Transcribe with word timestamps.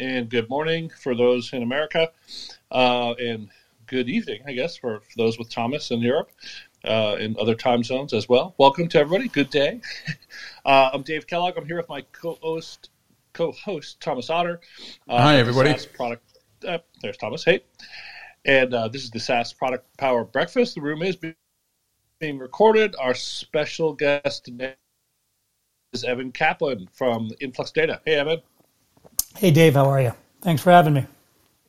and 0.00 0.28
good 0.28 0.48
morning 0.48 0.90
for 0.90 1.14
those 1.14 1.52
in 1.52 1.62
America, 1.62 2.08
uh, 2.70 3.14
and 3.18 3.48
good 3.86 4.08
evening, 4.08 4.40
I 4.46 4.52
guess, 4.52 4.76
for, 4.76 5.00
for 5.00 5.16
those 5.16 5.38
with 5.38 5.48
Thomas 5.50 5.90
in 5.90 6.00
Europe 6.00 6.30
uh, 6.84 7.16
in 7.18 7.36
other 7.38 7.54
time 7.54 7.82
zones 7.82 8.12
as 8.12 8.28
well. 8.28 8.54
Welcome 8.58 8.88
to 8.88 8.98
everybody. 8.98 9.28
Good 9.28 9.50
day. 9.50 9.80
Uh, 10.64 10.90
I'm 10.92 11.02
Dave 11.02 11.26
Kellogg. 11.26 11.56
I'm 11.56 11.64
here 11.64 11.78
with 11.78 11.88
my 11.88 12.02
co-host, 12.12 12.90
co-host 13.32 13.98
Thomas 14.00 14.28
Otter. 14.28 14.60
Uh, 15.08 15.22
Hi, 15.22 15.36
everybody. 15.36 15.74
product. 15.94 16.22
Uh, 16.66 16.76
there's 17.00 17.16
Thomas. 17.16 17.42
Hey, 17.42 17.60
and 18.44 18.74
uh, 18.74 18.88
this 18.88 19.02
is 19.02 19.10
the 19.10 19.18
SaaS 19.18 19.52
Product 19.54 19.84
Power 19.96 20.24
Breakfast. 20.24 20.74
The 20.74 20.82
room 20.82 21.00
is 21.00 21.16
being 21.16 22.38
recorded. 22.38 22.96
Our 22.98 23.14
special 23.14 23.94
guest 23.94 24.44
today 24.44 24.74
is 25.94 26.04
Evan 26.04 26.32
Kaplan 26.32 26.88
from 26.92 27.30
Influx 27.40 27.70
Data. 27.70 28.00
Hey, 28.04 28.16
Evan. 28.16 28.42
Hey, 29.36 29.50
Dave. 29.50 29.74
How 29.74 29.88
are 29.88 30.00
you? 30.00 30.12
Thanks 30.40 30.62
for 30.62 30.70
having 30.70 30.94
me. 30.94 31.06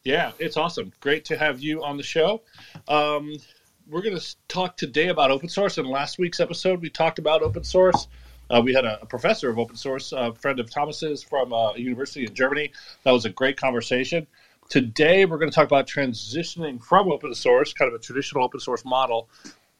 Yeah, 0.04 0.32
it's 0.40 0.58
awesome. 0.58 0.92
Great 1.02 1.26
to 1.26 1.38
have 1.38 1.60
you 1.60 1.84
on 1.84 1.98
the 1.98 2.04
show. 2.04 2.42
Um, 2.88 3.36
we're 3.88 4.02
going 4.02 4.18
to 4.18 4.36
talk 4.48 4.78
today 4.78 5.10
about 5.10 5.30
open 5.30 5.50
source. 5.50 5.78
In 5.78 5.86
last 5.86 6.18
week's 6.18 6.40
episode, 6.40 6.82
we 6.82 6.90
talked 6.90 7.20
about 7.20 7.44
open 7.44 7.64
source. 7.64 8.08
Uh, 8.50 8.62
we 8.64 8.74
had 8.74 8.86
a, 8.86 9.02
a, 9.02 9.06
professor 9.06 9.50
of 9.50 9.60
open 9.60 9.76
source, 9.76 10.12
a 10.12 10.34
friend 10.34 10.60
of 10.60 10.72
Thomas's 10.72 11.22
from 11.22 11.54
uh, 11.54 11.74
a 11.74 11.80
university 11.80 12.26
in 12.26 12.34
Germany. 12.34 12.72
That 13.04 13.12
was 13.12 13.26
a 13.26 13.30
great 13.30 13.58
conversation. 13.58 14.26
Today, 14.70 15.26
we're 15.26 15.38
going 15.38 15.52
to 15.52 15.56
talk 15.56 15.66
about 15.66 15.88
transitioning 15.88 16.82
from 16.84 17.12
open 17.12 17.34
source, 17.36 17.74
kind 17.74 17.92
of 17.92 18.00
a 18.00 18.04
traditional 18.04 18.44
open 18.44 18.60
source 18.60 18.86
model, 18.86 19.30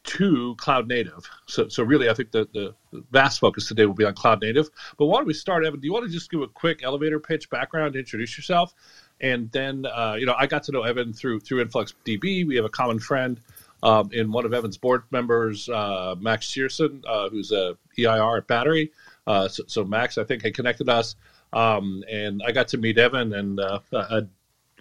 to 0.04 0.56
cloud 0.56 0.88
native. 0.88 1.30
So, 1.46 1.68
so 1.68 1.84
really, 1.84 2.10
I 2.10 2.14
think 2.14 2.32
the, 2.32 2.48
the, 2.54 2.76
vast 3.12 3.40
focus 3.40 3.68
today 3.68 3.86
will 3.86 3.94
be 3.94 4.06
on 4.06 4.16
cloud 4.16 4.42
native. 4.42 4.70
But 4.98 5.06
why 5.06 5.20
don't 5.20 5.28
we 5.28 5.34
start, 5.34 5.66
Evan? 5.66 5.80
Do 5.80 5.86
you 5.86 5.94
want 5.94 6.06
to 6.06 6.12
just 6.12 6.32
give 6.32 6.42
a 6.42 6.48
quick 6.48 6.82
elevator 6.84 7.20
pitch 7.20 7.50
background, 7.50 7.96
introduce 7.96 8.38
yourself, 8.38 8.74
and 9.22 9.52
then 9.52 9.86
uh, 9.86 10.16
you 10.18 10.26
know 10.26 10.36
I 10.38 10.48
got 10.48 10.64
to 10.64 10.72
know 10.72 10.84
Evan 10.84 11.14
through 11.14 11.42
through 11.42 11.64
InfluxDB. 11.66 12.48
We 12.48 12.56
have 12.56 12.66
a 12.66 12.70
common 12.70 13.00
friend 13.00 13.40
um, 13.84 14.10
in 14.12 14.32
one 14.32 14.46
of 14.46 14.54
Evan's 14.54 14.78
board 14.78 15.04
members, 15.12 15.70
uh, 15.70 16.16
Max 16.20 16.48
Schireson, 16.48 17.04
uh, 17.08 17.30
who's 17.30 17.52
a 17.52 17.78
EIR 17.98 18.38
at 18.38 18.48
Battery. 18.48 18.92
Uh, 19.28 19.48
so, 19.48 19.64
so, 19.68 19.84
Max, 19.84 20.18
I 20.18 20.24
think, 20.24 20.42
had 20.42 20.56
connected 20.56 20.90
us, 20.90 21.16
um, 21.54 22.04
and 22.10 22.42
I 22.46 22.52
got 22.52 22.68
to 22.70 22.78
meet 22.78 22.98
Evan, 22.98 23.34
and 23.34 23.60
uh, 23.60 23.80
I, 23.94 24.22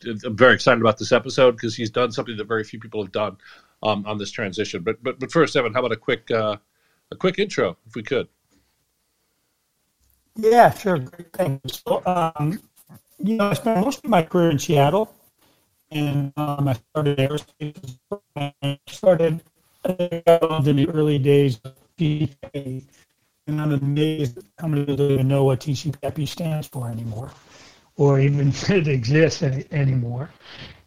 I'm 0.06 0.36
very 0.36 0.54
excited 0.54 0.80
about 0.80 0.98
this 0.98 1.12
episode 1.12 1.52
because 1.52 1.76
he's 1.76 1.90
done 1.90 2.12
something 2.12 2.36
that 2.36 2.46
very 2.46 2.64
few 2.64 2.78
people 2.78 3.02
have 3.02 3.12
done 3.12 3.36
um, 3.82 4.04
on 4.06 4.18
this 4.18 4.30
transition. 4.30 4.82
But 4.82 5.02
but 5.02 5.18
but 5.20 5.32
first, 5.32 5.56
Evan, 5.56 5.72
how 5.72 5.80
about 5.80 5.92
a 5.92 5.96
quick 5.96 6.30
uh, 6.30 6.56
a 7.10 7.16
quick 7.16 7.38
intro, 7.38 7.76
if 7.86 7.94
we 7.94 8.02
could? 8.02 8.28
Yeah, 10.36 10.70
sure. 10.72 10.98
Great. 10.98 11.60
So, 11.66 12.02
um, 12.06 12.60
you 13.18 13.36
know, 13.36 13.50
I 13.50 13.54
spent 13.54 13.84
most 13.84 14.04
of 14.04 14.10
my 14.10 14.22
career 14.22 14.50
in 14.50 14.58
Seattle 14.58 15.12
and 15.90 16.32
um, 16.36 16.68
I 16.68 16.74
started 16.74 17.18
aerospace. 17.18 17.98
Started 18.88 19.42
in 19.84 20.76
the 20.76 20.90
early 20.94 21.18
days 21.18 21.60
of 21.64 21.74
TCP, 21.98 22.84
and 23.46 23.60
I'm 23.60 23.72
amazed 23.72 24.38
how 24.58 24.68
many 24.68 24.82
people 24.82 24.96
don't 24.96 25.12
even 25.12 25.28
know 25.28 25.44
what 25.44 25.60
TCP 25.60 26.28
stands 26.28 26.68
for 26.68 26.88
anymore, 26.90 27.30
or 27.96 28.20
even 28.20 28.48
if 28.50 28.70
it 28.70 28.88
exists 28.88 29.42
any, 29.42 29.66
anymore. 29.72 30.30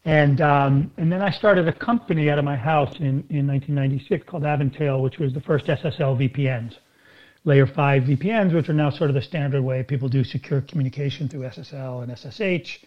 And 0.03 0.41
um, 0.41 0.91
and 0.97 1.11
then 1.11 1.21
I 1.21 1.29
started 1.29 1.67
a 1.67 1.73
company 1.73 2.29
out 2.29 2.39
of 2.39 2.45
my 2.45 2.55
house 2.55 2.95
in, 2.97 3.23
in 3.29 3.47
1996 3.47 4.25
called 4.27 4.43
Aventail, 4.43 5.01
which 5.01 5.19
was 5.19 5.33
the 5.33 5.41
first 5.41 5.65
SSL 5.65 6.17
VPNs, 6.17 6.77
layer 7.45 7.67
five 7.67 8.03
VPNs, 8.03 8.53
which 8.53 8.67
are 8.67 8.73
now 8.73 8.89
sort 8.89 9.09
of 9.09 9.13
the 9.13 9.21
standard 9.21 9.61
way 9.61 9.83
people 9.83 10.09
do 10.09 10.23
secure 10.23 10.61
communication 10.61 11.29
through 11.29 11.41
SSL 11.41 12.03
and 12.03 12.17
SSH 12.17 12.83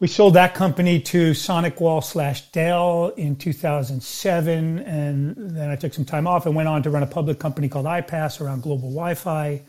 we 0.00 0.08
sold 0.08 0.34
that 0.34 0.54
company 0.54 1.00
to 1.00 1.30
SonicWall 1.30 2.02
slash 2.02 2.50
Dell 2.50 3.12
in 3.16 3.36
2007, 3.36 4.78
and 4.80 5.36
then 5.36 5.70
I 5.70 5.76
took 5.76 5.94
some 5.94 6.04
time 6.04 6.26
off 6.26 6.46
and 6.46 6.54
went 6.54 6.68
on 6.68 6.82
to 6.82 6.90
run 6.90 7.02
a 7.02 7.06
public 7.06 7.38
company 7.38 7.68
called 7.68 7.86
iPass 7.86 8.40
around 8.40 8.62
global 8.62 8.90
Wi-Fi, 8.90 9.62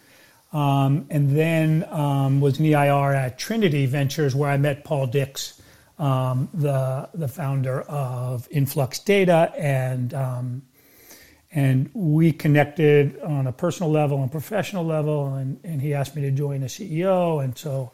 um, 0.51 1.05
and 1.11 1.37
then 1.37 1.85
um, 1.89 2.41
was 2.41 2.59
an 2.59 2.65
EIR 2.65 3.13
at 3.13 3.37
Trinity 3.37 3.85
Ventures 3.85 4.33
where 4.33 4.49
I 4.49 4.57
met 4.57 4.83
Paul 4.83 5.07
Dix, 5.07 5.61
um, 5.99 6.49
the 6.53 7.09
the 7.13 7.27
founder 7.27 7.81
of 7.81 8.47
Influx 8.51 8.99
Data, 8.99 9.51
and 9.57 10.13
um, 10.13 10.61
and 11.51 11.89
we 11.93 12.31
connected 12.31 13.19
on 13.21 13.47
a 13.47 13.51
personal 13.51 13.91
level 13.91 14.21
and 14.21 14.31
professional 14.31 14.85
level, 14.85 15.35
and, 15.35 15.59
and 15.63 15.81
he 15.81 15.93
asked 15.93 16.15
me 16.15 16.21
to 16.23 16.31
join 16.31 16.63
as 16.63 16.73
CEO, 16.73 17.43
and 17.43 17.57
so. 17.57 17.91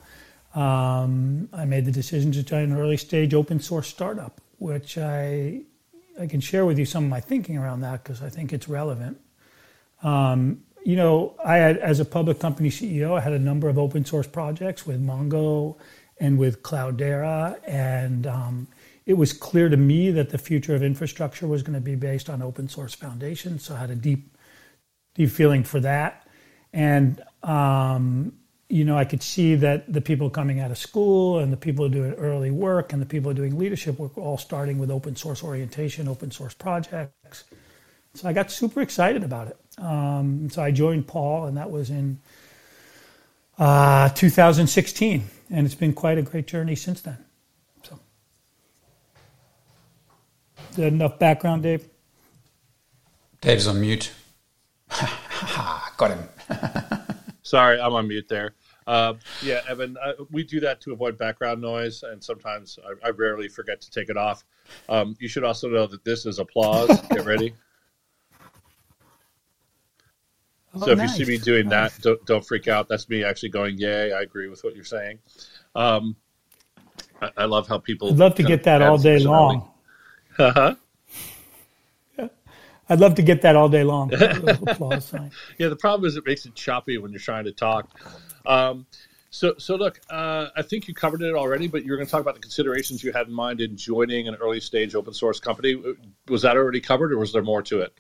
Um, 0.54 1.48
I 1.54 1.64
made 1.64 1.86
the 1.86 1.94
decision 1.94 2.34
to 2.34 2.44
join 2.44 2.64
an 2.64 2.78
early 2.78 2.98
stage 2.98 3.34
open 3.34 3.62
source 3.62 3.88
startup, 3.88 4.42
which 4.58 4.98
I 4.98 5.62
I 6.20 6.28
can 6.28 6.42
share 6.42 6.66
with 6.66 6.78
you 6.78 6.86
some 6.86 7.06
of 7.06 7.10
my 7.10 7.20
thinking 7.20 7.58
around 7.58 7.82
that 7.82 8.04
because 8.04 8.22
I 8.22 8.30
think 8.30 8.54
it's 8.54 8.68
relevant. 8.68 9.20
Um, 10.04 10.64
you 10.84 10.96
know, 10.96 11.36
I 11.44 11.58
had 11.58 11.78
as 11.78 12.00
a 12.00 12.06
public 12.06 12.40
company 12.40 12.70
CEO, 12.70 13.18
I 13.18 13.22
had 13.22 13.34
a 13.34 13.40
number 13.40 13.70
of 13.70 13.78
open 13.78 14.04
source 14.04 14.28
projects 14.28 14.86
with 14.86 15.02
Mongo 15.02 15.78
and 16.22 16.38
with 16.38 16.62
Cloudera, 16.62 17.60
and 17.68 18.28
um, 18.28 18.68
it 19.06 19.16
was 19.16 19.34
clear 19.34 19.68
to 19.68 19.76
me 19.76 20.12
that 20.12 20.30
the 20.30 20.38
future 20.38 20.76
of 20.76 20.84
infrastructure 20.84 21.48
was 21.48 21.64
going 21.64 21.74
to 21.74 21.82
be 21.82 21.96
based 21.96 22.30
on 22.30 22.42
open 22.42 22.70
source 22.70 22.94
foundations. 22.94 23.64
So 23.64 23.76
I 23.76 23.80
had 23.80 23.90
a 23.90 23.96
deep, 23.96 24.38
deep 25.16 25.32
feeling 25.32 25.64
for 25.64 25.80
that, 25.80 26.28
and 26.72 27.22
um, 27.42 28.34
you 28.70 28.86
know, 28.86 28.98
I 28.98 29.04
could 29.04 29.22
see 29.22 29.56
that 29.56 29.92
the 29.92 30.00
people 30.00 30.30
coming 30.30 30.62
out 30.62 30.72
of 30.72 30.78
school 30.78 31.40
and 31.40 31.52
the 31.52 31.58
people 31.58 31.90
doing 31.90 32.14
early 32.14 32.52
work 32.52 32.94
and 32.94 33.02
the 33.02 33.06
people 33.06 33.34
doing 33.34 33.58
leadership 33.58 34.00
work 34.00 34.16
were 34.16 34.24
all 34.24 34.38
starting 34.38 34.78
with 34.78 34.90
open 34.90 35.18
source 35.18 35.44
orientation, 35.44 36.08
open 36.08 36.32
source 36.32 36.54
projects. 36.54 37.44
So 38.14 38.30
I 38.30 38.34
got 38.34 38.50
super 38.50 38.82
excited 38.82 39.24
about 39.24 39.48
it. 39.48 39.58
Um, 39.78 40.50
so 40.50 40.62
I 40.62 40.72
joined 40.72 41.08
Paul, 41.08 41.46
and 41.46 41.58
that 41.58 41.70
was 41.70 41.90
in 41.90 42.20
uh, 43.58 44.10
2016, 44.10 45.24
and 45.52 45.66
it's 45.66 45.76
been 45.76 45.94
quite 45.94 46.18
a 46.18 46.22
great 46.22 46.48
journey 46.48 46.76
since 46.76 47.02
then. 47.02 47.18
So, 47.84 48.00
is 50.72 50.78
that 50.78 50.88
enough 50.88 51.20
background, 51.20 51.64
Dave? 51.64 51.88
Dave's 53.42 53.68
on 53.68 53.82
mute. 53.82 54.12
Got 55.98 56.12
him. 56.12 56.30
Sorry, 57.44 57.80
I'm 57.80 57.94
on 57.94 58.08
mute 58.08 58.28
there. 58.30 58.54
Uh, 58.88 59.14
yeah, 59.44 59.62
Evan, 59.70 59.98
uh, 60.04 60.14
we 60.32 60.44
do 60.44 60.60
that 60.60 60.82
to 60.82 60.94
avoid 60.94 61.18
background 61.18 61.62
noise, 61.62 62.04
and 62.04 62.24
sometimes 62.24 62.80
I, 63.04 63.08
I 63.08 63.10
rarely 63.12 63.48
forget 63.48 63.82
to 63.82 63.92
take 63.92 64.10
it 64.10 64.18
off. 64.18 64.44
Um, 64.90 65.16
you 65.20 65.28
should 65.28 65.44
also 65.44 65.70
know 65.70 65.86
that 65.86 66.04
this 66.04 66.26
is 66.26 66.40
applause. 66.40 66.90
Get 67.10 67.26
ready. 67.26 67.54
Oh, 70.74 70.86
so 70.86 70.92
if 70.92 70.98
nice. 70.98 71.18
you 71.18 71.26
see 71.26 71.32
me 71.32 71.38
doing 71.38 71.68
that, 71.70 71.94
don't, 72.02 72.24
don't, 72.26 72.46
freak 72.46 72.68
out. 72.68 72.88
That's 72.88 73.10
me 73.10 73.24
actually 73.24 73.50
going, 73.50 73.78
"Yay!" 73.78 74.14
I 74.14 74.22
agree 74.22 74.48
with 74.48 74.64
what 74.64 74.74
you're 74.74 74.86
saying. 74.86 75.20
Um, 75.76 76.16
I, 77.22 77.30
I, 77.38 77.46
love 77.46 77.68
how 77.68 77.78
people. 77.78 78.10
I'd 78.10 78.18
love 78.18 78.36
to 78.36 78.44
get 78.44 78.64
that 78.64 78.82
all 78.82 78.98
day 78.98 79.20
long. 79.20 79.70
Uh 80.38 80.52
huh. 80.52 80.76
I'd 82.92 83.00
love 83.00 83.16
to 83.16 83.22
get 83.22 83.42
that 83.44 83.56
all 83.56 83.70
day 83.70 83.86
long. 83.86 84.14
applause 84.68 85.06
sign. 85.06 85.32
Yeah, 85.58 85.70
the 85.70 85.78
problem 85.78 86.06
is 86.06 86.18
it 86.18 86.26
makes 86.26 86.46
it 86.46 86.56
choppy 86.56 86.98
when 86.98 87.12
you're 87.12 87.22
trying 87.22 87.46
to 87.46 87.54
talk. 87.54 87.90
Um, 88.46 88.86
so, 89.30 89.54
so 89.58 89.78
look, 89.78 90.02
uh, 90.10 90.48
I 90.58 90.62
think 90.62 90.90
you 90.90 90.94
covered 90.94 91.22
it 91.22 91.34
already, 91.34 91.68
but 91.68 91.86
you're 91.86 91.96
going 91.96 92.06
to 92.06 92.12
talk 92.12 92.20
about 92.20 92.34
the 92.34 92.42
considerations 92.42 93.02
you 93.02 93.14
had 93.14 93.28
in 93.28 93.34
mind 93.34 93.62
in 93.62 93.78
joining 93.78 94.28
an 94.28 94.36
early 94.36 94.60
stage 94.60 94.94
open 94.94 95.14
source 95.14 95.40
company. 95.40 95.82
Was 96.28 96.42
that 96.42 96.58
already 96.58 96.82
covered, 96.82 97.14
or 97.14 97.18
was 97.18 97.32
there 97.32 97.42
more 97.42 97.62
to 97.64 97.80
it? 97.80 97.94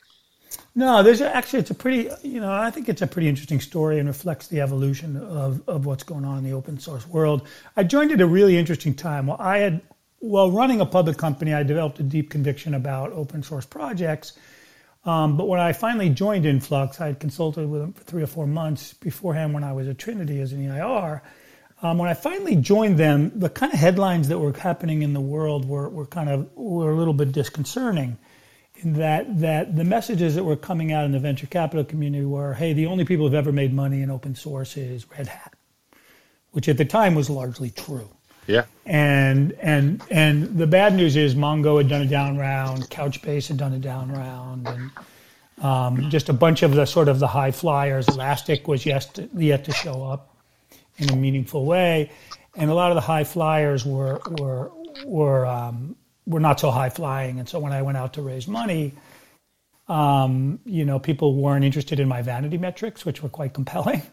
No, 0.74 1.04
there's 1.04 1.22
actually 1.22 1.60
it's 1.60 1.72
a 1.72 1.76
pretty 1.76 2.10
you 2.24 2.40
know 2.40 2.52
I 2.52 2.72
think 2.72 2.90
it's 2.90 3.02
a 3.02 3.08
pretty 3.08 3.28
interesting 3.28 3.60
story 3.60 4.00
and 4.00 4.08
reflects 4.08 4.48
the 4.48 4.62
evolution 4.62 5.18
of 5.18 5.68
of 5.68 5.86
what's 5.86 6.04
going 6.04 6.26
on 6.26 6.40
in 6.40 6.44
the 6.44 6.54
open 6.54 6.80
source 6.80 7.08
world. 7.08 7.48
I 7.76 7.84
joined 7.84 8.12
at 8.12 8.22
a 8.22 8.28
really 8.28 8.58
interesting 8.58 8.94
time. 8.94 9.28
Well, 9.28 9.38
I 9.40 9.60
had 9.60 9.82
while 10.20 10.52
running 10.52 10.82
a 10.82 10.86
public 10.86 11.18
company, 11.18 11.54
I 11.54 11.64
developed 11.64 12.00
a 12.00 12.04
deep 12.04 12.30
conviction 12.30 12.74
about 12.74 13.12
open 13.12 13.44
source 13.44 13.66
projects 13.66 14.34
um, 15.04 15.36
but 15.36 15.48
when 15.48 15.60
I 15.60 15.74
finally 15.74 16.10
joined 16.10 16.46
Influx, 16.46 17.02
I 17.02 17.08
had 17.08 17.20
consulted 17.20 17.68
with 17.68 17.82
them 17.82 17.94
for 17.94 18.04
three 18.04 18.22
or 18.22 18.28
four 18.28 18.46
months 18.46 18.94
beforehand 18.94 19.54
when 19.54 19.64
I 19.64 19.74
was 19.74 19.88
at 19.88 19.98
Trinity 19.98 20.40
as 20.42 20.54
an 20.54 20.70
EIR. 20.70 21.24
Um, 21.82 21.98
when 21.98 22.08
I 22.08 22.14
finally 22.14 22.56
joined 22.56 23.00
them, 23.00 23.32
the 23.40 23.50
kind 23.50 23.74
of 23.74 23.80
headlines 23.80 24.28
that 24.28 24.38
were 24.38 24.54
happening 24.54 25.02
in 25.02 25.14
the 25.14 25.22
world 25.22 25.66
were, 25.68 25.90
were 25.90 26.06
kind 26.06 26.30
of 26.30 26.56
were 26.56 26.92
a 26.92 26.96
little 26.96 27.16
bit 27.16 27.32
disconcerting. 27.32 28.20
That 28.84 29.40
that 29.40 29.76
the 29.76 29.84
messages 29.84 30.36
that 30.36 30.44
were 30.44 30.56
coming 30.56 30.92
out 30.92 31.06
in 31.06 31.12
the 31.12 31.20
venture 31.20 31.48
capital 31.48 31.84
community 31.84 32.26
were, 32.26 32.54
"Hey, 32.54 32.74
the 32.74 32.88
only 32.88 33.06
people 33.06 33.26
who've 33.26 33.36
ever 33.36 33.52
made 33.52 33.74
money 33.74 34.02
in 34.02 34.10
open 34.10 34.36
source 34.36 34.76
is 34.76 35.06
Red 35.16 35.28
Hat," 35.28 35.54
which 36.52 36.68
at 36.68 36.78
the 36.78 36.86
time 36.86 37.14
was 37.14 37.30
largely 37.30 37.70
true. 37.70 38.10
Yeah. 38.48 38.66
And 38.86 39.54
and 39.62 40.02
and 40.10 40.58
the 40.58 40.68
bad 40.68 40.96
news 40.96 41.16
is 41.16 41.36
Mongo 41.36 41.78
had 41.78 41.90
done 41.90 42.02
a 42.02 42.08
down 42.08 42.38
round, 42.38 42.90
Couchbase 42.90 43.48
had 43.48 43.58
done 43.58 43.74
a 43.74 43.80
down 43.80 44.12
round, 44.12 44.68
and 44.68 44.92
um, 45.64 46.10
just 46.10 46.30
a 46.30 46.34
bunch 46.34 46.64
of 46.64 46.74
the 46.74 46.86
sort 46.86 47.08
of 47.08 47.20
the 47.20 47.28
high 47.28 47.52
flyers. 47.52 48.08
Elastic 48.08 48.68
was 48.68 48.86
yet 48.86 49.10
to, 49.14 49.30
yet 49.36 49.64
to 49.66 49.72
show 49.72 50.04
up 50.04 50.36
in 50.98 51.12
a 51.12 51.16
meaningful 51.16 51.66
way, 51.66 52.12
and 52.56 52.70
a 52.70 52.74
lot 52.74 52.92
of 52.92 52.96
the 52.96 53.02
high 53.02 53.24
flyers 53.24 53.86
were 53.86 54.20
were 54.40 54.72
were 55.06 55.46
um, 55.46 55.96
were 56.32 56.40
not 56.40 56.60
so 56.60 56.72
high 56.72 56.90
flying. 56.90 57.40
And 57.40 57.48
so 57.48 57.60
when 57.60 57.74
I 57.74 57.82
went 57.82 57.98
out 57.98 58.14
to 58.14 58.22
raise 58.22 58.48
money, 58.48 58.94
um, 59.88 60.60
you 60.66 60.86
know, 60.86 61.00
people 61.00 61.36
weren't 61.36 61.66
interested 61.66 62.00
in 62.00 62.08
my 62.08 62.22
vanity 62.22 62.58
metrics, 62.58 63.06
which 63.06 63.22
were 63.22 63.30
quite 63.30 63.54
compelling. 63.54 64.02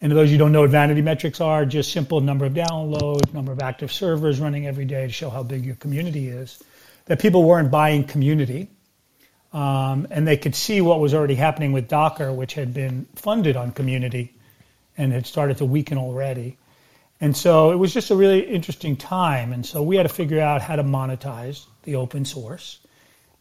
And 0.00 0.12
those 0.12 0.30
you 0.30 0.36
don't 0.36 0.52
know 0.52 0.62
what 0.62 0.70
vanity 0.70 1.00
metrics 1.00 1.40
are, 1.40 1.64
just 1.64 1.90
simple 1.92 2.20
number 2.20 2.44
of 2.44 2.52
downloads, 2.52 3.32
number 3.32 3.52
of 3.52 3.60
active 3.60 3.90
servers 3.90 4.38
running 4.38 4.66
every 4.66 4.84
day 4.84 5.06
to 5.06 5.12
show 5.12 5.30
how 5.30 5.42
big 5.42 5.64
your 5.64 5.76
community 5.76 6.28
is. 6.28 6.62
That 7.06 7.20
people 7.20 7.44
weren't 7.44 7.70
buying 7.70 8.04
community. 8.04 8.68
Um, 9.52 10.08
and 10.10 10.26
they 10.26 10.36
could 10.36 10.56
see 10.56 10.80
what 10.80 11.00
was 11.00 11.14
already 11.14 11.36
happening 11.36 11.72
with 11.72 11.88
Docker, 11.88 12.32
which 12.32 12.52
had 12.52 12.74
been 12.74 13.06
funded 13.14 13.56
on 13.56 13.70
community 13.70 14.34
and 14.98 15.12
had 15.12 15.26
started 15.26 15.58
to 15.58 15.64
weaken 15.64 15.96
already. 15.96 16.58
And 17.20 17.36
so 17.36 17.70
it 17.70 17.76
was 17.76 17.94
just 17.94 18.10
a 18.10 18.16
really 18.16 18.40
interesting 18.40 18.96
time. 18.96 19.52
And 19.52 19.64
so 19.64 19.82
we 19.82 19.96
had 19.96 20.02
to 20.02 20.08
figure 20.12 20.40
out 20.40 20.62
how 20.62 20.76
to 20.76 20.82
monetize 20.82 21.64
the 21.84 21.96
open 21.96 22.24
source. 22.24 22.78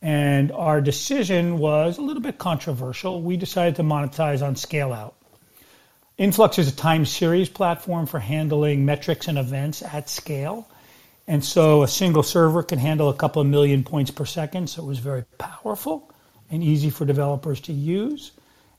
And 0.01 0.51
our 0.51 0.81
decision 0.81 1.57
was 1.57 1.97
a 1.97 2.01
little 2.01 2.21
bit 2.21 2.37
controversial. 2.37 3.21
We 3.21 3.37
decided 3.37 3.77
to 3.77 3.83
monetize 3.83 4.45
on 4.45 4.55
scale 4.55 4.93
out. 4.93 5.15
Influx 6.17 6.59
is 6.59 6.67
a 6.67 6.75
time 6.75 7.05
series 7.05 7.49
platform 7.49 8.05
for 8.05 8.19
handling 8.19 8.85
metrics 8.85 9.27
and 9.27 9.37
events 9.37 9.81
at 9.81 10.09
scale. 10.09 10.67
And 11.27 11.43
so 11.43 11.83
a 11.83 11.87
single 11.87 12.21
server 12.21 12.63
can 12.63 12.79
handle 12.79 13.09
a 13.09 13.13
couple 13.15 13.41
of 13.41 13.47
million 13.47 13.83
points 13.83 14.11
per 14.11 14.25
second. 14.25 14.69
So 14.69 14.83
it 14.83 14.85
was 14.85 14.99
very 14.99 15.23
powerful 15.37 16.11
and 16.51 16.63
easy 16.63 16.89
for 16.89 17.05
developers 17.05 17.61
to 17.61 17.73
use. 17.73 18.31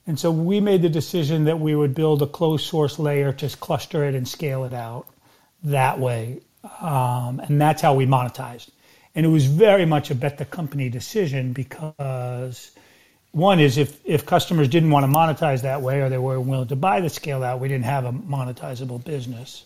And 0.07 0.19
so 0.19 0.31
we 0.31 0.61
made 0.61 0.83
the 0.83 0.89
decision 0.89 1.45
that 1.45 1.61
we 1.61 1.75
would 1.75 1.95
build 1.95 2.23
a 2.23 2.27
closed 2.27 2.67
source 2.67 2.99
layer 2.99 3.33
to 3.33 3.49
cluster 3.57 4.05
it 4.05 4.15
and 4.15 4.29
scale 4.29 4.65
it 4.65 4.75
out 4.75 5.07
that 5.65 5.99
way. 5.99 6.41
Um, 6.81 7.41
and 7.41 7.61
that's 7.61 7.81
how 7.81 7.95
we 7.95 8.07
monetized. 8.07 8.71
And 9.15 9.25
it 9.25 9.29
was 9.29 9.47
very 9.47 9.87
much 9.87 10.11
a 10.11 10.15
bet 10.15 10.39
the 10.39 10.45
company 10.45 10.89
decision 10.89 11.53
because 11.53 12.71
one 13.33 13.61
is 13.61 13.79
if, 13.79 13.99
if 14.05 14.27
customers 14.27 14.69
didn't 14.69 14.91
want 14.91 15.05
to 15.05 15.13
monetize 15.13 15.63
that 15.63 15.83
way 15.83 16.03
or 16.03 16.09
they 16.09 16.19
weren't 16.19 16.47
willing 16.47 16.69
to 16.69 16.77
buy 16.77 17.01
the 17.01 17.11
scale 17.11 17.43
out, 17.43 17.61
we 17.61 17.69
didn't 17.69 17.85
have 17.85 18.05
a 18.05 18.13
monetizable 18.13 19.03
business. 19.03 19.65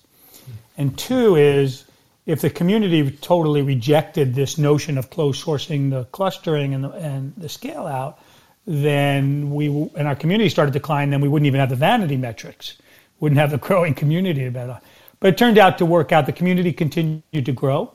And 0.77 0.97
two 0.97 1.37
is 1.37 1.85
if 2.27 2.43
the 2.43 2.51
community 2.51 3.11
totally 3.11 3.63
rejected 3.63 4.35
this 4.35 4.59
notion 4.59 4.99
of 4.99 5.11
closed 5.11 5.45
sourcing 5.45 5.91
the 5.91 6.05
clustering 6.05 6.75
and 6.75 6.85
the, 6.85 6.91
and 6.91 7.35
the 7.37 7.49
scale 7.49 7.87
out, 7.87 8.21
then 8.69 9.51
we 9.51 9.69
and 9.97 10.07
our 10.07 10.15
community 10.15 10.51
started 10.51 10.73
to 10.73 10.79
decline, 10.79 11.09
then 11.09 11.23
we 11.23 11.29
wouldn't 11.29 11.47
even 11.47 11.59
have 11.59 11.71
the 11.71 11.77
vanity 11.77 12.19
metrics, 12.19 12.77
wouldn't 13.19 13.39
have 13.41 13.51
the 13.51 13.57
growing 13.67 13.95
community 13.95 14.47
But 14.51 14.83
it 15.23 15.39
turned 15.39 15.57
out 15.57 15.79
to 15.79 15.87
work 15.87 16.13
out. 16.13 16.27
The 16.27 16.33
community 16.33 16.75
continued 16.75 17.47
to 17.47 17.53
grow 17.53 17.91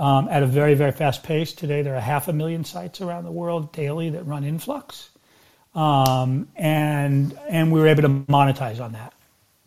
um, 0.00 0.28
at 0.28 0.42
a 0.42 0.46
very, 0.46 0.74
very 0.74 0.90
fast 0.90 1.22
pace. 1.22 1.52
Today, 1.52 1.82
there 1.82 1.94
are 1.94 2.00
half 2.00 2.26
a 2.26 2.32
million 2.32 2.64
sites 2.64 3.00
around 3.00 3.24
the 3.24 3.30
world 3.30 3.72
daily 3.72 4.10
that 4.10 4.26
run 4.26 4.42
Influx, 4.42 5.10
um, 5.76 6.48
and 6.56 7.38
and 7.48 7.70
we 7.70 7.78
were 7.78 7.86
able 7.86 8.02
to 8.02 8.08
monetize 8.08 8.80
on 8.80 8.92
that. 8.94 9.12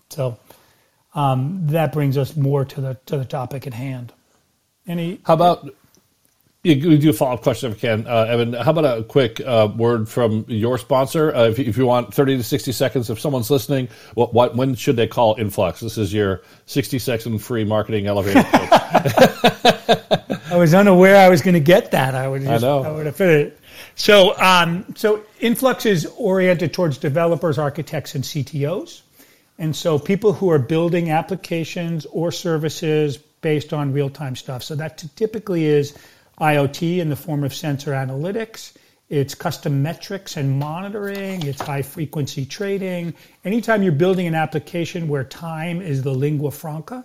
So 0.09 0.37
um, 1.15 1.67
that 1.67 1.93
brings 1.93 2.17
us 2.17 2.35
more 2.35 2.65
to 2.65 2.81
the 2.81 2.97
to 3.05 3.17
the 3.17 3.23
topic 3.23 3.65
at 3.65 3.73
hand. 3.73 4.11
Any? 4.85 5.21
How 5.23 5.35
about 5.35 5.73
you 6.63 6.97
do 6.97 7.09
a 7.09 7.13
follow 7.13 7.35
up 7.35 7.41
question 7.41 7.71
if 7.71 7.77
we 7.77 7.81
can, 7.81 8.05
uh, 8.05 8.25
Evan. 8.27 8.51
How 8.51 8.71
about 8.71 8.99
a 8.99 9.03
quick 9.03 9.39
uh, 9.39 9.69
word 9.73 10.09
from 10.09 10.43
your 10.49 10.77
sponsor? 10.77 11.33
Uh, 11.33 11.45
if, 11.45 11.59
if, 11.59 11.77
you 11.77 11.85
want 11.85 12.13
30 12.13 12.35
to 12.37 12.43
60 12.43 12.73
seconds, 12.73 13.09
if 13.09 13.17
someone's 13.19 13.49
listening, 13.49 13.87
what, 14.13 14.33
what 14.33 14.55
when 14.57 14.75
should 14.75 14.97
they 14.97 15.07
call 15.07 15.35
Influx? 15.39 15.79
This 15.79 15.97
is 15.97 16.13
your 16.13 16.41
60 16.65 16.99
second 16.99 17.39
free 17.39 17.63
marketing 17.63 18.07
elevator. 18.07 18.39
I 20.51 20.57
was 20.57 20.73
unaware 20.73 21.15
I 21.15 21.29
was 21.29 21.41
going 21.41 21.53
to 21.53 21.61
get 21.61 21.91
that. 21.91 22.13
I 22.13 22.27
would 22.27 22.41
just, 22.41 22.63
I, 22.63 22.67
I 22.67 22.91
would 22.91 23.05
have 23.05 23.15
fit 23.15 23.29
it. 23.29 23.59
So, 23.95 24.37
um, 24.37 24.85
so 24.95 25.23
Influx 25.39 25.85
is 25.85 26.05
oriented 26.17 26.73
towards 26.73 26.97
developers, 26.97 27.57
architects, 27.57 28.15
and 28.15 28.23
CTOs. 28.23 29.01
And 29.57 29.73
so 29.73 29.97
people 29.97 30.33
who 30.33 30.49
are 30.51 30.59
building 30.59 31.09
applications 31.09 32.05
or 32.05 32.33
services 32.33 33.17
based 33.17 33.71
on 33.71 33.93
real 33.93 34.09
time 34.09 34.35
stuff. 34.35 34.63
So 34.63 34.75
that 34.75 35.03
typically 35.15 35.65
is 35.65 35.97
IoT 36.39 36.99
in 36.99 37.09
the 37.09 37.15
form 37.15 37.43
of 37.43 37.53
sensor 37.53 37.91
analytics. 37.91 38.73
It's 39.09 39.33
custom 39.33 39.81
metrics 39.81 40.37
and 40.37 40.59
monitoring. 40.59 41.45
It's 41.45 41.61
high 41.61 41.81
frequency 41.81 42.45
trading. 42.45 43.15
Anytime 43.43 43.81
you're 43.83 43.91
building 43.91 44.27
an 44.27 44.35
application 44.35 45.07
where 45.07 45.23
time 45.23 45.81
is 45.81 46.03
the 46.03 46.13
lingua 46.13 46.51
franca 46.51 47.03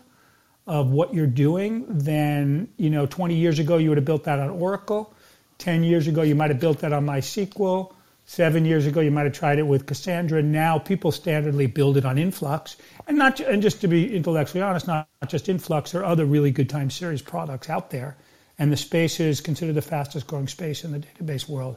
of 0.67 0.91
what 0.91 1.15
you're 1.15 1.27
doing, 1.27 1.87
then, 1.89 2.69
you 2.77 2.91
know, 2.91 3.07
20 3.07 3.35
years 3.35 3.59
ago, 3.59 3.79
you 3.79 3.89
would 3.89 3.99
have 3.99 4.05
built 4.05 4.25
that 4.25 4.39
on 4.39 4.51
Oracle. 4.51 5.15
10 5.59 5.83
years 5.83 6.07
ago, 6.07 6.23
you 6.23 6.35
might 6.35 6.51
have 6.51 6.61
built 6.61 6.79
that 6.81 6.93
on 6.93 7.07
MySQL. 7.07 7.93
Seven 8.27 8.65
years 8.65 8.87
ago, 8.87 9.01
you 9.01 9.11
might 9.11 9.25
have 9.25 9.35
tried 9.35 9.59
it 9.59 9.67
with 9.67 9.87
Cassandra. 9.87 10.43
Now, 10.43 10.79
people 10.79 11.11
standardly 11.11 11.73
build 11.73 11.97
it 11.99 12.07
on 12.07 12.17
Influx, 12.17 12.77
and 13.07 13.19
not 13.19 13.39
and 13.41 13.61
just 13.61 13.83
to 13.83 13.89
be 13.89 14.17
intellectually 14.17 14.63
honest, 14.63 14.87
not, 14.87 15.09
not 15.21 15.31
just 15.31 15.51
Influx. 15.51 15.93
There 15.93 16.01
are 16.01 16.07
other 16.07 16.25
really 16.25 16.51
good 16.51 16.71
time 16.71 16.91
series 16.91 17.21
products 17.21 17.69
out 17.69 17.91
there 17.91 18.17
and 18.59 18.73
the 18.73 18.77
space 18.77 19.21
is 19.21 19.41
considered 19.41 19.75
the 19.75 19.83
fastest 19.83 20.27
growing 20.27 20.49
space 20.49 20.85
in 20.85 20.93
the 20.93 21.01
database 21.01 21.49
world. 21.49 21.77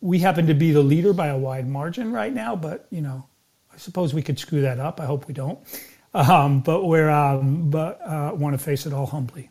We 0.00 0.18
happen 0.18 0.46
to 0.46 0.54
be 0.54 0.72
the 0.72 0.82
leader 0.82 1.12
by 1.12 1.28
a 1.28 1.38
wide 1.38 1.68
margin 1.68 2.12
right 2.12 2.32
now, 2.32 2.56
but 2.56 2.86
you 2.90 3.00
know, 3.00 3.26
I 3.72 3.76
suppose 3.78 4.14
we 4.14 4.22
could 4.22 4.38
screw 4.38 4.62
that 4.62 4.78
up. 4.78 5.00
I 5.00 5.06
hope 5.06 5.28
we 5.28 5.34
don't. 5.34 5.58
Um, 6.12 6.60
but 6.60 6.84
we're 6.84 7.08
um, 7.08 7.70
but 7.70 8.00
uh, 8.04 8.32
want 8.34 8.54
to 8.54 8.58
face 8.58 8.84
it 8.84 8.92
all 8.92 9.06
humbly. 9.06 9.50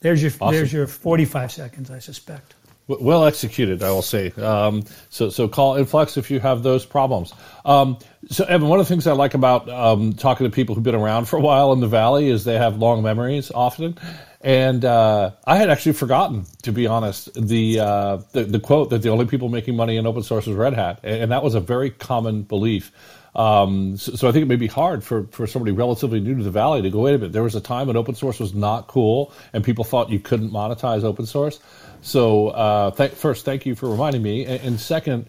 There's 0.00 0.22
your 0.22 0.32
awesome. 0.40 0.54
there's 0.54 0.72
your 0.72 0.86
45 0.86 1.52
seconds, 1.52 1.90
I 1.90 1.98
suspect. 1.98 2.54
Well 2.88 3.24
executed, 3.24 3.84
I 3.84 3.90
will 3.92 4.02
say. 4.02 4.32
Um, 4.32 4.82
so, 5.10 5.30
so 5.30 5.46
call 5.46 5.76
Influx 5.76 6.16
if 6.16 6.28
you 6.28 6.40
have 6.40 6.64
those 6.64 6.84
problems. 6.84 7.32
Um, 7.64 7.98
so, 8.28 8.44
Evan, 8.46 8.68
one 8.68 8.80
of 8.80 8.86
the 8.86 8.92
things 8.92 9.06
I 9.06 9.12
like 9.12 9.34
about 9.34 9.68
um, 9.68 10.12
talking 10.14 10.44
to 10.44 10.50
people 10.50 10.74
who've 10.74 10.82
been 10.82 10.96
around 10.96 11.26
for 11.26 11.36
a 11.36 11.40
while 11.40 11.72
in 11.72 11.78
the 11.78 11.86
Valley 11.86 12.28
is 12.28 12.42
they 12.42 12.58
have 12.58 12.78
long 12.78 13.02
memories 13.02 13.52
often. 13.52 13.96
And 14.42 14.86
uh, 14.86 15.32
I 15.44 15.56
had 15.56 15.68
actually 15.68 15.92
forgotten, 15.92 16.46
to 16.62 16.72
be 16.72 16.86
honest, 16.86 17.28
the, 17.34 17.80
uh, 17.80 18.16
the, 18.32 18.44
the 18.44 18.60
quote 18.60 18.88
that 18.90 19.02
the 19.02 19.10
only 19.10 19.26
people 19.26 19.50
making 19.50 19.76
money 19.76 19.98
in 19.98 20.06
open 20.06 20.22
source 20.22 20.46
is 20.46 20.54
Red 20.54 20.72
Hat, 20.72 21.00
and, 21.02 21.30
that 21.30 21.42
was 21.42 21.54
a 21.54 21.60
very 21.60 21.90
common 21.90 22.42
belief. 22.42 22.90
Um, 23.34 23.98
so, 23.98 24.14
so, 24.14 24.28
I 24.28 24.32
think 24.32 24.44
it 24.44 24.46
may 24.48 24.56
be 24.56 24.66
hard 24.66 25.04
for, 25.04 25.24
for 25.24 25.46
somebody 25.46 25.72
relatively 25.72 26.20
new 26.20 26.36
to 26.36 26.42
the 26.42 26.50
valley 26.50 26.82
to 26.82 26.90
go, 26.90 27.00
wait 27.00 27.14
a 27.14 27.18
minute, 27.18 27.32
there 27.32 27.44
was 27.44 27.54
a 27.54 27.60
time 27.60 27.86
when 27.86 27.96
open 27.96 28.14
source 28.14 28.40
was 28.40 28.54
not 28.54 28.88
cool 28.88 29.32
and 29.52 29.62
people 29.62 29.84
thought 29.84 30.10
you 30.10 30.18
couldn't 30.18 30.50
monetize 30.50 31.04
open 31.04 31.26
source. 31.26 31.60
So 32.02 32.48
uh, 32.48 32.90
th- 32.90 33.12
first, 33.12 33.44
thank 33.44 33.66
you 33.66 33.76
for 33.76 33.88
reminding 33.88 34.22
me. 34.22 34.46
And, 34.46 34.60
and, 34.62 34.80
second, 34.80 35.26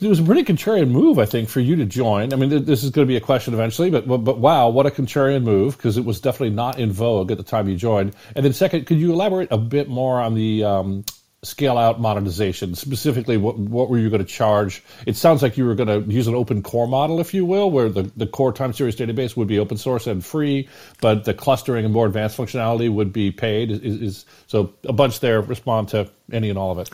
it 0.00 0.08
was 0.08 0.18
a 0.18 0.22
pretty 0.22 0.44
contrarian 0.44 0.90
move, 0.90 1.18
I 1.18 1.26
think, 1.26 1.48
for 1.48 1.60
you 1.60 1.76
to 1.76 1.84
join. 1.84 2.32
I 2.32 2.36
mean, 2.36 2.50
th- 2.50 2.64
this 2.64 2.82
is 2.82 2.90
going 2.90 3.06
to 3.06 3.08
be 3.08 3.16
a 3.16 3.20
question 3.20 3.52
eventually, 3.52 3.90
but, 3.90 4.08
but, 4.08 4.18
but 4.18 4.38
wow, 4.38 4.68
what 4.68 4.86
a 4.86 4.90
contrarian 4.90 5.42
move 5.42 5.76
because 5.76 5.98
it 5.98 6.04
was 6.04 6.20
definitely 6.20 6.54
not 6.54 6.78
in 6.78 6.90
vogue 6.90 7.30
at 7.30 7.36
the 7.36 7.44
time 7.44 7.68
you 7.68 7.76
joined. 7.76 8.16
And 8.34 8.44
then 8.44 8.52
second, 8.52 8.86
could 8.86 8.98
you 8.98 9.12
elaborate 9.12 9.48
a 9.50 9.58
bit 9.58 9.88
more 9.88 10.20
on 10.20 10.34
the 10.34 10.64
um, 10.64 11.04
scale 11.42 11.76
out 11.76 12.00
monetization? 12.00 12.74
Specifically, 12.74 13.36
what, 13.36 13.58
what 13.58 13.90
were 13.90 13.98
you 13.98 14.08
going 14.08 14.24
to 14.24 14.26
charge? 14.26 14.82
It 15.06 15.16
sounds 15.16 15.42
like 15.42 15.58
you 15.58 15.66
were 15.66 15.74
going 15.74 15.88
to 15.88 16.10
use 16.10 16.26
an 16.26 16.34
open 16.34 16.62
core 16.62 16.88
model, 16.88 17.20
if 17.20 17.34
you 17.34 17.44
will, 17.44 17.70
where 17.70 17.90
the, 17.90 18.10
the 18.16 18.26
core 18.26 18.54
time 18.54 18.72
series 18.72 18.96
database 18.96 19.36
would 19.36 19.48
be 19.48 19.58
open 19.58 19.76
source 19.76 20.06
and 20.06 20.24
free, 20.24 20.68
but 21.02 21.24
the 21.24 21.34
clustering 21.34 21.84
and 21.84 21.92
more 21.92 22.06
advanced 22.06 22.38
functionality 22.38 22.90
would 22.90 23.12
be 23.12 23.30
paid. 23.30 23.70
Is, 23.70 23.80
is 23.82 24.24
so 24.46 24.72
a 24.84 24.94
bunch 24.94 25.20
there. 25.20 25.42
Respond 25.42 25.88
to 25.90 26.10
any 26.32 26.48
and 26.48 26.58
all 26.58 26.70
of 26.72 26.78
it. 26.78 26.90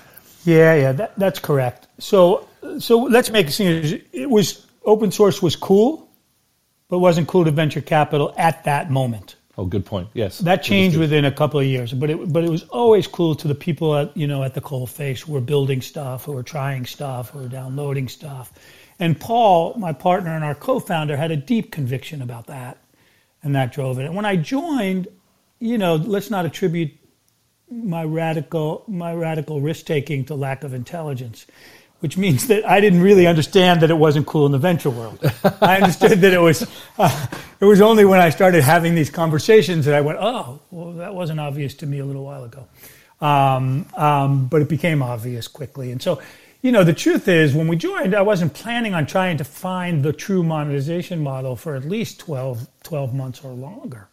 Yeah, 0.47 0.75
yeah, 0.75 0.93
that, 0.93 1.19
that's 1.19 1.39
correct. 1.39 1.89
So, 1.99 2.49
so 2.79 3.03
let's 3.03 3.31
make 3.31 3.49
a 3.49 3.51
seem 3.51 4.01
it 4.13 4.31
was 4.31 4.67
open 4.85 5.11
source 5.11 5.43
was 5.43 5.57
cool, 5.57 6.09
but 6.89 7.01
wasn't 7.01 7.29
cool 7.29 7.45
to 7.45 7.51
venture 7.51 7.81
capital 7.81 8.33
at 8.39 8.65
that 8.65 8.91
moment. 8.91 9.37
Oh, 9.59 9.65
good 9.65 9.87
point. 9.87 10.09
Yes, 10.13 10.39
that 10.41 10.63
changed 10.63 10.99
within 10.99 11.25
a 11.25 11.33
couple 11.33 11.59
of 11.59 11.67
years, 11.67 11.93
but 11.93 12.11
it 12.11 12.33
but 12.33 12.45
it 12.45 12.51
was 12.51 12.65
always 12.65 13.07
cool 13.07 13.35
to 13.37 13.49
the 13.49 13.55
people 13.55 13.97
at 13.97 14.17
you 14.17 14.27
know 14.27 14.43
at 14.43 14.55
the 14.55 14.61
coal 14.61 14.87
face 14.87 15.23
who 15.23 15.33
were 15.33 15.41
building 15.41 15.81
stuff, 15.81 16.25
who 16.25 16.33
were 16.33 16.43
trying 16.43 16.85
stuff, 16.85 17.31
who 17.31 17.41
were 17.41 17.49
downloading 17.49 18.09
stuff. 18.09 18.53
And 18.99 19.19
Paul, 19.19 19.75
my 19.79 19.93
partner 19.93 20.31
and 20.31 20.45
our 20.45 20.55
co-founder, 20.55 21.17
had 21.17 21.31
a 21.31 21.37
deep 21.37 21.73
conviction 21.73 22.23
about 22.23 22.47
that, 22.47 22.79
and 23.43 23.55
that 23.55 23.73
drove 23.73 23.99
it. 23.99 24.05
And 24.05 24.15
when 24.15 24.27
I 24.27 24.37
joined, 24.37 25.09
you 25.59 25.79
know, 25.79 25.97
let's 25.97 26.31
not 26.31 26.45
attribute 26.45 26.93
my 27.71 28.05
radical 28.05 28.85
my 28.87 29.13
radical 29.13 29.61
risk 29.61 29.87
taking 29.87 30.25
to 30.25 30.35
lack 30.35 30.63
of 30.65 30.73
intelligence 30.73 31.47
which 32.01 32.17
means 32.17 32.47
that 32.49 32.69
I 32.69 32.81
didn't 32.81 33.01
really 33.01 33.27
understand 33.27 33.81
that 33.81 33.91
it 33.91 33.97
wasn't 33.97 34.27
cool 34.27 34.47
in 34.47 34.53
the 34.53 34.59
venture 34.59 34.91
world. 34.91 35.19
I 35.61 35.77
understood 35.77 36.21
that 36.21 36.33
it 36.33 36.41
was. 36.41 36.67
Uh, 36.99 37.27
it 37.61 37.67
was 37.67 37.83
only 37.83 38.07
when 38.07 38.21
I 38.21 38.31
started 38.31 38.63
having 38.63 38.95
these 38.95 39.11
conversations 39.11 39.85
that 39.85 39.95
I 39.95 40.01
went, 40.01 40.19
"Oh, 40.19 40.61
well, 40.71 40.93
that 40.93 41.15
wasn't 41.15 41.41
obvious 41.41 41.75
to 41.75 41.87
me 41.87 41.99
a 41.99 42.07
little 42.07 42.25
while 42.25 42.45
ago," 42.45 42.67
um, 43.21 43.85
um, 43.97 44.47
but 44.47 44.63
it 44.63 44.69
became 44.71 45.03
obvious 45.03 45.47
quickly. 45.47 45.93
And 45.93 46.01
so, 46.01 46.23
you 46.63 46.73
know, 46.73 46.85
the 46.85 46.95
truth 46.95 47.29
is, 47.29 47.55
when 47.55 47.69
we 47.69 47.77
joined, 47.77 48.15
I 48.15 48.23
wasn't 48.23 48.55
planning 48.55 48.95
on 48.95 49.05
trying 49.05 49.37
to 49.37 49.45
find 49.45 50.03
the 50.03 50.15
true 50.15 50.43
monetization 50.43 51.23
model 51.23 51.55
for 51.55 51.77
at 51.77 51.85
least 51.85 52.19
12, 52.21 52.67
12 52.83 53.13
months 53.13 53.45
or 53.45 53.53
longer. 53.53 54.09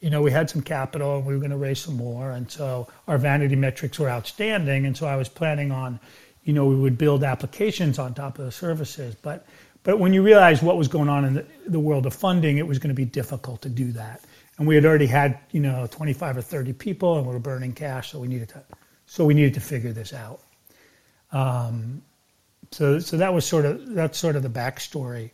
You 0.00 0.10
know, 0.10 0.22
we 0.22 0.30
had 0.30 0.48
some 0.48 0.62
capital 0.62 1.16
and 1.16 1.26
we 1.26 1.34
were 1.34 1.40
going 1.40 1.50
to 1.50 1.56
raise 1.56 1.80
some 1.80 1.96
more. 1.96 2.30
And 2.30 2.50
so 2.50 2.88
our 3.06 3.18
vanity 3.18 3.56
metrics 3.56 3.98
were 3.98 4.08
outstanding. 4.08 4.86
And 4.86 4.96
so 4.96 5.06
I 5.06 5.16
was 5.16 5.28
planning 5.28 5.72
on, 5.72 5.98
you 6.44 6.52
know, 6.52 6.66
we 6.66 6.76
would 6.76 6.96
build 6.96 7.24
applications 7.24 7.98
on 7.98 8.14
top 8.14 8.38
of 8.38 8.44
the 8.44 8.52
services. 8.52 9.16
But, 9.16 9.46
but 9.82 9.98
when 9.98 10.12
you 10.12 10.22
realize 10.22 10.62
what 10.62 10.76
was 10.76 10.88
going 10.88 11.08
on 11.08 11.24
in 11.24 11.34
the, 11.34 11.46
the 11.66 11.80
world 11.80 12.06
of 12.06 12.14
funding, 12.14 12.58
it 12.58 12.66
was 12.66 12.78
going 12.78 12.90
to 12.90 12.94
be 12.94 13.04
difficult 13.04 13.62
to 13.62 13.68
do 13.68 13.92
that. 13.92 14.22
And 14.56 14.66
we 14.66 14.74
had 14.74 14.84
already 14.84 15.06
had, 15.06 15.38
you 15.50 15.60
know, 15.60 15.88
25 15.90 16.36
or 16.36 16.42
30 16.42 16.72
people 16.74 17.18
and 17.18 17.26
we 17.26 17.32
were 17.32 17.40
burning 17.40 17.72
cash. 17.72 18.12
So 18.12 18.20
we 18.20 18.28
needed 18.28 18.50
to, 18.50 18.62
so 19.06 19.24
we 19.24 19.34
needed 19.34 19.54
to 19.54 19.60
figure 19.60 19.92
this 19.92 20.12
out. 20.12 20.40
Um, 21.32 22.02
so, 22.70 22.98
so 23.00 23.16
that 23.16 23.32
was 23.32 23.44
sort 23.44 23.64
of, 23.64 23.94
that's 23.94 24.18
sort 24.18 24.36
of 24.36 24.42
the 24.42 24.48
backstory. 24.48 25.30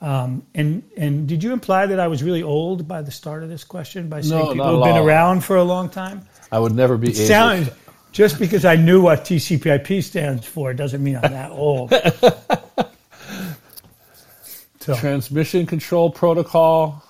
Um, 0.00 0.44
and 0.54 0.82
and 0.96 1.26
did 1.26 1.42
you 1.42 1.52
imply 1.52 1.86
that 1.86 1.98
I 1.98 2.08
was 2.08 2.22
really 2.22 2.42
old 2.42 2.86
by 2.86 3.02
the 3.02 3.10
start 3.10 3.42
of 3.42 3.48
this 3.48 3.64
question 3.64 4.08
by 4.08 4.20
saying 4.20 4.44
No, 4.44 4.52
people 4.52 4.84
have 4.84 4.94
been 4.94 5.02
around 5.02 5.42
for 5.42 5.56
a 5.56 5.64
long 5.64 5.88
time? 5.88 6.26
I 6.52 6.58
would 6.58 6.74
never 6.74 6.98
be. 6.98 7.14
Sound, 7.14 7.72
just 8.12 8.38
because 8.38 8.64
I 8.66 8.76
knew 8.76 9.00
what 9.00 9.24
TCP/IP 9.24 10.04
stands 10.04 10.46
for 10.46 10.74
doesn't 10.74 11.02
mean 11.02 11.16
I'm 11.16 11.32
that 11.32 11.50
old. 11.50 11.90
so 14.80 14.94
Transmission 14.96 15.66
control 15.66 16.10
protocol. 16.10 17.02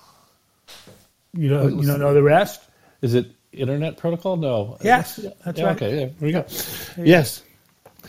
you 1.33 1.49
don't 1.49 1.77
you 1.79 1.85
don't 1.87 1.99
know 1.99 2.13
the 2.13 2.23
rest? 2.23 2.61
Is 3.01 3.13
it 3.13 3.27
internet 3.51 3.97
protocol? 3.97 4.37
No. 4.37 4.77
Yes, 4.81 5.17
that's 5.43 5.59
Yeah, 5.59 5.65
right. 5.65 5.75
Okay, 5.75 5.89
yeah, 5.99 6.05
there 6.05 6.13
we 6.21 6.31
go. 6.31 6.45
Yes. 6.97 7.43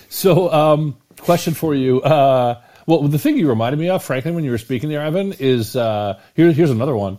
So, 0.09 0.53
um, 0.53 0.97
question 1.19 1.55
for 1.55 1.75
you. 1.75 2.01
Uh, 2.01 2.61
well, 2.89 3.03
the 3.03 3.19
thing 3.19 3.37
you 3.37 3.51
reminded 3.51 3.79
me 3.79 3.91
of, 3.91 4.03
frankly, 4.03 4.31
when 4.33 4.45
you 4.45 4.51
were 4.51 4.57
speaking 4.57 4.89
there, 4.89 5.03
Evan, 5.03 5.35
is 5.35 5.77
uh, 5.77 6.19
here, 6.35 6.51
here's 6.53 6.71
another 6.71 6.97
one. 6.97 7.19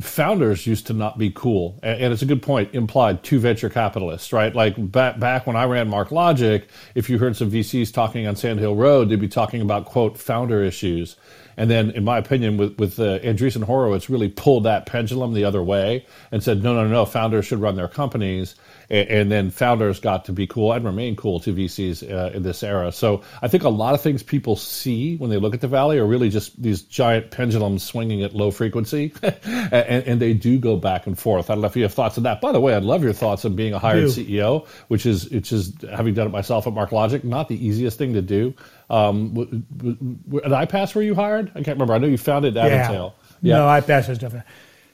Founders 0.00 0.66
used 0.66 0.86
to 0.86 0.94
not 0.94 1.18
be 1.18 1.30
cool, 1.30 1.78
and, 1.82 2.04
and 2.04 2.12
it's 2.14 2.22
a 2.22 2.26
good 2.26 2.40
point. 2.40 2.74
Implied 2.74 3.22
to 3.24 3.38
venture 3.38 3.68
capitalists, 3.68 4.32
right? 4.32 4.54
Like 4.54 4.76
back 4.78 5.20
back 5.20 5.46
when 5.46 5.56
I 5.56 5.64
ran 5.64 5.90
MarkLogic, 5.90 6.64
if 6.94 7.10
you 7.10 7.18
heard 7.18 7.36
some 7.36 7.50
VCs 7.50 7.92
talking 7.92 8.26
on 8.26 8.34
Sand 8.34 8.60
Hill 8.60 8.74
Road, 8.74 9.10
they'd 9.10 9.20
be 9.20 9.28
talking 9.28 9.60
about 9.60 9.84
quote 9.84 10.16
founder 10.16 10.64
issues. 10.64 11.16
And 11.58 11.70
then, 11.70 11.90
in 11.90 12.02
my 12.02 12.16
opinion, 12.16 12.56
with 12.56 12.78
with 12.78 12.98
uh, 12.98 13.18
Andreessen 13.18 13.64
Horowitz, 13.64 14.08
really 14.08 14.30
pulled 14.30 14.64
that 14.64 14.86
pendulum 14.86 15.34
the 15.34 15.44
other 15.44 15.62
way 15.62 16.06
and 16.32 16.42
said, 16.42 16.62
no, 16.62 16.72
no, 16.72 16.88
no, 16.88 17.04
founders 17.04 17.44
should 17.44 17.60
run 17.60 17.76
their 17.76 17.88
companies. 17.88 18.54
And, 18.90 19.08
and 19.08 19.32
then 19.32 19.50
founders 19.50 20.00
got 20.00 20.24
to 20.26 20.32
be 20.32 20.46
cool 20.46 20.72
and 20.72 20.84
remain 20.84 21.14
cool 21.16 21.40
to 21.40 21.54
VCs 21.54 22.10
uh, 22.10 22.32
in 22.36 22.42
this 22.42 22.62
era. 22.62 22.90
So 22.92 23.22
I 23.40 23.48
think 23.48 23.62
a 23.62 23.68
lot 23.68 23.94
of 23.94 24.00
things 24.00 24.22
people 24.22 24.56
see 24.56 25.16
when 25.16 25.30
they 25.30 25.36
look 25.36 25.54
at 25.54 25.60
the 25.60 25.68
valley 25.68 25.98
are 25.98 26.06
really 26.06 26.28
just 26.28 26.60
these 26.60 26.82
giant 26.82 27.30
pendulums 27.30 27.82
swinging 27.82 28.22
at 28.22 28.34
low 28.34 28.50
frequency, 28.50 29.12
and, 29.22 29.72
and 29.72 30.20
they 30.20 30.34
do 30.34 30.58
go 30.58 30.76
back 30.76 31.06
and 31.06 31.18
forth. 31.18 31.50
I 31.50 31.54
don't 31.54 31.60
know 31.62 31.68
if 31.68 31.76
you 31.76 31.84
have 31.84 31.94
thoughts 31.94 32.18
on 32.18 32.24
that. 32.24 32.40
By 32.40 32.52
the 32.52 32.60
way, 32.60 32.74
I'd 32.74 32.82
love 32.82 33.02
your 33.04 33.12
thoughts 33.12 33.44
on 33.44 33.54
being 33.56 33.72
a 33.72 33.78
hired 33.78 34.04
CEO, 34.08 34.66
which 34.88 35.06
is 35.06 35.30
which 35.30 35.52
is 35.52 35.72
having 35.90 36.14
done 36.14 36.26
it 36.26 36.30
myself 36.30 36.66
at 36.66 36.72
MarkLogic, 36.72 37.22
not 37.24 37.48
the 37.48 37.64
easiest 37.64 37.96
thing 37.98 38.14
to 38.14 38.22
do. 38.22 38.54
Um, 38.88 39.28
w- 39.34 39.62
w- 39.76 39.96
w- 40.28 40.44
at 40.44 40.68
iPass, 40.68 40.94
were 40.94 41.02
you 41.02 41.14
hired? 41.14 41.50
I 41.50 41.62
can't 41.62 41.68
remember. 41.76 41.94
I 41.94 41.98
know 41.98 42.08
you 42.08 42.18
founded 42.18 42.54
Aventail. 42.54 43.12
No, 43.58 43.64
iPass 43.66 43.86
pass 43.86 44.06
those 44.08 44.16
stuff. 44.16 44.34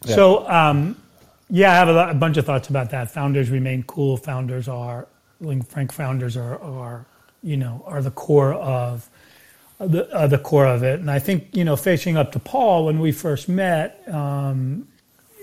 So, 0.05 0.49
um, 0.49 0.97
yeah, 1.49 1.73
I 1.73 1.75
have 1.75 1.89
a, 1.89 1.93
lot, 1.93 2.11
a 2.11 2.15
bunch 2.15 2.37
of 2.37 2.47
thoughts 2.47 2.69
about 2.69 2.91
that. 2.91 3.11
Founders 3.13 3.51
remain 3.51 3.83
cool. 3.85 4.17
Founders 4.17 4.69
are, 4.69 5.07
Frank 5.69 5.93
founders 5.93 6.37
are, 6.37 6.59
are, 6.61 7.07
you 7.43 7.57
know, 7.57 7.85
are 7.87 8.03
the 8.03 8.11
core 8.11 8.55
of 8.55 9.09
the, 9.79 10.11
uh, 10.13 10.27
the 10.27 10.39
core 10.39 10.67
of 10.67 10.83
it. 10.83 11.01
And 11.01 11.11
I 11.11 11.19
think, 11.19 11.55
you 11.55 11.65
know, 11.65 11.77
facing 11.77 12.17
up 12.17 12.33
to 12.33 12.39
Paul 12.39 12.87
when 12.87 12.99
we 12.99 13.13
first 13.13 13.49
met, 13.49 14.03
um, 14.13 14.89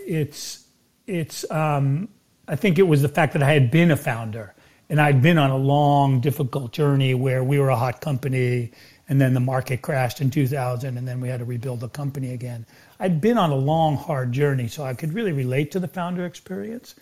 it's, 0.06 0.66
it's, 1.08 1.50
um, 1.52 2.10
I 2.48 2.56
think 2.56 2.80
it 2.80 2.84
was 2.84 3.02
the 3.02 3.10
fact 3.10 3.34
that 3.34 3.44
I 3.44 3.54
had 3.54 3.72
been 3.72 3.92
a 3.92 3.96
founder 3.96 4.54
and 4.90 5.00
I'd 5.00 5.22
been 5.22 5.38
on 5.38 5.50
a 5.50 5.58
long, 5.58 6.20
difficult 6.20 6.74
journey 6.74 7.14
where 7.14 7.44
we 7.44 7.60
were 7.60 7.70
a 7.70 7.76
hot 7.76 8.02
company 8.02 8.72
and 9.08 9.22
then 9.22 9.34
the 9.34 9.40
market 9.40 9.82
crashed 9.82 10.22
in 10.22 10.30
2000 10.30 10.98
and 10.98 11.08
then 11.08 11.22
we 11.22 11.30
had 11.30 11.40
to 11.40 11.46
rebuild 11.46 11.80
the 11.80 11.90
company 11.90 12.34
again. 12.34 12.66
I'd 13.04 13.20
been 13.20 13.38
on 13.38 13.50
a 13.50 13.56
long, 13.56 13.98
hard 13.98 14.32
journey, 14.32 14.70
so 14.70 14.86
I 14.86 14.94
could 14.94 15.12
really 15.12 15.34
relate 15.34 15.72
to 15.72 15.82
the 15.82 15.90
founder 15.90 16.26
experience. 16.26 16.96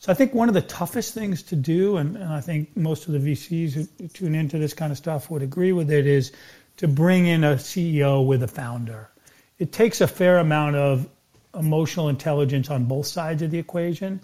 So 0.00 0.10
I 0.10 0.14
think 0.16 0.34
one 0.34 0.48
of 0.48 0.54
the 0.54 0.60
toughest 0.60 1.14
things 1.14 1.44
to 1.44 1.54
do, 1.54 1.96
and, 1.96 2.16
and 2.16 2.32
I 2.32 2.40
think 2.40 2.76
most 2.76 3.06
of 3.06 3.12
the 3.12 3.20
VCs 3.20 3.72
who, 3.72 4.08
tune 4.08 4.34
into 4.34 4.58
this 4.58 4.74
kind 4.74 4.90
of 4.90 4.98
stuff 4.98 5.30
would 5.30 5.42
agree 5.42 5.70
with 5.70 5.92
it, 5.92 6.08
is 6.08 6.32
to 6.78 6.88
bring 6.88 7.26
in 7.26 7.44
a 7.44 7.54
CEO 7.54 8.26
with 8.26 8.42
a 8.42 8.48
founder. 8.48 9.08
It 9.60 9.70
takes 9.70 10.00
a 10.00 10.08
fair 10.08 10.38
amount 10.38 10.74
of 10.74 11.08
emotional 11.56 12.08
intelligence 12.08 12.68
on 12.68 12.86
both 12.86 13.06
sides 13.06 13.40
of 13.40 13.52
the 13.52 13.58
equation. 13.60 14.20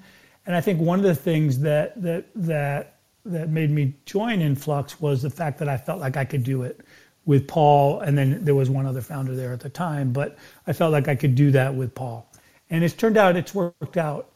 And 0.47 0.57
I 0.57 0.61
think 0.61 0.81
one 0.81 0.99
of 0.99 1.05
the 1.05 1.15
things 1.15 1.61
that 1.61 2.03
that 2.03 2.25
that 2.35 2.97
that 3.25 3.51
made 3.51 3.71
me 3.71 3.95
join 4.05 4.41
Influx 4.41 5.01
was 5.01 5.23
the 5.23 5.31
fact 5.31 5.61
that 5.61 5.69
I 5.69 5.77
felt 5.77 6.01
like 6.01 6.17
I 6.17 6.25
could 6.25 6.43
do 6.43 6.63
it 6.63 6.81
with 7.27 7.47
Paul, 7.47 8.01
and 8.01 8.17
then 8.17 8.45
there 8.45 8.55
was 8.55 8.71
one 8.71 8.87
other 8.87 9.01
founder 9.01 9.35
there 9.37 9.53
at 9.53 9.61
the 9.61 9.69
time, 9.69 10.13
but 10.13 10.37
I 10.67 10.73
felt 10.73 10.93
like 10.93 11.09
I 11.09 11.15
could 11.15 11.35
do 11.35 11.51
that 11.53 11.75
with 11.75 11.95
Paul. 11.95 12.27
And 12.71 12.83
it's 12.85 12.95
turned 12.95 13.17
out 13.17 13.37
it's 13.37 13.55
worked 13.55 13.97
out. 13.97 14.31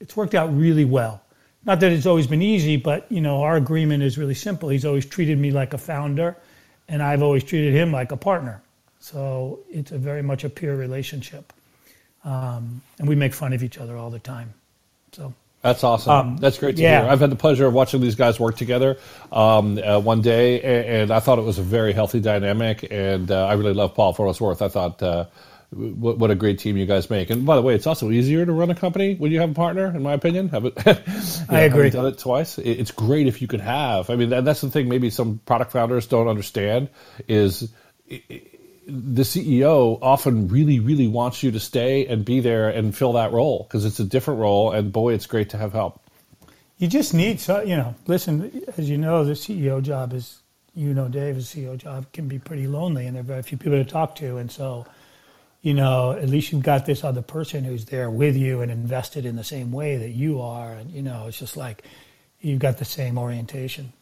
It's 0.00 0.16
worked 0.16 0.34
out 0.34 0.56
really 0.56 0.84
well. 0.84 1.22
Not 1.64 1.80
that 1.80 1.92
it's 1.92 2.06
always 2.06 2.26
been 2.26 2.42
easy, 2.42 2.76
but 2.76 3.10
you 3.10 3.20
know 3.20 3.42
our 3.42 3.56
agreement 3.56 4.02
is 4.02 4.16
really 4.16 4.34
simple. 4.34 4.68
He's 4.68 4.84
always 4.84 5.06
treated 5.06 5.38
me 5.38 5.50
like 5.50 5.74
a 5.74 5.78
founder, 5.78 6.36
and 6.88 7.02
I've 7.02 7.22
always 7.22 7.44
treated 7.44 7.74
him 7.74 7.92
like 7.92 8.12
a 8.12 8.16
partner. 8.16 8.62
So 9.00 9.60
it's 9.70 9.92
a 9.92 9.98
very 9.98 10.22
much 10.22 10.44
a 10.44 10.48
peer 10.48 10.76
relationship, 10.76 11.52
um, 12.24 12.82
and 12.98 13.08
we 13.08 13.16
make 13.16 13.34
fun 13.34 13.52
of 13.52 13.62
each 13.62 13.78
other 13.78 13.96
all 13.96 14.10
the 14.10 14.20
time. 14.20 14.54
So. 15.12 15.34
That's 15.62 15.82
awesome. 15.82 16.12
Um, 16.12 16.36
That's 16.36 16.56
great 16.58 16.76
to 16.76 16.82
yeah. 16.82 17.02
hear. 17.02 17.10
I've 17.10 17.20
had 17.20 17.30
the 17.30 17.36
pleasure 17.36 17.66
of 17.66 17.74
watching 17.74 18.00
these 18.00 18.14
guys 18.14 18.38
work 18.38 18.56
together 18.56 18.96
um, 19.32 19.78
uh, 19.78 19.98
one 19.98 20.20
day, 20.20 20.60
and, 20.62 20.86
and 21.02 21.10
I 21.10 21.18
thought 21.20 21.38
it 21.38 21.42
was 21.44 21.58
a 21.58 21.62
very 21.62 21.92
healthy 21.92 22.20
dynamic. 22.20 22.86
And 22.90 23.30
uh, 23.30 23.46
I 23.46 23.54
really 23.54 23.72
love 23.74 23.94
Paul 23.94 24.12
for 24.12 24.28
it's 24.30 24.40
worth. 24.40 24.62
I 24.62 24.68
thought, 24.68 25.02
uh, 25.02 25.26
what, 25.70 26.16
what 26.18 26.30
a 26.30 26.36
great 26.36 26.60
team 26.60 26.76
you 26.76 26.86
guys 26.86 27.10
make. 27.10 27.28
And 27.30 27.44
by 27.44 27.56
the 27.56 27.62
way, 27.62 27.74
it's 27.74 27.86
also 27.88 28.10
easier 28.10 28.46
to 28.46 28.52
run 28.52 28.70
a 28.70 28.74
company 28.74 29.16
when 29.16 29.32
you 29.32 29.40
have 29.40 29.50
a 29.50 29.54
partner, 29.54 29.86
in 29.94 30.02
my 30.02 30.12
opinion. 30.14 30.48
Have 30.50 30.64
it, 30.64 30.74
I 31.48 31.60
agree. 31.62 31.86
Having 31.86 31.90
done 31.90 32.06
it 32.06 32.18
twice. 32.18 32.56
It- 32.58 32.78
It's 32.80 32.92
great 32.92 33.26
if 33.26 33.42
you 33.42 33.48
could 33.48 33.60
have. 33.60 34.10
I 34.10 34.16
mean, 34.16 34.30
that, 34.30 34.44
that's 34.44 34.60
the 34.60 34.70
thing. 34.70 34.88
Maybe 34.88 35.10
some 35.10 35.40
product 35.44 35.72
founders 35.72 36.06
don't 36.06 36.28
understand 36.28 36.88
is 37.26 37.70
the 38.88 39.22
CEO 39.22 39.98
often 40.00 40.48
really, 40.48 40.80
really 40.80 41.08
wants 41.08 41.42
you 41.42 41.50
to 41.50 41.60
stay 41.60 42.06
and 42.06 42.24
be 42.24 42.40
there 42.40 42.70
and 42.70 42.96
fill 42.96 43.12
that 43.12 43.32
role 43.32 43.64
because 43.68 43.84
it's 43.84 44.00
a 44.00 44.04
different 44.04 44.40
role. 44.40 44.72
And 44.72 44.90
boy, 44.90 45.12
it's 45.12 45.26
great 45.26 45.50
to 45.50 45.58
have 45.58 45.72
help. 45.72 46.00
You 46.78 46.88
just 46.88 47.12
need, 47.12 47.38
so 47.38 47.60
you 47.60 47.76
know, 47.76 47.94
listen, 48.06 48.62
as 48.78 48.88
you 48.88 48.96
know, 48.96 49.24
the 49.24 49.32
CEO 49.32 49.82
job 49.82 50.14
is, 50.14 50.40
you 50.74 50.94
know, 50.94 51.08
Dave, 51.08 51.34
the 51.34 51.42
CEO 51.42 51.76
job 51.76 52.10
can 52.12 52.28
be 52.28 52.38
pretty 52.38 52.66
lonely 52.66 53.06
and 53.06 53.14
there 53.14 53.20
are 53.20 53.24
very 53.24 53.42
few 53.42 53.58
people 53.58 53.72
to 53.72 53.84
talk 53.84 54.14
to. 54.16 54.38
And 54.38 54.50
so, 54.50 54.86
you 55.60 55.74
know, 55.74 56.12
at 56.12 56.28
least 56.28 56.50
you've 56.52 56.62
got 56.62 56.86
this 56.86 57.04
other 57.04 57.20
person 57.20 57.64
who's 57.64 57.84
there 57.86 58.10
with 58.10 58.36
you 58.36 58.62
and 58.62 58.72
invested 58.72 59.26
in 59.26 59.36
the 59.36 59.44
same 59.44 59.70
way 59.70 59.98
that 59.98 60.10
you 60.10 60.40
are. 60.40 60.72
And, 60.72 60.90
you 60.90 61.02
know, 61.02 61.26
it's 61.26 61.38
just 61.38 61.58
like 61.58 61.82
you've 62.40 62.60
got 62.60 62.78
the 62.78 62.86
same 62.86 63.18
orientation. 63.18 63.92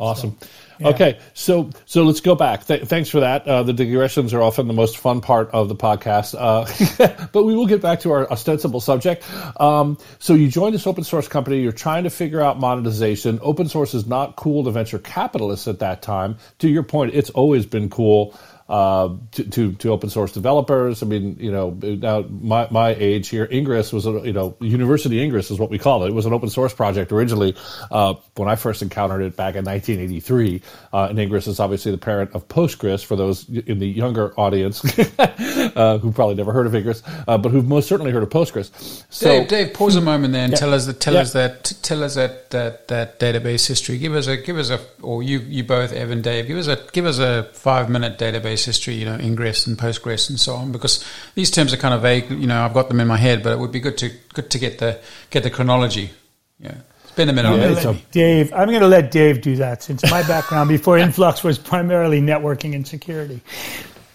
Awesome. 0.00 0.36
yeah. 0.80 0.88
Okay, 0.88 1.18
so 1.34 1.70
so 1.86 2.02
let's 2.02 2.20
go 2.20 2.34
back. 2.34 2.66
Th- 2.66 2.82
thanks 2.82 3.08
for 3.08 3.20
that. 3.20 3.46
Uh, 3.46 3.62
the 3.62 3.72
digressions 3.72 4.34
are 4.34 4.42
often 4.42 4.66
the 4.66 4.74
most 4.74 4.98
fun 4.98 5.20
part 5.20 5.50
of 5.52 5.68
the 5.68 5.76
podcast, 5.76 6.34
uh, 6.36 7.26
but 7.32 7.44
we 7.44 7.54
will 7.54 7.66
get 7.66 7.80
back 7.80 8.00
to 8.00 8.10
our 8.10 8.28
ostensible 8.30 8.80
subject. 8.80 9.24
Um, 9.60 9.96
so 10.18 10.34
you 10.34 10.48
joined 10.48 10.74
this 10.74 10.86
open 10.88 11.04
source 11.04 11.28
company. 11.28 11.62
You're 11.62 11.70
trying 11.70 12.04
to 12.04 12.10
figure 12.10 12.40
out 12.40 12.58
monetization. 12.58 13.38
Open 13.40 13.68
source 13.68 13.94
is 13.94 14.04
not 14.04 14.34
cool 14.34 14.64
to 14.64 14.72
venture 14.72 14.98
capitalists 14.98 15.68
at 15.68 15.78
that 15.78 16.02
time. 16.02 16.38
To 16.58 16.68
your 16.68 16.82
point, 16.82 17.14
it's 17.14 17.30
always 17.30 17.64
been 17.64 17.88
cool. 17.88 18.36
Uh, 18.66 19.16
to, 19.30 19.44
to 19.44 19.72
to 19.72 19.90
open 19.90 20.08
source 20.08 20.32
developers. 20.32 21.02
I 21.02 21.06
mean, 21.06 21.36
you 21.38 21.52
know, 21.52 21.76
now 21.82 22.22
my 22.22 22.66
my 22.70 22.94
age 22.94 23.28
here, 23.28 23.46
Ingres 23.50 23.92
was 23.92 24.06
a 24.06 24.12
you 24.24 24.32
know 24.32 24.56
University 24.58 25.22
Ingres 25.22 25.50
is 25.50 25.58
what 25.58 25.68
we 25.68 25.78
call 25.78 26.02
it. 26.04 26.08
It 26.08 26.14
was 26.14 26.24
an 26.24 26.32
open 26.32 26.48
source 26.48 26.72
project 26.72 27.12
originally 27.12 27.54
uh, 27.90 28.14
when 28.36 28.48
I 28.48 28.56
first 28.56 28.80
encountered 28.80 29.20
it 29.20 29.36
back 29.36 29.54
in 29.56 29.66
1983. 29.66 30.62
Uh, 30.94 31.08
and 31.10 31.18
Ingres 31.18 31.46
is 31.46 31.60
obviously 31.60 31.92
the 31.92 31.98
parent 31.98 32.30
of 32.34 32.48
Postgres 32.48 33.04
for 33.04 33.16
those 33.16 33.46
in 33.50 33.80
the 33.80 33.86
younger 33.86 34.32
audience 34.40 34.82
uh, 35.18 35.98
who 35.98 36.10
probably 36.10 36.34
never 36.34 36.54
heard 36.54 36.64
of 36.66 36.74
Ingres, 36.74 37.02
uh, 37.28 37.36
but 37.36 37.52
who've 37.52 37.68
most 37.68 37.86
certainly 37.86 38.12
heard 38.12 38.22
of 38.22 38.30
Postgres. 38.30 38.70
So 39.10 39.28
Dave, 39.28 39.48
Dave, 39.48 39.74
pause 39.74 39.96
a 39.96 40.00
moment 40.00 40.32
there 40.32 40.44
and 40.44 40.52
Yeah. 40.54 40.58
tell 40.58 40.72
us 40.72 40.86
that 40.86 41.00
tell 41.00 41.12
Yeah. 41.12 41.20
us 41.20 41.34
that 41.34 41.64
tell 41.82 42.02
us 42.02 42.14
that, 42.14 42.48
that 42.52 42.88
that 42.88 43.20
database 43.20 43.66
history. 43.66 43.98
Give 43.98 44.14
us 44.14 44.26
a 44.26 44.38
give 44.38 44.56
us 44.56 44.70
a 44.70 44.80
or 45.02 45.22
you 45.22 45.40
you 45.40 45.64
both 45.64 45.92
Evan 45.92 46.22
Dave 46.22 46.46
give 46.46 46.56
us 46.56 46.66
a 46.66 46.78
give 46.92 47.04
us 47.04 47.18
a 47.18 47.50
five 47.52 47.90
minute 47.90 48.18
database 48.18 48.53
history. 48.62 48.92
You 48.94 49.06
know 49.06 49.16
Ingres 49.16 49.66
and 49.66 49.78
postgres 49.78 50.28
and 50.28 50.38
so 50.38 50.54
on 50.54 50.70
because 50.70 51.02
these 51.34 51.50
terms 51.50 51.72
are 51.72 51.78
kind 51.78 51.94
of 51.94 52.02
vague. 52.02 52.28
You 52.28 52.46
know 52.46 52.62
I've 52.62 52.74
got 52.74 52.88
them 52.88 53.00
in 53.00 53.08
my 53.08 53.16
head, 53.16 53.42
but 53.42 53.52
it 53.52 53.58
would 53.58 53.72
be 53.72 53.80
good 53.80 53.96
to 53.98 54.10
good 54.34 54.50
to 54.50 54.58
get 54.58 54.78
the 54.80 55.00
get 55.30 55.42
the 55.44 55.50
chronology. 55.50 56.10
Yeah, 56.60 56.74
spend 57.06 57.30
a 57.30 57.32
minute 57.32 57.48
I'm 57.48 57.54
on 57.54 57.60
Yeah, 57.60 57.66
it. 57.68 57.72
it's 57.72 57.84
let 57.86 57.96
a- 57.96 58.02
Dave, 58.12 58.52
I'm 58.52 58.68
going 58.68 58.80
to 58.80 58.86
let 58.86 59.10
Dave 59.10 59.40
do 59.40 59.56
that 59.56 59.82
since 59.82 60.02
my 60.10 60.22
background 60.26 60.68
before 60.68 60.98
Influx 61.06 61.42
was 61.42 61.58
primarily 61.58 62.20
networking 62.20 62.74
and 62.74 62.86
security. 62.86 63.40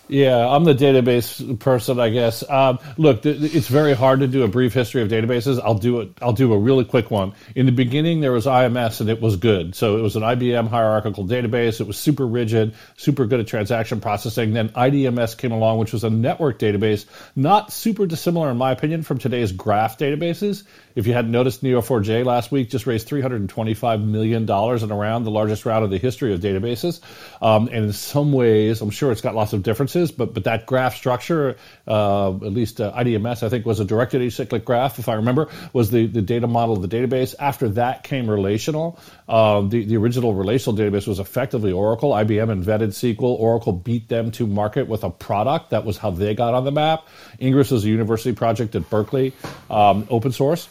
Yeah, 0.10 0.48
I'm 0.48 0.64
the 0.64 0.74
database 0.74 1.60
person, 1.60 2.00
I 2.00 2.10
guess. 2.10 2.44
Um, 2.50 2.80
look, 2.98 3.22
th- 3.22 3.54
it's 3.54 3.68
very 3.68 3.94
hard 3.94 4.22
to 4.22 4.28
do 4.28 4.42
a 4.42 4.48
brief 4.48 4.74
history 4.74 5.04
of 5.04 5.08
databases. 5.10 5.62
I'll 5.64 5.78
do 5.78 6.00
it. 6.02 6.18
I'll 6.20 6.34
do 6.34 6.52
a 6.52 6.58
really 6.58 6.84
quick 6.84 7.12
one. 7.12 7.34
In 7.56 7.68
the 7.68 7.72
beginning, 7.72 8.20
there 8.20 8.32
was 8.32 8.48
IMS, 8.48 9.02
and 9.02 9.10
it 9.12 9.22
was 9.22 9.36
good. 9.36 9.76
So 9.76 10.00
it 10.00 10.02
was 10.02 10.16
an 10.16 10.24
IBM 10.24 10.68
hierarchical 10.68 11.28
database. 11.28 11.80
It 11.80 11.86
was 11.86 11.98
super 11.98 12.26
rigid, 12.26 12.74
super 12.98 13.28
good 13.28 13.40
at 13.40 13.46
transaction 13.46 14.02
processing. 14.02 14.54
Then 14.54 14.70
IDMS 14.70 15.38
came 15.38 15.52
along, 15.52 15.78
which 15.78 15.94
was 15.94 16.04
a 16.04 16.10
network 16.10 16.58
database, 16.58 17.06
not 17.36 17.72
super 17.72 18.08
dissimilar, 18.08 18.50
in 18.50 18.58
my 18.58 18.72
opinion, 18.72 19.04
from 19.04 19.20
today's 19.20 19.52
graph 19.52 20.00
databases. 20.00 20.64
If 20.96 21.08
you 21.08 21.14
hadn't 21.14 21.32
noticed, 21.32 21.64
Neo4j 21.64 22.26
last 22.26 22.52
week 22.52 22.70
just 22.70 22.88
raised 22.88 23.08
$325 23.08 24.04
million 24.04 24.44
in 24.44 24.92
a 24.92 24.96
round, 24.96 25.26
the 25.26 25.32
largest 25.32 25.66
round 25.66 25.86
of 25.86 25.92
the 25.92 25.98
history 25.98 26.34
of 26.34 26.40
databases. 26.40 27.00
Um, 27.42 27.68
and 27.68 27.86
in 27.86 27.94
some 27.94 28.34
ways, 28.34 28.82
I'm 28.82 28.90
sure 28.90 29.12
it's 29.12 29.22
got 29.22 29.36
lots 29.36 29.54
of 29.54 29.64
differences, 29.64 29.99
but, 30.08 30.34
but 30.34 30.46
that 30.46 30.66
graph 30.66 30.96
structure, 30.96 31.58
uh, 31.88 32.34
at 32.34 32.54
least 32.54 32.80
uh, 32.82 32.94
IDMS, 32.94 33.44
I 33.44 33.50
think, 33.50 33.66
was 33.66 33.80
a 33.80 33.86
directed 33.86 34.22
acyclic 34.22 34.64
graph, 34.66 35.00
if 35.00 35.10
I 35.10 35.16
remember, 35.16 35.50
was 35.74 35.92
the, 35.92 36.06
the 36.08 36.22
data 36.22 36.48
model 36.48 36.76
of 36.76 36.88
the 36.88 36.96
database. 36.98 37.36
After 37.40 37.70
that 37.70 38.04
came 38.04 38.30
relational. 38.30 39.00
Um, 39.28 39.70
the, 39.70 39.86
the 39.86 39.98
original 39.98 40.34
relational 40.34 40.78
database 40.78 41.08
was 41.08 41.20
effectively 41.20 41.72
Oracle. 41.72 42.12
IBM 42.12 42.50
invented 42.50 42.92
SQL. 42.92 43.40
Oracle 43.40 43.74
beat 43.74 44.08
them 44.08 44.32
to 44.32 44.48
market 44.48 44.88
with 44.88 45.04
a 45.04 45.10
product. 45.10 45.72
That 45.72 45.86
was 45.86 45.98
how 45.98 46.12
they 46.12 46.34
got 46.34 46.54
on 46.54 46.64
the 46.64 46.72
map. 46.72 47.08
Ingres 47.40 47.72
was 47.72 47.86
a 47.86 47.90
university 47.90 48.34
project 48.34 48.76
at 48.76 48.90
Berkeley, 48.90 49.34
um, 49.70 50.08
open 50.10 50.32
source 50.32 50.70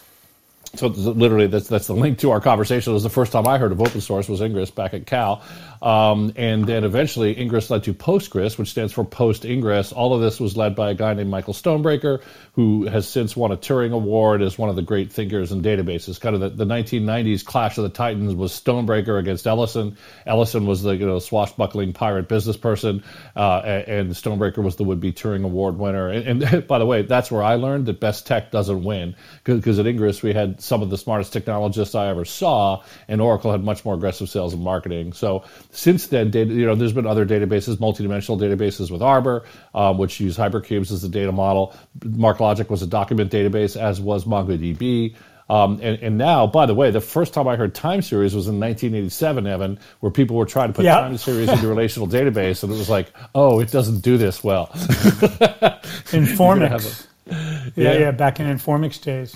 so 0.75 0.89
literally 0.89 1.47
that's 1.47 1.69
that's 1.69 1.87
the 1.87 1.95
link 1.95 2.19
to 2.19 2.31
our 2.31 2.41
conversation. 2.41 2.93
It 2.93 2.95
was 2.95 3.03
the 3.03 3.11
first 3.11 3.33
time 3.33 3.47
I 3.47 3.59
heard 3.59 3.73
of 3.73 3.81
open 3.81 4.01
source 4.01 4.29
was 4.29 4.41
Ingres 4.41 4.71
back 4.71 4.93
at 4.93 5.07
Cal, 5.07 5.43
um, 5.83 6.33
and 6.37 6.67
then 6.67 6.85
eventually 6.85 7.33
Ingres 7.33 7.71
led 7.71 7.85
to 7.85 7.95
Postgres, 7.95 8.59
which 8.59 8.71
stands 8.71 8.93
for 8.93 9.05
Post 9.05 9.45
Ingres. 9.45 9.93
All 9.93 10.15
of 10.15 10.21
this 10.21 10.41
was 10.41 10.57
led 10.57 10.75
by 10.75 10.91
a 10.91 10.95
guy 10.95 11.15
named 11.15 11.31
Michael 11.31 11.55
Stonebraker, 11.55 12.23
who 12.53 12.87
has 12.87 13.09
since 13.09 13.37
won 13.37 13.53
a 13.53 13.57
Turing 13.57 13.93
Award 13.93 14.43
as 14.43 14.59
one 14.59 14.69
of 14.69 14.77
the 14.77 14.83
great 14.83 15.13
thinkers 15.13 15.53
in 15.53 15.63
databases. 15.63 16.21
Kind 16.21 16.35
of 16.35 16.41
the, 16.41 16.49
the 16.51 16.65
1990s 16.65 17.45
clash 17.45 17.79
of 17.79 17.85
the 17.85 17.91
titans 17.91 18.35
was 18.35 18.53
Stonebraker 18.53 19.19
against 19.19 19.47
Ellison. 19.47 19.97
Ellison 20.27 20.67
was 20.67 20.83
the 20.83 20.97
you 20.97 21.07
know 21.07 21.19
swashbuckling 21.19 21.93
pirate 21.93 22.29
business 22.29 22.57
person, 22.57 23.05
uh, 23.37 23.59
and 23.61 24.11
Stonebraker 24.11 24.63
was 24.63 24.77
the 24.77 24.85
would-be 24.85 25.13
Turing 25.13 25.45
Award 25.45 25.79
winner. 25.79 26.09
And, 26.09 26.43
and 26.43 26.67
by 26.67 26.79
the 26.79 26.87
way, 26.87 27.03
that's 27.03 27.31
where 27.31 27.43
I 27.43 27.55
learned 27.55 27.87
that 27.87 28.01
best 28.01 28.27
tech 28.27 28.51
doesn't 28.51 28.85
win 28.85 29.15
because 29.45 29.79
at 29.79 29.87
Ingres 29.87 30.23
we 30.23 30.33
had 30.33 30.61
some 30.61 30.83
of 30.83 30.91
the 30.91 30.99
smartest 30.99 31.33
technologists 31.33 31.95
I 31.95 32.09
ever 32.09 32.25
saw, 32.25 32.83
and 33.07 33.21
Oracle 33.21 33.53
had 33.53 33.63
much 33.63 33.85
more 33.85 33.95
aggressive 33.95 34.29
sales 34.29 34.55
and 34.55 34.63
marketing. 34.63 35.13
So 35.13 35.45
since 35.71 36.07
then, 36.07 36.31
data, 36.31 36.53
you 36.53 36.67
know, 36.67 36.75
there's 36.75 36.93
been 36.93 37.07
other 37.07 37.27
databases, 37.27 37.77
multidimensional 37.77 38.41
databases 38.41 38.91
with 38.91 39.03
Arbor, 39.03 39.45
um, 39.75 39.99
which 39.99 40.19
use 40.19 40.37
hypercubes 40.37 40.91
as 40.91 41.03
the 41.03 41.09
data 41.09 41.33
model. 41.33 41.75
MarkLogic 42.01 42.71
was 42.71 42.83
a 42.83 42.87
document 42.87 43.31
database, 43.31 43.81
as 43.81 44.01
was 44.01 44.25
MongoDB. 44.25 45.15
Um, 45.51 45.81
and, 45.83 45.99
and, 46.03 46.19
now, 46.19 46.47
by 46.47 46.67
the 46.67 46.75
way, 46.75 46.91
the 46.91 47.01
first 47.01 47.33
time 47.33 47.49
I 47.49 47.57
heard 47.57 47.75
time 47.75 48.03
series 48.03 48.35
was 48.35 48.49
in 48.49 48.61
1987, 48.61 49.47
Evan, 49.47 49.79
where 50.01 50.13
people 50.13 50.37
were 50.37 50.45
trying 50.45 50.69
to 50.69 50.75
put 50.75 50.85
yep. 50.85 51.01
time 51.01 51.17
series 51.17 51.49
into 51.49 51.65
a 51.67 51.69
relational 51.71 52.07
database, 52.07 52.63
and 52.63 52.71
it 52.71 52.77
was 52.77 52.91
like, 52.91 53.11
oh, 53.35 53.59
it 53.59 53.71
doesn't 53.71 54.01
do 54.01 54.19
this 54.19 54.45
well. 54.45 54.67
Informix. 56.13 57.07
yeah, 57.27 57.71
yeah, 57.77 57.93
yeah, 57.95 58.11
back 58.11 58.41
in 58.41 58.47
Informix 58.47 59.03
days. 59.03 59.35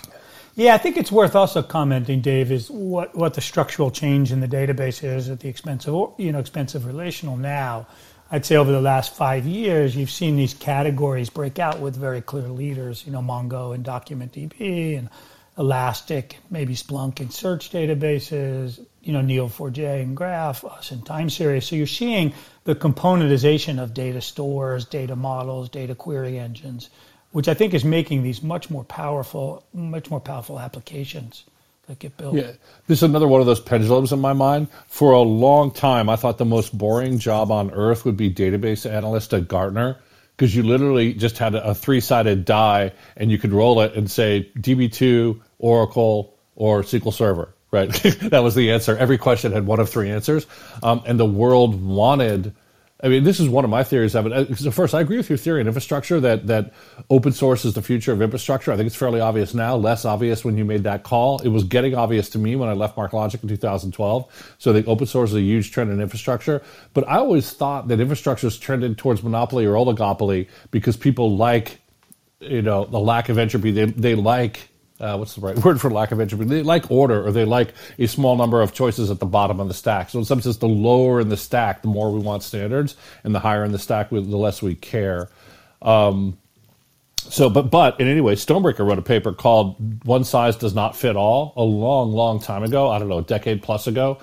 Yeah, 0.55 0.75
I 0.75 0.79
think 0.79 0.99
it's 0.99 1.11
worth 1.11 1.35
also 1.35 1.63
commenting, 1.63 2.21
Dave, 2.21 2.53
is 2.53 2.71
what, 2.71 3.15
what 3.15 3.33
the 3.33 3.41
structural 3.41 3.91
change 3.91 4.33
in 4.33 4.41
the 4.41 4.49
database 4.49 5.03
is 5.03 5.31
at 5.31 5.41
the 5.41 5.49
expense 5.49 5.89
of 5.89 6.13
you 6.19 6.31
know 6.31 6.39
expensive 6.39 6.85
relational 6.85 7.39
now. 7.39 7.87
I'd 8.31 8.45
say 8.45 8.57
over 8.57 8.71
the 8.71 8.81
last 8.81 9.15
five 9.15 9.47
years, 9.47 9.97
you've 9.97 10.11
seen 10.11 10.37
these 10.37 10.53
categories 10.53 11.31
break 11.31 11.59
out 11.59 11.81
with 11.81 11.97
very 11.97 12.21
clear 12.21 12.49
leaders. 12.49 13.05
You 13.07 13.13
know, 13.13 13.21
Mongo 13.21 13.75
and 13.75 13.85
DocumentDB 13.85 14.99
and 14.99 15.09
Elastic, 15.57 16.37
maybe 16.51 16.75
Splunk 16.75 17.21
and 17.21 17.33
search 17.33 17.71
databases. 17.71 18.79
You 19.03 19.15
know, 19.15 19.21
Neo4j 19.21 20.03
and 20.03 20.17
Graph, 20.17 20.65
us 20.65 20.91
and 20.91 21.05
time 21.05 21.31
series. 21.31 21.67
So 21.67 21.77
you're 21.77 21.87
seeing 21.87 22.35
the 22.65 22.75
componentization 22.75 23.83
of 23.83 23.95
data 23.95 24.21
stores, 24.21 24.85
data 24.85 25.17
models, 25.17 25.71
data 25.71 25.95
query 25.95 26.39
engines 26.39 26.91
which 27.33 27.49
I 27.49 27.55
think 27.55 27.75
is 27.75 27.85
making 27.85 28.23
these 28.23 28.43
much 28.43 28.71
more 28.71 28.85
powerful, 28.85 29.65
much 29.73 30.11
more 30.11 30.21
powerful 30.21 30.61
applications 30.61 31.45
that 31.89 31.99
get 31.99 32.17
built. 32.17 32.35
Yeah, 32.35 32.53
this 32.87 33.01
is 33.01 33.03
another 33.03 33.27
one 33.27 33.41
of 33.41 33.47
those 33.47 33.61
pendulums 33.61 34.13
in 34.13 34.21
my 34.21 34.33
mind. 34.33 34.69
For 34.87 35.13
a 35.13 35.21
long 35.21 35.73
time, 35.73 36.09
I 36.09 36.17
thought 36.17 36.39
the 36.39 36.45
most 36.45 36.77
boring 36.77 37.19
job 37.19 37.51
on 37.51 37.71
earth 37.73 38.05
would 38.05 38.17
be 38.17 38.33
database 38.33 38.89
analyst 38.91 39.35
at 39.35 39.49
Gartner 39.49 39.99
because 40.37 40.55
you 40.55 40.63
literally 40.63 41.13
just 41.15 41.39
had 41.39 41.55
a, 41.55 41.75
three-sided 41.75 42.45
die 42.45 42.93
and 43.17 43.31
you 43.31 43.39
could 43.39 43.53
roll 43.53 43.81
it 43.81 43.95
and 43.95 44.11
say 44.11 44.51
DB2, 44.59 45.41
Oracle, 45.59 46.35
or 46.57 46.83
SQL 46.83 47.13
Server. 47.13 47.55
Right, 47.71 47.91
that 48.21 48.43
was 48.43 48.55
the 48.55 48.73
answer. 48.73 48.97
Every 48.99 49.17
question 49.17 49.53
had 49.53 49.65
one 49.65 49.81
of 49.81 49.89
three 49.89 50.11
answers, 50.11 50.47
um, 50.83 51.03
and 51.07 51.19
the 51.19 51.25
world 51.25 51.83
wanted 51.83 52.55
I 53.05 53.09
mean, 53.09 53.25
this 53.25 53.41
is 53.41 53.49
one 53.49 53.65
of 53.65 53.71
my 53.71 53.83
theories 53.83 54.15
of 54.15 54.27
it. 54.27 54.33
Uh, 54.33 54.55
so 54.55 54.71
first, 54.71 54.95
I 54.95 55.01
agree 55.01 55.17
with 55.17 55.29
your 55.29 55.37
theory 55.37 55.61
in 55.61 55.67
infrastructure 55.67 56.21
that 56.21 56.47
that 56.47 56.73
open 57.11 57.33
source 57.33 57.65
is 57.65 57.75
the 57.75 57.83
future 57.83 58.13
of 58.13 58.23
infrastructure. 58.23 58.71
I 58.71 58.77
think 58.77 58.87
it's 58.87 58.95
fairly 58.95 59.21
obvious 59.21 59.55
now, 59.55 59.75
less 59.75 60.05
obvious 60.05 60.45
when 60.45 60.57
you 60.57 60.65
made 60.65 60.85
that 60.85 61.03
call. 61.03 61.41
It 61.41 61.49
was 61.49 61.65
getting 61.65 61.97
obvious 61.97 62.31
to 62.31 62.39
me 62.39 62.55
when 62.55 62.69
I 62.69 62.75
left 62.75 62.97
MarkLogic 62.97 63.43
in 63.43 63.49
2012. 63.49 64.55
So 64.59 64.71
I 64.71 64.75
think 64.75 64.87
open 64.87 65.07
source 65.07 65.31
is 65.31 65.37
a 65.37 65.43
huge 65.43 65.73
trend 65.73 65.91
in 65.91 66.01
infrastructure. 66.01 66.63
But 66.95 67.09
I 67.09 67.17
always 67.17 67.51
thought 67.53 67.89
that 67.89 67.99
infrastructure 67.99 68.47
is 68.47 68.57
trending 68.57 68.95
towards 68.95 69.25
monopoly 69.25 69.67
or 69.67 69.75
oligopoly 69.75 70.49
because 70.71 70.97
people 70.97 71.37
like, 71.37 71.81
you 72.39 72.63
know, 72.63 72.85
the 72.85 73.01
lack 73.01 73.29
of 73.29 73.37
entropy. 73.37 73.73
They 73.73 73.87
they 73.87 74.15
like 74.15 74.69
uh, 75.03 75.17
what's 75.17 75.35
the 75.35 75.41
right 75.41 75.59
word 75.65 75.81
for 75.81 75.91
lack 75.91 76.13
of 76.13 76.21
entropy? 76.21 76.45
They 76.45 76.63
like 76.63 76.91
order, 76.91 77.27
or 77.27 77.33
they 77.33 77.45
like 77.45 77.75
a 77.99 78.07
small 78.07 78.37
number 78.37 78.63
of 78.63 78.73
choices 78.73 79.11
at 79.11 79.19
the 79.19 79.27
bottom 79.27 79.61
of 79.61 79.69
the 79.69 79.75
stack. 79.75 80.11
So 80.11 80.21
in 80.21 80.25
some 80.25 80.41
sense, 80.41 80.59
the 80.59 80.69
lower 80.69 81.21
in 81.21 81.29
the 81.29 81.37
stack, 81.37 81.83
the 81.83 81.89
more 81.89 82.11
we 82.11 82.21
want 82.21 82.43
standards, 82.43 82.97
and 83.25 83.35
the 83.35 83.41
higher 83.41 83.65
in 83.65 83.73
the 83.73 83.79
stack, 83.79 84.11
the 84.11 84.21
less 84.21 84.63
we 84.63 84.77
care. 84.77 85.29
Um, 85.83 86.39
so, 87.19 87.51
but 87.51 87.71
but 87.71 88.01
in 88.01 88.09
any 88.09 88.21
way, 88.21 88.35
Stonebraker 88.35 88.87
wrote 88.87 88.99
a 88.99 89.03
paper 89.03 89.33
called 89.33 90.05
"One 90.05 90.25
Size 90.25 90.57
Does 90.57 90.75
Not 90.75 90.97
Fit 90.97 91.17
All" 91.17 91.53
a 91.57 91.63
long, 91.63 92.13
long 92.13 92.41
time 92.41 92.63
ago. 92.63 92.89
I 92.89 92.99
don't 92.99 93.09
know, 93.09 93.19
a 93.19 93.23
decade 93.23 93.63
plus 93.63 93.87
ago, 93.87 94.19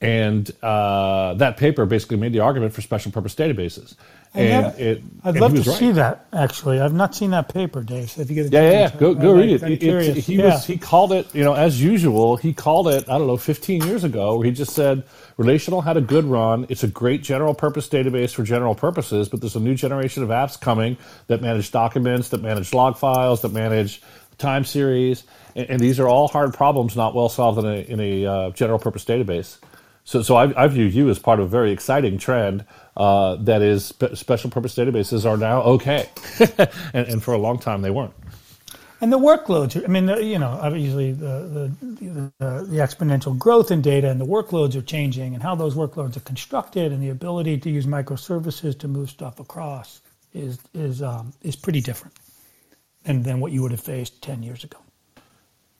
and 0.00 0.50
uh, 0.62 1.34
that 1.34 1.56
paper 1.56 1.86
basically 1.86 2.16
made 2.16 2.32
the 2.32 2.40
argument 2.40 2.72
for 2.72 2.80
special 2.80 3.12
purpose 3.12 3.34
databases. 3.34 3.94
And 4.32 4.48
never, 4.48 4.74
it, 4.78 5.02
I'd 5.24 5.36
love 5.36 5.54
to 5.54 5.68
right. 5.68 5.78
see 5.78 5.90
that. 5.92 6.26
Actually, 6.32 6.80
I've 6.80 6.92
not 6.92 7.16
seen 7.16 7.32
that 7.32 7.52
paper, 7.52 7.82
Dave. 7.82 8.12
So 8.12 8.20
if 8.20 8.30
you 8.30 8.36
get 8.36 8.46
a 8.46 8.48
yeah, 8.50 8.62
yeah, 8.62 8.70
yeah. 8.70 8.96
go 8.96 9.12
go 9.12 9.34
read 9.34 9.50
it. 9.50 9.82
it, 9.82 10.16
he 10.18 10.36
yeah. 10.36 10.54
was 10.54 10.64
he 10.64 10.76
called 10.76 11.12
it, 11.12 11.34
you 11.34 11.42
know, 11.42 11.54
as 11.54 11.82
usual. 11.82 12.36
He 12.36 12.52
called 12.52 12.86
it. 12.86 13.08
I 13.08 13.18
don't 13.18 13.26
know, 13.26 13.36
15 13.36 13.82
years 13.82 14.04
ago, 14.04 14.36
where 14.36 14.46
he 14.46 14.52
just 14.52 14.72
said 14.72 15.02
relational 15.36 15.80
had 15.80 15.96
a 15.96 16.00
good 16.00 16.24
run. 16.24 16.64
It's 16.68 16.84
a 16.84 16.88
great 16.88 17.24
general 17.24 17.54
purpose 17.54 17.88
database 17.88 18.32
for 18.32 18.44
general 18.44 18.76
purposes, 18.76 19.28
but 19.28 19.40
there's 19.40 19.56
a 19.56 19.60
new 19.60 19.74
generation 19.74 20.22
of 20.22 20.28
apps 20.28 20.60
coming 20.60 20.96
that 21.26 21.42
manage 21.42 21.72
documents, 21.72 22.28
that 22.28 22.40
manage 22.40 22.72
log 22.72 22.98
files, 22.98 23.42
that 23.42 23.52
manage 23.52 24.00
time 24.38 24.64
series, 24.64 25.24
and, 25.56 25.70
and 25.70 25.80
these 25.80 25.98
are 25.98 26.06
all 26.06 26.28
hard 26.28 26.54
problems 26.54 26.94
not 26.94 27.16
well 27.16 27.28
solved 27.28 27.58
in 27.58 27.66
a 27.66 27.78
in 27.80 27.98
a 27.98 28.26
uh, 28.26 28.50
general 28.50 28.78
purpose 28.78 29.04
database. 29.04 29.58
So, 30.10 30.22
so 30.22 30.34
I, 30.34 30.64
I, 30.64 30.66
view 30.66 30.86
you 30.86 31.08
as 31.08 31.20
part 31.20 31.38
of 31.38 31.46
a 31.46 31.48
very 31.48 31.70
exciting 31.70 32.18
trend 32.18 32.64
uh, 32.96 33.36
that 33.36 33.62
is 33.62 33.84
spe- 33.84 34.14
special 34.14 34.50
purpose 34.50 34.74
databases 34.74 35.24
are 35.24 35.36
now 35.36 35.62
okay, 35.62 36.10
and, 36.92 37.06
and, 37.06 37.22
for 37.22 37.32
a 37.32 37.38
long 37.38 37.60
time 37.60 37.80
they 37.80 37.90
weren't. 37.90 38.14
And 39.00 39.12
the 39.12 39.20
workloads, 39.20 39.80
I 39.80 39.86
mean, 39.86 40.08
you 40.28 40.40
know, 40.40 40.58
obviously 40.60 41.12
the, 41.12 41.72
the, 41.80 42.32
the, 42.40 42.64
the 42.64 42.78
exponential 42.78 43.38
growth 43.38 43.70
in 43.70 43.82
data 43.82 44.10
and 44.10 44.20
the 44.20 44.26
workloads 44.26 44.74
are 44.74 44.82
changing, 44.82 45.34
and 45.34 45.44
how 45.44 45.54
those 45.54 45.76
workloads 45.76 46.16
are 46.16 46.26
constructed, 46.26 46.90
and 46.90 47.00
the 47.00 47.10
ability 47.10 47.58
to 47.58 47.70
use 47.70 47.86
microservices 47.86 48.76
to 48.80 48.88
move 48.88 49.10
stuff 49.10 49.38
across 49.38 50.00
is 50.34 50.58
is 50.74 51.02
um, 51.02 51.32
is 51.42 51.54
pretty 51.54 51.80
different 51.80 52.16
than, 53.04 53.22
than 53.22 53.38
what 53.38 53.52
you 53.52 53.62
would 53.62 53.70
have 53.70 53.80
faced 53.80 54.20
ten 54.20 54.42
years 54.42 54.64
ago. 54.64 54.78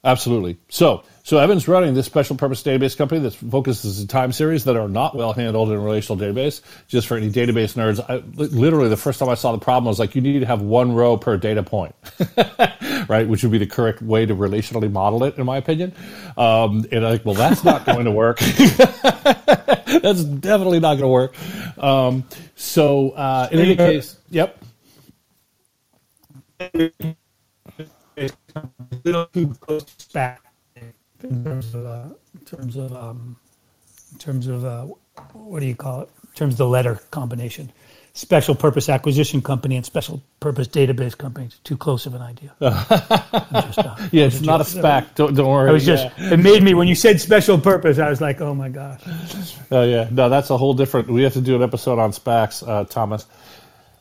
Absolutely. 0.03 0.57
So, 0.71 1.05
so 1.25 1.37
Evan's 1.39 1.69
running 1.69 1.93
this 1.93 2.07
special 2.07 2.35
purpose 2.35 2.63
database 2.63 2.97
company 2.97 3.21
that 3.21 3.35
focuses 3.35 4.01
on 4.01 4.07
time 4.07 4.33
series 4.33 4.65
that 4.65 4.75
are 4.75 4.89
not 4.89 5.15
well 5.15 5.35
handled 5.35 5.69
in 5.69 5.77
a 5.77 5.81
relational 5.81 6.17
database. 6.17 6.63
Just 6.89 7.07
for 7.07 7.19
any 7.19 7.31
database 7.31 7.75
nerds, 7.75 8.01
I, 8.09 8.17
literally 8.37 8.89
the 8.89 8.97
first 8.97 9.19
time 9.19 9.29
I 9.29 9.35
saw 9.35 9.53
the 9.53 9.59
problem, 9.59 9.89
I 9.89 9.91
was 9.91 9.99
like, 9.99 10.15
you 10.15 10.23
need 10.23 10.41
to 10.41 10.47
have 10.47 10.63
one 10.63 10.93
row 10.95 11.19
per 11.19 11.37
data 11.37 11.63
point, 11.63 11.95
right? 13.09 13.29
Which 13.29 13.43
would 13.43 13.53
be 13.53 13.59
the 13.59 13.67
correct 13.67 14.01
way 14.01 14.25
to 14.25 14.35
relationally 14.35 14.91
model 14.91 15.23
it, 15.25 15.37
in 15.37 15.45
my 15.45 15.59
opinion. 15.59 15.93
Um, 16.39 16.87
and 16.91 17.05
I'm 17.05 17.13
like, 17.13 17.25
well, 17.27 17.35
that's 17.35 17.63
not 17.63 17.85
going 17.85 18.07
to 18.07 18.11
work. 18.11 18.39
that's 18.39 20.25
definitely 20.25 20.81
not 20.81 20.95
going 20.95 21.01
to 21.01 21.09
work. 21.09 21.35
Um, 21.79 22.25
so, 22.57 23.11
uh, 23.11 23.49
in 23.53 23.59
any 23.59 23.77
case, 23.77 24.17
yep 24.31 24.57
little 29.05 29.27
too 29.27 29.55
close 29.61 29.85
back 30.13 30.43
in 31.23 31.45
terms 31.45 31.75
of 31.75 31.87
uh, 31.87 32.05
in 32.35 32.45
terms 32.47 32.77
of 32.77 32.93
um, 32.95 33.37
in 34.13 34.19
terms 34.19 34.47
of 34.47 34.65
uh, 34.65 34.87
what 35.33 35.61
do 35.61 35.67
you 35.67 35.75
call 35.75 36.03
it? 36.03 36.09
In 36.25 36.35
terms 36.35 36.55
of 36.55 36.59
the 36.59 36.69
letter 36.69 37.01
combination. 37.11 37.73
special 38.13 38.55
purpose 38.55 38.89
acquisition 38.89 39.41
company 39.41 39.77
and 39.77 39.87
special 39.87 40.21
purpose 40.41 40.67
database 40.69 41.17
company. 41.17 41.47
It's 41.47 41.59
too 41.59 41.77
close 41.77 42.07
of 42.07 42.15
an 42.15 42.23
idea. 42.23 42.55
just, 42.61 43.79
uh, 43.79 43.97
yeah, 44.11 44.25
it's 44.27 44.41
not 44.41 44.61
a 44.61 44.65
SPAC. 44.65 45.15
Don't, 45.15 45.35
don't 45.35 45.49
worry. 45.49 45.71
It 45.71 45.73
was 45.73 45.87
just 45.87 46.09
yeah. 46.19 46.35
it 46.35 46.39
made 46.39 46.63
me 46.63 46.75
when 46.75 46.89
you 46.89 46.95
said 46.95 47.21
special 47.21 47.59
purpose. 47.59 47.99
I 47.99 48.11
was 48.11 48.21
like, 48.21 48.41
oh 48.41 48.55
my 48.55 48.69
gosh. 48.69 49.03
Oh 49.71 49.85
yeah, 49.85 50.09
no, 50.11 50.29
that's 50.29 50.51
a 50.51 50.57
whole 50.57 50.75
different. 50.75 51.09
We 51.09 51.23
have 51.23 51.35
to 51.35 51.41
do 51.41 51.57
an 51.57 51.63
episode 51.63 51.99
on 51.99 52.13
SPACs, 52.13 52.67
uh, 52.67 52.85
Thomas. 52.85 53.27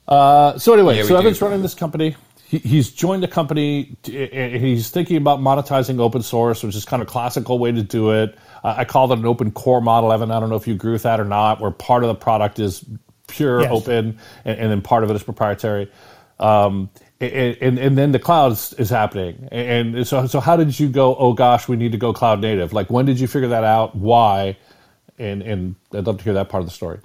Uh, 0.07 0.57
so 0.57 0.73
anyway, 0.73 0.97
yeah, 0.97 1.03
so 1.03 1.15
Evan's 1.15 1.37
do. 1.37 1.45
running 1.45 1.61
this 1.61 1.75
company. 1.75 2.15
He, 2.49 2.57
he's 2.57 2.89
joined 2.89 3.21
the 3.21 3.27
company. 3.27 3.95
He's 4.03 4.89
thinking 4.89 5.17
about 5.17 5.39
monetizing 5.39 5.99
open 5.99 6.23
source, 6.23 6.63
which 6.63 6.75
is 6.75 6.83
kind 6.83 6.99
of 6.99 7.07
classical 7.07 7.59
way 7.59 7.71
to 7.71 7.83
do 7.83 8.09
it. 8.09 8.35
Uh, 8.63 8.73
I 8.75 8.85
call 8.85 9.11
it 9.11 9.19
an 9.19 9.25
open 9.25 9.51
core 9.51 9.81
model, 9.81 10.11
Evan. 10.11 10.31
I 10.31 10.39
don't 10.39 10.49
know 10.49 10.55
if 10.55 10.67
you 10.67 10.73
agree 10.73 10.91
with 10.91 11.03
that 11.03 11.19
or 11.19 11.25
not, 11.25 11.61
where 11.61 11.69
part 11.69 12.03
of 12.03 12.07
the 12.07 12.15
product 12.15 12.57
is 12.57 12.83
pure 13.27 13.61
yes. 13.61 13.69
open, 13.71 14.17
and, 14.45 14.59
and, 14.59 14.71
then 14.71 14.81
part 14.81 15.03
of 15.03 15.11
it 15.11 15.15
is 15.15 15.21
proprietary. 15.21 15.91
Um, 16.39 16.89
and, 17.19 17.57
and, 17.61 17.77
and, 17.77 17.95
then 17.95 18.13
the 18.13 18.19
cloud 18.19 18.53
is, 18.53 18.73
is, 18.73 18.89
happening. 18.89 19.47
And 19.51 20.07
so, 20.07 20.25
so 20.25 20.39
how 20.39 20.55
did 20.55 20.79
you 20.79 20.89
go? 20.89 21.15
Oh 21.15 21.33
gosh, 21.33 21.67
we 21.67 21.75
need 21.75 21.91
to 21.91 21.99
go 21.99 22.13
cloud 22.13 22.41
native. 22.41 22.73
Like 22.73 22.89
when 22.89 23.05
did 23.05 23.19
you 23.19 23.27
figure 23.27 23.49
that 23.49 23.63
out? 23.63 23.95
Why? 23.95 24.57
And 25.19 25.43
and 25.43 25.75
I'd 25.93 26.07
love 26.07 26.17
to 26.17 26.23
hear 26.23 26.33
that 26.33 26.49
part 26.49 26.61
of 26.61 26.67
the 26.67 26.73
story. 26.73 26.99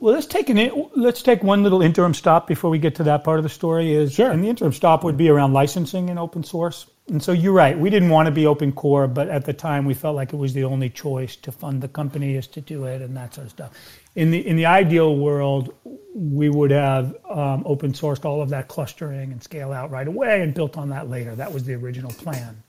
Well, 0.00 0.14
let's 0.14 0.26
take 0.26 0.48
an 0.48 0.90
let's 0.94 1.22
take 1.22 1.42
one 1.42 1.62
little 1.62 1.82
interim 1.82 2.14
stop 2.14 2.46
before 2.46 2.70
we 2.70 2.78
get 2.78 2.94
to 2.96 3.04
that 3.04 3.24
part 3.24 3.38
of 3.38 3.42
the 3.42 3.48
story. 3.48 3.92
Is 3.94 4.12
sure. 4.12 4.30
And 4.30 4.42
the 4.42 4.48
interim 4.48 4.72
stop 4.72 5.02
would 5.04 5.16
be 5.16 5.28
around 5.28 5.52
licensing 5.52 6.10
and 6.10 6.18
open 6.18 6.44
source. 6.44 6.86
And 7.08 7.20
so 7.20 7.32
you're 7.32 7.52
right. 7.52 7.76
We 7.76 7.90
didn't 7.90 8.10
want 8.10 8.26
to 8.26 8.32
be 8.32 8.46
open 8.46 8.70
core, 8.72 9.08
but 9.08 9.28
at 9.28 9.44
the 9.44 9.52
time 9.52 9.84
we 9.84 9.94
felt 9.94 10.14
like 10.14 10.32
it 10.32 10.36
was 10.36 10.54
the 10.54 10.64
only 10.64 10.88
choice 10.88 11.34
to 11.36 11.50
fund 11.50 11.82
the 11.82 11.88
company 11.88 12.36
is 12.36 12.46
to 12.48 12.60
do 12.60 12.84
it 12.84 13.02
and 13.02 13.16
that 13.16 13.34
sort 13.34 13.46
of 13.46 13.50
stuff 13.50 13.72
in 14.14 14.30
the 14.30 14.46
in 14.46 14.56
the 14.56 14.66
ideal 14.66 15.16
world, 15.16 15.74
we 16.14 16.48
would 16.48 16.70
have 16.70 17.16
um, 17.28 17.62
open 17.64 17.92
sourced 17.92 18.24
all 18.24 18.42
of 18.42 18.50
that 18.50 18.68
clustering 18.68 19.32
and 19.32 19.42
scale 19.42 19.72
out 19.72 19.90
right 19.90 20.06
away 20.06 20.42
and 20.42 20.54
built 20.54 20.76
on 20.76 20.90
that 20.90 21.08
later. 21.08 21.34
That 21.34 21.52
was 21.52 21.64
the 21.64 21.74
original 21.74 22.10
plan. 22.12 22.62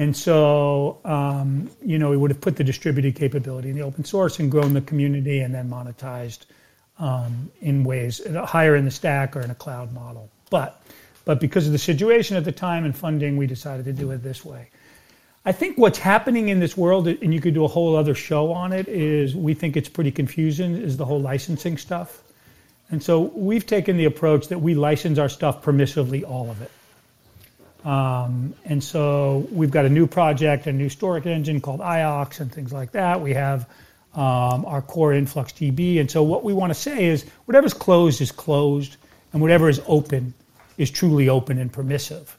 And 0.00 0.16
so, 0.16 0.98
um, 1.04 1.70
you 1.84 1.98
know, 1.98 2.08
we 2.08 2.16
would 2.16 2.30
have 2.30 2.40
put 2.40 2.56
the 2.56 2.64
distributed 2.64 3.16
capability 3.16 3.68
in 3.68 3.76
the 3.76 3.82
open 3.82 4.02
source 4.02 4.38
and 4.38 4.50
grown 4.50 4.72
the 4.72 4.80
community 4.80 5.40
and 5.40 5.54
then 5.54 5.68
monetized 5.68 6.46
um, 6.98 7.52
in 7.60 7.84
ways 7.84 8.22
higher 8.46 8.76
in 8.76 8.86
the 8.86 8.90
stack 8.90 9.36
or 9.36 9.42
in 9.42 9.50
a 9.50 9.54
cloud 9.54 9.92
model. 9.92 10.30
But, 10.48 10.82
but 11.26 11.38
because 11.38 11.66
of 11.66 11.72
the 11.72 11.78
situation 11.78 12.38
at 12.38 12.46
the 12.46 12.52
time 12.52 12.86
and 12.86 12.96
funding, 12.96 13.36
we 13.36 13.46
decided 13.46 13.84
to 13.84 13.92
do 13.92 14.10
it 14.10 14.22
this 14.22 14.42
way. 14.42 14.70
I 15.44 15.52
think 15.52 15.76
what's 15.76 15.98
happening 15.98 16.48
in 16.48 16.60
this 16.60 16.78
world, 16.78 17.06
and 17.06 17.34
you 17.34 17.42
could 17.42 17.52
do 17.52 17.66
a 17.66 17.68
whole 17.68 17.94
other 17.94 18.14
show 18.14 18.52
on 18.54 18.72
it, 18.72 18.88
is 18.88 19.36
we 19.36 19.52
think 19.52 19.76
it's 19.76 19.90
pretty 19.90 20.12
confusing, 20.12 20.76
is 20.76 20.96
the 20.96 21.04
whole 21.04 21.20
licensing 21.20 21.76
stuff. 21.76 22.22
And 22.90 23.02
so 23.02 23.20
we've 23.20 23.66
taken 23.66 23.98
the 23.98 24.06
approach 24.06 24.48
that 24.48 24.60
we 24.62 24.74
license 24.74 25.18
our 25.18 25.28
stuff 25.28 25.62
permissively, 25.62 26.26
all 26.26 26.50
of 26.50 26.62
it. 26.62 26.70
Um, 27.84 28.54
and 28.64 28.82
so 28.82 29.48
we've 29.50 29.70
got 29.70 29.86
a 29.86 29.88
new 29.88 30.06
project, 30.06 30.66
a 30.66 30.72
new 30.72 30.88
storage 30.88 31.26
engine 31.26 31.60
called 31.60 31.80
IOX 31.80 32.40
and 32.40 32.52
things 32.52 32.72
like 32.72 32.92
that. 32.92 33.20
We 33.20 33.34
have 33.34 33.68
um, 34.14 34.66
our 34.66 34.82
core 34.82 35.12
influx 35.12 35.52
InfluxDB. 35.52 36.00
And 36.00 36.10
so 36.10 36.22
what 36.22 36.44
we 36.44 36.52
want 36.52 36.70
to 36.70 36.78
say 36.78 37.06
is 37.06 37.24
whatever's 37.46 37.74
closed 37.74 38.20
is 38.20 38.32
closed, 38.32 38.96
and 39.32 39.40
whatever 39.40 39.68
is 39.68 39.80
open 39.86 40.34
is 40.76 40.90
truly 40.90 41.28
open 41.28 41.58
and 41.58 41.72
permissive 41.72 42.36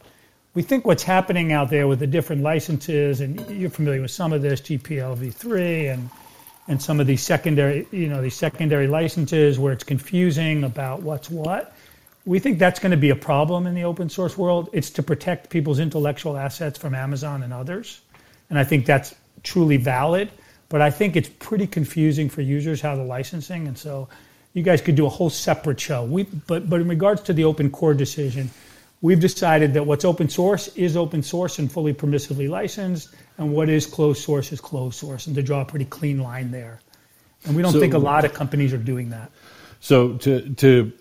we 0.54 0.62
think 0.62 0.86
what's 0.86 1.04
happening 1.04 1.54
out 1.54 1.70
there 1.70 1.88
with 1.88 2.00
the 2.00 2.08
different 2.08 2.44
licenses, 2.44 3.22
and 3.22 3.50
you're 3.50 3.70
familiar 3.70 4.02
with 4.02 4.12
some 4.12 4.34
of 4.34 4.42
this, 4.42 4.62
GPLv3 4.62 5.94
and 5.94 6.10
and 6.68 6.82
some 6.82 7.00
of 7.00 7.08
these 7.08 7.24
secondary, 7.24 7.88
you 7.92 8.08
know, 8.08 8.22
these 8.22 8.36
secondary 8.36 8.88
licenses 8.88 9.58
where 9.58 9.74
it's 9.74 9.84
confusing 9.84 10.64
about 10.64 11.02
what's 11.02 11.30
what. 11.30 11.76
We 12.26 12.40
think 12.40 12.60
that's 12.60 12.80
going 12.80 12.92
to 12.92 12.98
be 12.98 13.10
a 13.10 13.16
problem 13.16 13.66
in 13.66 13.74
the 13.74 13.84
open 13.84 14.10
source 14.10 14.38
world. 14.38 14.70
It's 14.74 14.92
to 14.92 15.04
protect 15.04 15.50
people's 15.50 15.80
intellectual 15.80 16.38
assets 16.38 16.78
from 16.78 16.94
Amazon 16.94 17.44
and 17.44 17.52
others. 17.52 18.02
And 18.50 18.60
I 18.60 18.64
think 18.64 18.86
that's 18.86 19.16
truly 19.44 19.78
valid. 19.78 20.30
But 20.70 20.82
I 20.82 20.92
think 20.92 21.16
it's 21.16 21.30
pretty 21.30 21.68
confusing 21.68 22.30
for 22.30 22.42
users 22.42 22.80
how 22.80 22.96
the 22.96 23.04
licensing. 23.04 23.68
And 23.68 23.78
so 23.78 24.08
you 24.54 24.64
guys 24.64 24.82
could 24.82 24.96
do 24.96 25.06
a 25.06 25.10
whole 25.10 25.30
separate 25.30 25.80
show. 25.80 26.04
We, 26.04 26.24
but, 26.24 26.70
but 26.70 26.82
in 26.82 26.88
regards 26.88 27.22
to 27.24 27.34
the 27.34 27.44
open 27.46 27.72
core 27.72 27.94
decision, 27.94 28.52
We've 29.02 29.20
decided 29.20 29.74
that 29.74 29.88
what's 29.88 30.06
open 30.06 30.30
source 30.30 30.68
is 30.76 30.96
open 30.96 31.24
source 31.24 31.58
and 31.58 31.72
fully 31.72 31.94
permissively 31.94 32.48
licensed, 32.48 33.10
and 33.40 33.52
what 33.52 33.68
is 33.68 33.88
closed 33.88 34.22
source 34.22 34.52
is 34.52 34.62
closed 34.62 34.96
source, 34.96 35.26
and 35.26 35.36
to 35.36 35.42
draw 35.42 35.62
a 35.62 35.66
pretty 35.66 35.86
clean 35.86 36.20
line 36.20 36.52
there. 36.52 36.80
And 37.46 37.56
we 37.56 37.64
don't 37.64 37.74
so, 37.74 37.80
think 37.80 37.96
a 37.96 37.98
lot 37.98 38.26
of 38.26 38.34
companies 38.36 38.74
are 38.74 38.78
doing 38.78 39.10
that. 39.10 39.32
So 39.80 40.18
to 40.18 40.54
to 40.56 40.94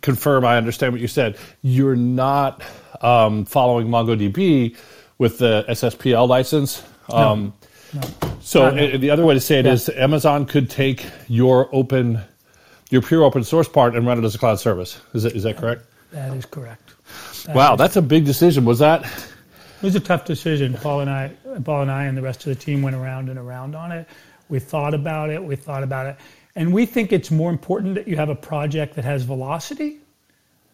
confirm, 0.00 0.44
I 0.44 0.56
understand 0.56 0.92
what 0.92 1.00
you 1.00 1.08
said. 1.08 1.36
You're 1.62 1.96
not 1.96 2.62
um, 3.00 3.44
following 3.44 3.88
MongoDB 3.88 4.76
with 5.18 5.38
the 5.38 5.64
SSPL 5.68 6.28
license. 6.28 6.82
Um, 7.08 7.54
no, 7.92 8.00
no, 8.00 8.36
so 8.40 8.70
the 8.70 9.10
other 9.10 9.26
way 9.26 9.34
to 9.34 9.40
say 9.40 9.58
it 9.58 9.66
yeah. 9.66 9.72
is 9.72 9.88
Amazon 9.88 10.46
could 10.46 10.70
take 10.70 11.06
your 11.28 11.68
open, 11.74 12.20
your 12.90 13.02
pure 13.02 13.24
open 13.24 13.44
source 13.44 13.68
part 13.68 13.96
and 13.96 14.06
run 14.06 14.18
it 14.18 14.24
as 14.24 14.34
a 14.34 14.38
cloud 14.38 14.60
service. 14.60 15.00
Is 15.12 15.24
that, 15.24 15.34
is 15.34 15.42
that 15.42 15.56
correct? 15.56 15.84
That 16.12 16.36
is 16.36 16.46
correct. 16.46 16.94
Wow, 17.48 17.76
that's 17.76 17.96
a 17.96 18.02
big 18.02 18.24
decision. 18.24 18.64
Was 18.64 18.80
that? 18.80 19.04
It 19.04 19.82
was 19.82 19.96
a 19.96 20.00
tough 20.00 20.24
decision. 20.24 20.74
Paul 20.74 21.00
and 21.00 21.10
I, 21.10 21.32
Paul 21.64 21.82
and 21.82 21.90
I, 21.90 22.04
and 22.04 22.16
the 22.16 22.22
rest 22.22 22.40
of 22.40 22.46
the 22.46 22.54
team 22.54 22.82
went 22.82 22.96
around 22.96 23.28
and 23.28 23.38
around 23.38 23.74
on 23.74 23.92
it. 23.92 24.06
We 24.48 24.58
thought 24.58 24.94
about 24.94 25.30
it. 25.30 25.42
We 25.42 25.56
thought 25.56 25.82
about 25.82 26.06
it, 26.06 26.16
and 26.56 26.72
we 26.72 26.86
think 26.86 27.12
it's 27.12 27.30
more 27.30 27.50
important 27.50 27.94
that 27.94 28.08
you 28.08 28.16
have 28.16 28.28
a 28.28 28.34
project 28.34 28.94
that 28.96 29.04
has 29.04 29.22
velocity 29.22 29.98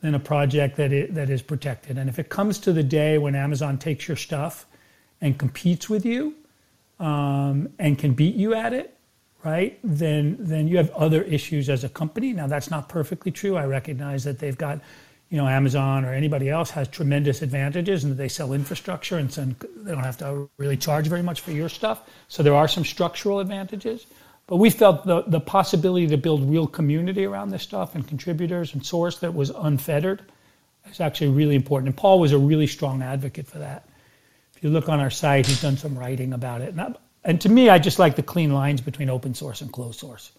than 0.00 0.14
a 0.14 0.18
project 0.18 0.76
that 0.76 0.92
is, 0.92 1.14
that 1.14 1.30
is 1.30 1.42
protected. 1.42 1.98
And 1.98 2.08
if 2.08 2.18
it 2.18 2.28
comes 2.28 2.58
to 2.60 2.72
the 2.72 2.82
day 2.82 3.18
when 3.18 3.34
Amazon 3.34 3.78
takes 3.78 4.08
your 4.08 4.16
stuff 4.16 4.66
and 5.20 5.38
competes 5.38 5.88
with 5.88 6.04
you 6.04 6.34
um, 7.00 7.68
and 7.78 7.98
can 7.98 8.14
beat 8.14 8.34
you 8.34 8.54
at 8.54 8.72
it, 8.72 8.96
right? 9.44 9.78
Then 9.84 10.36
then 10.40 10.66
you 10.66 10.76
have 10.78 10.90
other 10.90 11.22
issues 11.22 11.68
as 11.68 11.84
a 11.84 11.88
company. 11.88 12.32
Now 12.32 12.46
that's 12.46 12.70
not 12.70 12.88
perfectly 12.88 13.30
true. 13.30 13.56
I 13.56 13.64
recognize 13.66 14.24
that 14.24 14.38
they've 14.38 14.56
got 14.56 14.80
you 15.30 15.36
know, 15.36 15.48
Amazon 15.48 16.04
or 16.04 16.12
anybody 16.12 16.48
else 16.48 16.70
has 16.70 16.86
tremendous 16.88 17.42
advantages 17.42 18.04
and 18.04 18.16
they 18.16 18.28
sell 18.28 18.52
infrastructure 18.52 19.16
and 19.18 19.30
they 19.30 19.90
don't 19.90 20.04
have 20.04 20.18
to 20.18 20.48
really 20.56 20.76
charge 20.76 21.08
very 21.08 21.22
much 21.22 21.40
for 21.40 21.50
your 21.50 21.68
stuff. 21.68 22.08
So 22.28 22.42
there 22.42 22.54
are 22.54 22.68
some 22.68 22.84
structural 22.84 23.40
advantages. 23.40 24.06
But 24.46 24.56
we 24.56 24.70
felt 24.70 25.04
the, 25.04 25.22
the 25.22 25.40
possibility 25.40 26.06
to 26.08 26.16
build 26.16 26.48
real 26.48 26.66
community 26.66 27.24
around 27.24 27.50
this 27.50 27.62
stuff 27.62 27.94
and 27.94 28.06
contributors 28.06 28.74
and 28.74 28.86
source 28.86 29.18
that 29.18 29.34
was 29.34 29.50
unfettered 29.50 30.22
is 30.90 31.00
actually 31.00 31.30
really 31.30 31.56
important. 31.56 31.88
And 31.88 31.96
Paul 31.96 32.20
was 32.20 32.32
a 32.32 32.38
really 32.38 32.68
strong 32.68 33.02
advocate 33.02 33.48
for 33.48 33.58
that. 33.58 33.88
If 34.54 34.62
you 34.62 34.70
look 34.70 34.88
on 34.88 35.00
our 35.00 35.10
site, 35.10 35.46
he's 35.46 35.60
done 35.60 35.76
some 35.76 35.98
writing 35.98 36.32
about 36.32 36.60
it. 36.60 36.70
And, 36.70 36.80
I, 36.80 36.94
and 37.24 37.40
to 37.40 37.48
me, 37.48 37.68
I 37.68 37.78
just 37.78 37.98
like 37.98 38.14
the 38.14 38.22
clean 38.22 38.52
lines 38.52 38.80
between 38.80 39.10
open 39.10 39.34
source 39.34 39.60
and 39.60 39.72
closed 39.72 39.98
source. 39.98 40.30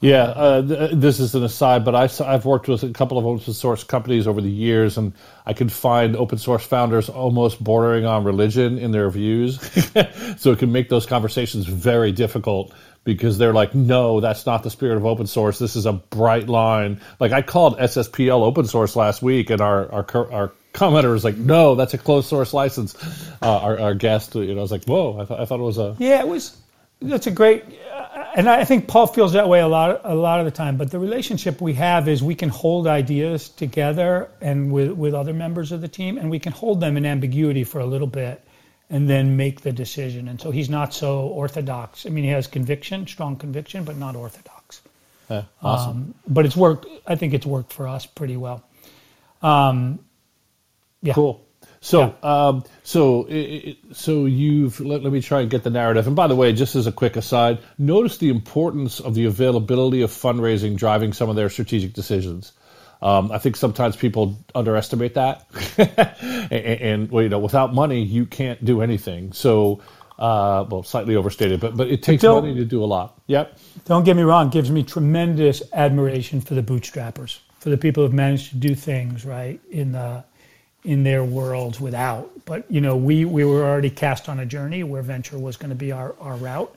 Yeah, 0.00 0.24
uh, 0.24 0.62
th- 0.62 0.90
this 0.92 1.18
is 1.18 1.34
an 1.34 1.44
aside, 1.44 1.84
but 1.84 1.94
I've, 1.94 2.20
I've 2.20 2.44
worked 2.44 2.68
with 2.68 2.82
a 2.82 2.90
couple 2.90 3.16
of 3.16 3.26
open 3.26 3.54
source 3.54 3.84
companies 3.84 4.26
over 4.26 4.40
the 4.40 4.50
years, 4.50 4.98
and 4.98 5.12
I 5.46 5.54
can 5.54 5.68
find 5.68 6.14
open 6.16 6.36
source 6.38 6.64
founders 6.64 7.08
almost 7.08 7.62
bordering 7.62 8.04
on 8.04 8.24
religion 8.24 8.78
in 8.78 8.90
their 8.90 9.08
views. 9.08 9.60
so 10.36 10.52
it 10.52 10.58
can 10.58 10.72
make 10.72 10.88
those 10.88 11.06
conversations 11.06 11.66
very 11.66 12.12
difficult 12.12 12.74
because 13.04 13.38
they're 13.38 13.52
like, 13.52 13.74
no, 13.74 14.20
that's 14.20 14.46
not 14.46 14.62
the 14.62 14.70
spirit 14.70 14.96
of 14.96 15.06
open 15.06 15.26
source. 15.26 15.58
This 15.58 15.76
is 15.76 15.86
a 15.86 15.92
bright 15.92 16.48
line. 16.48 17.00
Like 17.20 17.32
I 17.32 17.42
called 17.42 17.78
SSPL 17.78 18.42
open 18.42 18.66
source 18.66 18.96
last 18.96 19.22
week, 19.22 19.50
and 19.50 19.60
our 19.60 19.92
our, 19.92 20.32
our 20.32 20.52
commenter 20.72 21.12
was 21.12 21.24
like, 21.24 21.36
no, 21.36 21.74
that's 21.74 21.94
a 21.94 21.98
closed 21.98 22.28
source 22.28 22.52
license. 22.52 22.94
Uh, 23.40 23.58
our, 23.58 23.78
our 23.78 23.94
guest, 23.94 24.34
you 24.34 24.52
know, 24.54 24.58
I 24.58 24.62
was 24.62 24.72
like, 24.72 24.84
whoa, 24.84 25.20
I, 25.20 25.24
th- 25.24 25.40
I 25.40 25.44
thought 25.44 25.60
it 25.60 25.64
was 25.64 25.78
a. 25.78 25.96
Yeah, 25.98 26.20
it 26.20 26.28
was 26.28 26.56
that's 27.00 27.26
a 27.26 27.30
great, 27.30 27.64
and 28.34 28.48
I 28.48 28.64
think 28.64 28.88
Paul 28.88 29.06
feels 29.06 29.34
that 29.34 29.48
way 29.48 29.60
a 29.60 29.68
lot, 29.68 30.00
a 30.04 30.14
lot 30.14 30.38
of 30.40 30.46
the 30.46 30.50
time. 30.50 30.76
But 30.76 30.90
the 30.90 30.98
relationship 30.98 31.60
we 31.60 31.74
have 31.74 32.08
is 32.08 32.22
we 32.22 32.34
can 32.34 32.48
hold 32.48 32.86
ideas 32.86 33.48
together 33.48 34.30
and 34.40 34.72
with 34.72 34.92
with 34.92 35.14
other 35.14 35.34
members 35.34 35.72
of 35.72 35.80
the 35.80 35.88
team, 35.88 36.18
and 36.18 36.30
we 36.30 36.38
can 36.38 36.52
hold 36.52 36.80
them 36.80 36.96
in 36.96 37.04
ambiguity 37.04 37.64
for 37.64 37.80
a 37.80 37.86
little 37.86 38.06
bit, 38.06 38.42
and 38.94 39.10
then 39.10 39.36
make 39.36 39.62
the 39.62 39.72
decision. 39.72 40.28
And 40.28 40.40
so 40.40 40.52
he's 40.52 40.70
not 40.70 40.94
so 40.94 41.22
orthodox. 41.22 42.06
I 42.06 42.10
mean, 42.10 42.22
he 42.22 42.30
has 42.30 42.46
conviction, 42.46 43.08
strong 43.08 43.34
conviction, 43.34 43.82
but 43.82 43.96
not 43.96 44.14
orthodox. 44.14 44.82
Yeah, 45.28 45.42
awesome. 45.60 45.90
Um, 45.90 46.14
but 46.28 46.46
it's 46.46 46.56
worked. 46.56 46.86
I 47.04 47.16
think 47.16 47.34
it's 47.34 47.44
worked 47.44 47.72
for 47.72 47.88
us 47.88 48.06
pretty 48.06 48.36
well. 48.36 48.62
Um, 49.42 49.98
yeah. 51.02 51.12
Cool. 51.12 51.44
So, 51.80 52.14
yeah. 52.22 52.46
um, 52.46 52.64
so, 52.84 53.26
it, 53.28 53.78
so 53.94 54.26
you've 54.26 54.78
let, 54.78 55.02
let, 55.02 55.12
me 55.12 55.20
try 55.20 55.40
and 55.40 55.50
get 55.50 55.64
the 55.64 55.70
narrative. 55.70 56.06
And 56.06 56.14
by 56.14 56.28
the 56.28 56.36
way, 56.36 56.52
just 56.52 56.76
as 56.76 56.86
a 56.86 56.92
quick 56.92 57.16
aside, 57.16 57.58
notice 57.76 58.18
the 58.18 58.30
importance 58.30 59.00
of 59.00 59.16
the 59.16 59.24
availability 59.24 60.02
of 60.02 60.12
fundraising 60.12 60.76
driving 60.76 61.12
some 61.12 61.28
of 61.28 61.34
their 61.34 61.50
strategic 61.50 61.94
decisions. 61.94 62.52
Um, 63.02 63.30
I 63.32 63.38
think 63.38 63.56
sometimes 63.56 63.96
people 63.96 64.38
underestimate 64.54 65.14
that, 65.14 65.46
and, 66.50 66.52
and 66.52 67.10
well, 67.10 67.22
you 67.22 67.28
know, 67.28 67.38
without 67.38 67.74
money, 67.74 68.02
you 68.02 68.26
can't 68.26 68.64
do 68.64 68.80
anything. 68.82 69.32
So, 69.32 69.80
Uh, 70.16 70.64
well, 70.70 70.84
slightly 70.84 71.16
overstated, 71.16 71.58
but 71.60 71.76
but 71.76 71.88
it 71.88 72.00
takes 72.02 72.22
Don't- 72.22 72.44
money 72.44 72.54
to 72.54 72.64
do 72.64 72.84
a 72.84 72.86
lot. 72.86 73.20
Yep. 73.26 73.58
Don't 73.84 74.04
get 74.04 74.14
me 74.16 74.22
wrong, 74.22 74.48
gives 74.48 74.70
me 74.70 74.84
tremendous 74.84 75.60
admiration 75.72 76.40
for 76.40 76.54
the 76.54 76.62
bootstrappers, 76.62 77.40
for 77.58 77.68
the 77.70 77.76
people 77.76 78.04
who've 78.04 78.14
managed 78.14 78.50
to 78.50 78.56
do 78.56 78.74
things 78.76 79.24
right 79.24 79.58
in 79.70 79.90
the 79.92 80.22
in 80.84 81.02
their 81.02 81.24
worlds 81.24 81.80
without. 81.80 82.30
But 82.44 82.64
you 82.70 82.80
know, 82.80 82.96
we 82.96 83.24
we 83.24 83.44
were 83.44 83.64
already 83.64 83.90
cast 83.90 84.28
on 84.28 84.38
a 84.38 84.46
journey 84.46 84.84
where 84.84 85.02
venture 85.02 85.36
was 85.38 85.56
going 85.56 85.70
to 85.70 85.76
be 85.86 85.90
our, 85.92 86.14
our 86.20 86.36
route. 86.36 86.72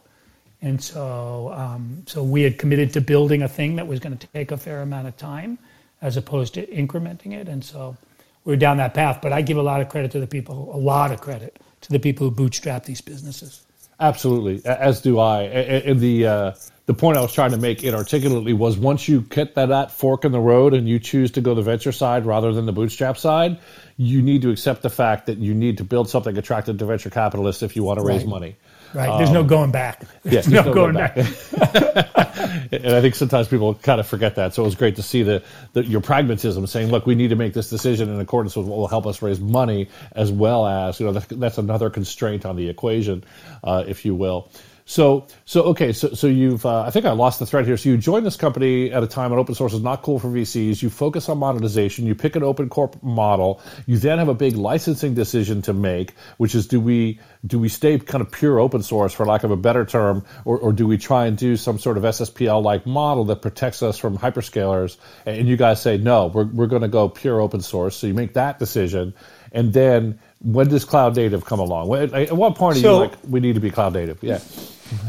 And 0.63 0.81
so 0.81 1.51
um, 1.53 2.03
so 2.07 2.23
we 2.23 2.41
had 2.41 2.57
committed 2.57 2.91
to 2.93 3.01
building 3.01 3.43
a 3.43 3.47
thing 3.47 3.75
that 3.75 3.85
was 3.87 3.99
going 3.99 4.17
to 4.17 4.27
take 4.33 4.51
a 4.51 4.57
fair 4.57 4.81
amount 4.81 5.07
of 5.07 5.15
time 5.15 5.59
as 6.01 6.17
opposed 6.17 6.53
to 6.55 6.65
incrementing 6.67 7.33
it. 7.33 7.47
And 7.47 7.63
so 7.63 7.97
we 8.43 8.53
we're 8.53 8.57
down 8.57 8.77
that 8.77 8.93
path. 8.93 9.19
But 9.21 9.33
I 9.33 9.41
give 9.41 9.57
a 9.57 9.63
lot 9.63 9.81
of 9.81 9.89
credit 9.89 10.11
to 10.11 10.19
the 10.19 10.27
people, 10.27 10.73
a 10.73 10.77
lot 10.77 11.11
of 11.11 11.21
credit 11.21 11.59
to 11.81 11.91
the 11.91 11.99
people 11.99 12.29
who 12.29 12.35
bootstrap 12.35 12.85
these 12.85 13.01
businesses. 13.01 13.61
Absolutely, 13.99 14.63
as 14.65 15.01
do 15.01 15.17
I. 15.19 15.43
And 15.43 15.99
the 15.99 16.27
uh, 16.27 16.51
the 16.85 16.93
point 16.93 17.17
I 17.17 17.21
was 17.21 17.33
trying 17.33 17.51
to 17.51 17.57
make 17.57 17.83
inarticulately 17.83 18.53
was 18.53 18.77
once 18.77 19.09
you 19.09 19.21
get 19.21 19.55
that, 19.55 19.67
that 19.67 19.91
fork 19.91 20.23
in 20.23 20.31
the 20.31 20.39
road 20.39 20.73
and 20.73 20.87
you 20.87 20.99
choose 20.99 21.31
to 21.31 21.41
go 21.41 21.53
the 21.53 21.61
venture 21.61 21.91
side 21.91 22.25
rather 22.25 22.53
than 22.53 22.65
the 22.65 22.71
bootstrap 22.71 23.17
side, 23.17 23.59
you 23.97 24.21
need 24.21 24.43
to 24.43 24.51
accept 24.51 24.83
the 24.83 24.89
fact 24.89 25.25
that 25.25 25.37
you 25.37 25.53
need 25.53 25.79
to 25.79 25.83
build 25.83 26.09
something 26.09 26.37
attractive 26.37 26.77
to 26.77 26.85
venture 26.85 27.09
capitalists 27.09 27.61
if 27.61 27.75
you 27.75 27.83
want 27.83 27.99
to 27.99 28.05
raise 28.05 28.21
Right. 28.21 28.29
money. 28.29 28.55
Right? 28.97 29.19
There's 29.19 29.29
no 29.29 29.43
going 29.43 29.69
back. 29.69 30.01
Yes, 30.23 30.47
There's 30.47 30.47
no, 30.47 30.63
there's 30.63 30.73
going 30.73 30.95
back. 30.95 31.15
and 32.71 32.95
I 32.95 33.01
think 33.01 33.13
sometimes 33.13 33.47
people 33.47 33.75
kind 33.75 33.99
of 33.99 34.07
forget 34.07 34.35
that. 34.35 34.55
So 34.55 34.63
it 34.63 34.65
was 34.65 34.73
great 34.73 34.95
to 34.95 35.03
see 35.03 35.21
the, 35.21 35.43
the 35.73 35.85
your 35.85 36.01
pragmatism, 36.01 36.65
saying, 36.65 36.89
"Look, 36.89 37.05
we 37.05 37.13
need 37.13 37.27
to 37.27 37.35
make 37.35 37.53
this 37.53 37.69
decision 37.69 38.09
in 38.09 38.19
accordance 38.19 38.55
with 38.55 38.65
what 38.65 38.79
will 38.79 38.87
help 38.87 39.05
us 39.05 39.21
raise 39.21 39.39
money, 39.39 39.89
as 40.13 40.31
well 40.31 40.65
as 40.65 40.99
you 40.99 41.05
know 41.05 41.11
that, 41.11 41.29
that's 41.29 41.59
another 41.59 41.91
constraint 41.91 42.43
on 42.43 42.55
the 42.55 42.69
equation, 42.69 43.23
uh, 43.63 43.83
if 43.87 44.03
you 44.03 44.15
will." 44.15 44.49
So, 44.89 45.27
so 45.43 45.63
okay, 45.63 45.91
so 45.91 46.13
so 46.13 46.27
you've 46.27 46.65
uh, 46.65 46.83
I 46.83 46.91
think 46.91 47.05
I 47.05 47.11
lost 47.11 47.39
the 47.39 47.45
thread 47.45 47.65
here. 47.65 47.75
So 47.75 47.89
you 47.89 47.97
joined 47.97 48.25
this 48.25 48.37
company 48.37 48.89
at 48.89 49.03
a 49.03 49.07
time 49.07 49.31
when 49.31 49.39
open 49.39 49.53
source 49.53 49.73
is 49.73 49.81
not 49.81 50.01
cool 50.01 50.17
for 50.17 50.29
VCs. 50.29 50.81
You 50.81 50.89
focus 50.89 51.27
on 51.27 51.39
monetization. 51.39 52.05
You 52.05 52.15
pick 52.15 52.37
an 52.37 52.43
open 52.43 52.69
core 52.69 52.89
model. 53.01 53.61
You 53.85 53.97
then 53.97 54.17
have 54.17 54.29
a 54.29 54.33
big 54.33 54.55
licensing 54.55 55.13
decision 55.13 55.61
to 55.63 55.73
make, 55.73 56.13
which 56.37 56.55
is 56.55 56.67
do 56.67 56.79
we 56.79 57.19
do 57.45 57.59
we 57.59 57.67
stay 57.67 57.99
kind 57.99 58.21
of 58.21 58.31
pure 58.31 58.59
open 58.59 58.81
source 58.81 59.11
for 59.11 59.25
lack 59.25 59.43
of 59.43 59.51
a 59.51 59.57
better 59.57 59.83
term, 59.83 60.23
or, 60.45 60.57
or 60.57 60.71
do 60.71 60.87
we 60.87 60.97
try 60.97 61.25
and 61.25 61.37
do 61.37 61.57
some 61.57 61.79
sort 61.79 61.97
of 61.97 62.03
SSPL 62.03 62.63
like 62.63 62.85
model 62.85 63.25
that 63.25 63.41
protects 63.41 63.83
us 63.83 63.97
from 63.97 64.17
hyperscalers? 64.17 64.95
And 65.25 65.49
you 65.49 65.57
guys 65.57 65.81
say 65.81 65.97
no, 65.97 66.27
we're 66.27 66.45
we're 66.45 66.67
going 66.67 66.83
to 66.83 66.87
go 66.87 67.09
pure 67.09 67.41
open 67.41 67.59
source. 67.59 67.97
So 67.97 68.07
you 68.07 68.13
make 68.13 68.35
that 68.35 68.57
decision, 68.57 69.15
and 69.51 69.73
then 69.73 70.19
when 70.41 70.67
does 70.67 70.85
cloud 70.85 71.15
native 71.15 71.45
come 71.45 71.59
along? 71.59 71.93
At 71.95 72.31
what 72.31 72.55
point 72.55 72.77
are 72.77 72.81
So- 72.81 72.93
you 72.95 72.99
like 73.07 73.13
we 73.27 73.39
need 73.39 73.55
to 73.55 73.61
be 73.61 73.71
cloud 73.71 73.93
native? 73.93 74.21
Yeah. 74.21 74.39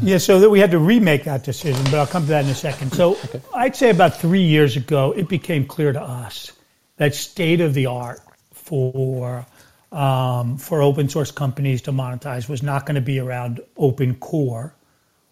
Yeah, 0.01 0.17
so 0.17 0.41
that 0.41 0.49
we 0.49 0.59
had 0.59 0.71
to 0.71 0.79
remake 0.79 1.23
that 1.23 1.43
decision, 1.45 1.81
but 1.85 1.95
I'll 1.95 2.07
come 2.07 2.23
to 2.23 2.29
that 2.29 2.43
in 2.43 2.51
a 2.51 2.55
second. 2.55 2.91
So 2.91 3.17
I'd 3.53 3.77
say 3.77 3.89
about 3.89 4.17
three 4.17 4.43
years 4.43 4.75
ago, 4.75 5.13
it 5.13 5.29
became 5.29 5.65
clear 5.65 5.93
to 5.93 6.01
us 6.01 6.51
that 6.97 7.15
state 7.15 7.61
of 7.61 7.73
the 7.73 7.85
art 7.85 8.19
for 8.51 9.45
um, 9.91 10.57
for 10.57 10.81
open 10.81 11.09
source 11.09 11.31
companies 11.31 11.81
to 11.83 11.91
monetize 11.91 12.47
was 12.49 12.61
not 12.61 12.85
going 12.85 12.95
to 12.95 13.01
be 13.01 13.19
around 13.19 13.61
open 13.77 14.15
core 14.15 14.75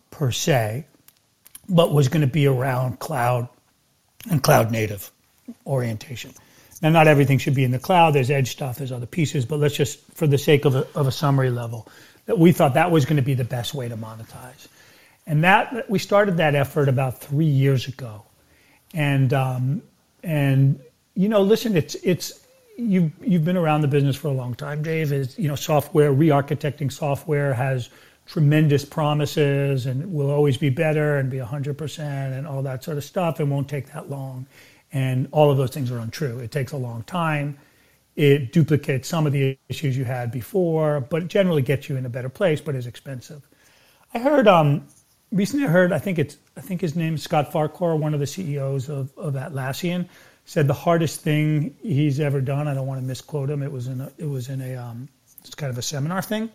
per 0.10 0.32
se, 0.32 0.86
but 1.70 1.94
was 1.94 2.08
going 2.08 2.22
to 2.22 2.32
be 2.32 2.48
around 2.48 3.00
cloud 3.00 3.48
and 4.32 4.42
cloud 4.42 4.72
native 4.72 5.12
orientation. 5.68 6.34
Now, 6.82 6.90
not 6.90 7.08
everything 7.08 7.40
should 7.40 7.56
be 7.56 7.64
in 7.64 7.72
the 7.72 7.80
cloud. 7.80 8.12
There's 8.12 8.30
edge 8.30 8.52
stuff, 8.52 8.78
there's 8.78 8.92
other 8.92 9.06
pieces, 9.06 9.46
but 9.46 9.60
let's 9.60 9.76
just, 9.76 10.00
for 10.14 10.28
the 10.28 10.38
sake 10.38 10.66
of 10.66 10.76
a, 10.76 10.88
of 10.94 11.08
a 11.08 11.12
summary 11.12 11.50
level, 11.50 11.88
that 12.26 12.38
we 12.38 12.52
thought 12.52 12.76
that 12.76 12.92
was 12.92 13.06
going 13.06 13.16
to 13.16 13.24
be 13.24 13.34
the 13.34 13.44
best 13.44 13.74
way 13.74 13.90
to 13.90 13.98
monetize. 13.98 14.68
And 15.26 15.44
that 15.44 15.90
we 15.90 16.00
started 16.00 16.38
that 16.38 16.56
effort 16.56 16.88
about 16.88 17.20
three 17.20 17.46
years 17.46 17.88
ago. 17.88 18.24
And 18.94 19.34
um, 19.34 19.82
and 20.24 20.80
you 21.16 21.28
know, 21.28 21.42
listen, 21.42 21.76
it's 21.76 21.96
it's 21.96 22.46
you've 22.78 23.12
you've 23.22 23.44
been 23.44 23.58
around 23.58 23.82
the 23.82 23.90
business 23.90 24.16
for 24.16 24.30
a 24.30 24.34
long 24.34 24.56
time, 24.56 24.84
Dave. 24.84 25.12
Is 25.12 25.38
you 25.38 25.50
know, 25.50 25.56
software 25.56 26.14
re-architecting 26.14 26.92
software 26.92 27.54
has 27.54 27.90
tremendous 28.28 28.86
promises 28.86 29.86
and 29.86 30.14
will 30.14 30.30
always 30.30 30.58
be 30.58 30.70
better 30.70 31.18
and 31.18 31.30
be 31.30 31.38
100% 31.38 32.00
and 32.00 32.46
all 32.46 32.62
that 32.62 32.84
sort 32.84 32.98
of 32.98 33.04
stuff 33.04 33.40
and 33.40 33.50
won't 33.50 33.70
take 33.70 33.92
that 33.94 34.10
long. 34.10 34.46
And 34.92 35.28
all 35.32 35.52
of 35.52 35.58
those 35.58 35.72
things 35.72 35.92
are 35.92 36.00
untrue. 36.00 36.40
It 36.40 36.52
takes 36.52 36.72
a 36.72 36.78
long 36.78 37.04
time. 37.04 37.58
It 38.16 38.52
duplicates 38.52 39.08
some 39.08 39.28
of 39.28 39.34
the 39.34 39.58
issues 39.70 39.96
you 39.96 40.06
had 40.06 40.32
before, 40.32 41.02
but 41.02 41.24
it 41.24 41.28
generally 41.28 41.62
gets 41.62 41.88
you 41.88 41.98
in 41.98 42.06
a 42.06 42.10
better 42.10 42.30
place, 42.30 42.62
but 42.62 42.74
is 42.74 42.88
expensive. 42.88 43.48
I 44.14 44.20
heard 44.20 44.48
um, 44.48 44.88
recently. 45.32 45.66
I 45.68 45.70
heard 45.70 45.94
I 45.94 46.00
think 46.00 46.18
it's 46.18 46.38
I 46.56 46.62
think 46.62 46.82
his 46.82 46.96
name 46.96 47.16
is 47.16 47.24
Scott 47.24 47.52
Farquhar, 47.52 47.96
one 47.96 48.14
of 48.14 48.20
the 48.20 48.26
CEOs 48.26 48.90
of, 48.90 49.16
of 49.18 49.36
Atlassian, 49.36 50.08
said 50.46 50.68
the 50.68 50.74
hardest 50.74 51.22
thing 51.22 51.76
he's 51.84 52.20
ever 52.20 52.42
done. 52.42 52.68
I 52.68 52.74
don't 52.74 52.88
want 52.88 53.02
to 53.02 53.06
misquote 53.06 53.50
him. 53.50 53.62
It 53.62 53.72
was 53.72 53.88
in 53.88 54.02
a, 54.02 54.12
it 54.18 54.26
was 54.26 54.50
in 54.50 54.62
a 54.62 54.76
um, 54.76 55.10
it's 55.42 55.54
kind 55.54 55.70
of 55.70 55.78
a 55.78 55.84
seminar 55.84 56.22
thing 56.22 56.50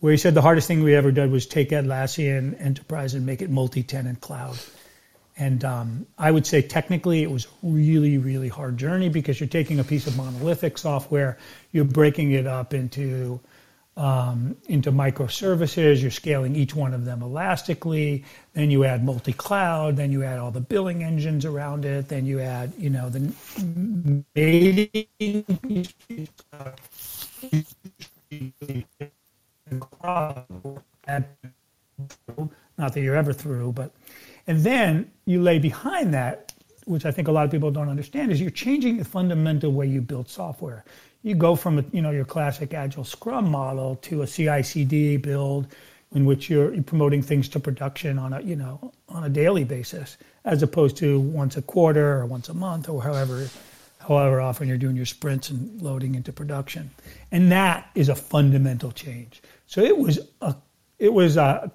where 0.00 0.12
he 0.12 0.16
said 0.16 0.34
the 0.34 0.42
hardest 0.42 0.66
thing 0.66 0.82
we 0.82 0.94
ever 0.94 1.12
did 1.12 1.30
was 1.30 1.46
take 1.46 1.70
Atlassian 1.70 2.60
Enterprise 2.60 3.14
and 3.14 3.26
make 3.26 3.42
it 3.42 3.50
multi-tenant 3.50 4.20
cloud. 4.20 4.58
And 5.40 5.64
um, 5.64 6.06
I 6.18 6.30
would 6.30 6.46
say 6.46 6.60
technically 6.60 7.22
it 7.22 7.30
was 7.30 7.48
really, 7.62 8.18
really 8.18 8.48
hard 8.48 8.76
journey 8.76 9.08
because 9.08 9.40
you're 9.40 9.48
taking 9.48 9.80
a 9.80 9.84
piece 9.84 10.06
of 10.06 10.14
monolithic 10.14 10.76
software, 10.76 11.38
you're 11.72 11.86
breaking 11.86 12.32
it 12.32 12.46
up 12.46 12.74
into 12.74 13.40
um, 13.96 14.54
into 14.68 14.92
microservices, 14.92 16.02
you're 16.02 16.10
scaling 16.10 16.56
each 16.56 16.74
one 16.74 16.92
of 16.92 17.06
them 17.06 17.22
elastically. 17.22 18.22
Then 18.52 18.70
you 18.70 18.84
add 18.84 19.02
multi-cloud, 19.02 19.96
then 19.96 20.12
you 20.12 20.24
add 20.24 20.38
all 20.38 20.50
the 20.50 20.60
billing 20.60 21.02
engines 21.02 21.46
around 21.46 21.86
it, 21.86 22.08
then 22.08 22.26
you 22.26 22.40
add, 22.40 22.74
you 22.78 22.90
know, 22.90 23.08
the 23.08 23.32
not 32.78 32.94
that 32.94 33.00
you're 33.00 33.16
ever 33.16 33.32
through, 33.32 33.72
but 33.72 33.90
and 34.46 34.60
then 34.60 35.10
you 35.26 35.42
lay 35.42 35.58
behind 35.58 36.14
that, 36.14 36.52
which 36.84 37.04
I 37.04 37.10
think 37.10 37.28
a 37.28 37.32
lot 37.32 37.44
of 37.44 37.50
people 37.50 37.70
don't 37.70 37.88
understand, 37.88 38.32
is 38.32 38.40
you're 38.40 38.50
changing 38.50 38.96
the 38.96 39.04
fundamental 39.04 39.72
way 39.72 39.86
you 39.86 40.00
build 40.00 40.28
software. 40.28 40.84
You 41.22 41.34
go 41.34 41.54
from 41.54 41.78
a, 41.78 41.84
you 41.92 42.02
know 42.02 42.10
your 42.10 42.24
classic 42.24 42.74
agile 42.74 43.04
Scrum 43.04 43.50
model 43.50 43.96
to 43.96 44.22
a 44.22 44.26
CI/CD 44.26 45.18
build, 45.18 45.66
in 46.14 46.24
which 46.24 46.48
you're, 46.48 46.82
promoting 46.82 47.22
things 47.22 47.48
to 47.50 47.60
production 47.60 48.18
on 48.18 48.32
a 48.32 48.40
you 48.40 48.56
know 48.56 48.92
on 49.08 49.24
a 49.24 49.28
daily 49.28 49.64
basis, 49.64 50.16
as 50.44 50.62
opposed 50.62 50.96
to 50.98 51.20
once 51.20 51.56
a 51.56 51.62
quarter 51.62 52.18
or 52.18 52.26
once 52.26 52.48
a 52.48 52.54
month 52.54 52.88
or 52.88 53.02
however 53.02 53.48
however 53.98 54.40
often 54.40 54.66
you're 54.66 54.78
doing 54.78 54.96
your 54.96 55.06
sprints 55.06 55.50
and 55.50 55.80
loading 55.82 56.14
into 56.14 56.32
production. 56.32 56.90
And 57.30 57.52
that 57.52 57.90
is 57.94 58.08
a 58.08 58.14
fundamental 58.14 58.92
change. 58.92 59.42
So 59.66 59.82
it 59.82 59.96
was 59.96 60.18
a 60.40 60.56
it 60.98 61.12
was 61.12 61.36
a 61.36 61.70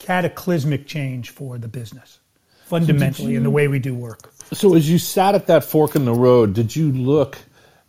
cataclysmic 0.00 0.86
change 0.86 1.30
for 1.30 1.56
the 1.58 1.68
business, 1.68 2.18
fundamentally 2.64 3.36
in 3.36 3.44
the 3.44 3.50
way 3.50 3.68
we 3.68 3.78
do 3.78 3.94
work. 3.94 4.32
So 4.52 4.74
as 4.74 4.90
you 4.90 4.98
sat 4.98 5.36
at 5.36 5.46
that 5.46 5.62
fork 5.62 5.94
in 5.94 6.04
the 6.04 6.14
road, 6.14 6.54
did 6.54 6.74
you 6.74 6.90
look 6.90 7.38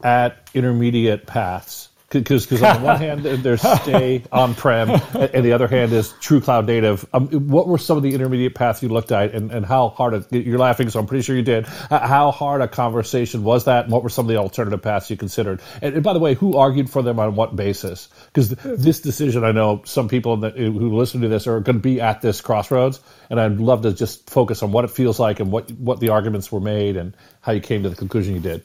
at 0.03 0.49
intermediate 0.53 1.25
paths? 1.25 1.89
Because 2.11 2.45
because 2.45 2.61
on 2.61 2.81
the 2.81 2.85
one 2.85 2.97
hand 2.97 3.23
there's 3.23 3.61
stay 3.81 4.23
on 4.31 4.53
prem, 4.53 4.89
and 4.89 5.45
the 5.45 5.53
other 5.53 5.67
hand 5.67 5.93
is 5.93 6.13
true 6.19 6.41
cloud 6.41 6.67
native. 6.67 7.05
Um, 7.13 7.27
what 7.47 7.67
were 7.67 7.77
some 7.77 7.97
of 7.97 8.03
the 8.03 8.13
intermediate 8.13 8.53
paths 8.53 8.83
you 8.83 8.89
looked 8.89 9.11
at, 9.11 9.33
and, 9.33 9.51
and 9.51 9.65
how 9.65 9.89
hard? 9.89 10.13
A, 10.13 10.25
you're 10.31 10.59
laughing, 10.59 10.89
so 10.89 10.99
I'm 10.99 11.07
pretty 11.07 11.23
sure 11.23 11.35
you 11.35 11.41
did. 11.41 11.65
Uh, 11.89 12.05
How 12.07 12.31
hard 12.31 12.61
a 12.61 12.67
conversation 12.67 13.43
was 13.43 13.65
that? 13.65 13.85
And 13.85 13.93
what 13.93 14.03
were 14.03 14.09
some 14.09 14.25
of 14.25 14.29
the 14.29 14.37
alternative 14.37 14.81
paths 14.81 15.09
you 15.09 15.17
considered? 15.17 15.61
And, 15.81 15.95
and 15.95 16.03
by 16.03 16.13
the 16.13 16.19
way, 16.19 16.33
who 16.33 16.57
argued 16.57 16.89
for 16.89 17.01
them 17.01 17.19
on 17.19 17.35
what 17.35 17.55
basis? 17.55 18.09
Because 18.25 18.49
this 18.49 18.99
decision, 18.99 19.43
I 19.43 19.51
know 19.51 19.81
some 19.85 20.09
people 20.09 20.37
that, 20.37 20.57
who 20.57 20.95
listen 20.95 21.21
to 21.21 21.27
this 21.27 21.47
are 21.47 21.59
going 21.59 21.77
to 21.77 21.81
be 21.81 22.01
at 22.01 22.21
this 22.21 22.41
crossroads, 22.41 22.99
and 23.29 23.39
I'd 23.39 23.59
love 23.59 23.83
to 23.83 23.93
just 23.93 24.29
focus 24.29 24.63
on 24.63 24.71
what 24.71 24.85
it 24.85 24.91
feels 24.91 25.19
like 25.19 25.39
and 25.39 25.51
what 25.51 25.71
what 25.71 25.99
the 25.99 26.09
arguments 26.09 26.51
were 26.51 26.59
made 26.59 26.97
and 26.97 27.15
how 27.41 27.53
you 27.53 27.61
came 27.61 27.83
to 27.83 27.89
the 27.89 27.95
conclusion 27.95 28.35
you 28.35 28.41
did. 28.41 28.63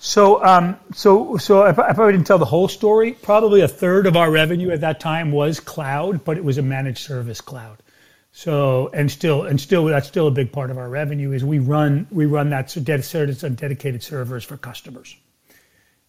So, 0.00 0.44
um, 0.44 0.76
so, 0.94 1.36
so 1.38 1.62
I, 1.62 1.70
I 1.70 1.72
probably 1.72 2.12
didn't 2.12 2.26
tell 2.26 2.38
the 2.38 2.44
whole 2.44 2.68
story. 2.68 3.12
Probably 3.12 3.62
a 3.62 3.68
third 3.68 4.06
of 4.06 4.16
our 4.16 4.30
revenue 4.30 4.70
at 4.70 4.80
that 4.82 5.00
time 5.00 5.32
was 5.32 5.58
cloud, 5.58 6.24
but 6.24 6.36
it 6.36 6.44
was 6.44 6.56
a 6.58 6.62
managed 6.62 6.98
service 7.04 7.40
cloud. 7.40 7.78
So, 8.30 8.90
and 8.94 9.10
still, 9.10 9.42
and 9.44 9.60
still, 9.60 9.86
that's 9.86 10.06
still 10.06 10.28
a 10.28 10.30
big 10.30 10.52
part 10.52 10.70
of 10.70 10.78
our 10.78 10.88
revenue 10.88 11.32
is 11.32 11.44
we 11.44 11.58
run 11.58 12.06
we 12.12 12.26
run 12.26 12.50
that 12.50 12.70
so 12.70 12.80
ded- 12.80 13.04
service 13.04 13.42
on 13.42 13.54
dedicated 13.54 14.02
servers 14.02 14.44
for 14.44 14.56
customers. 14.56 15.16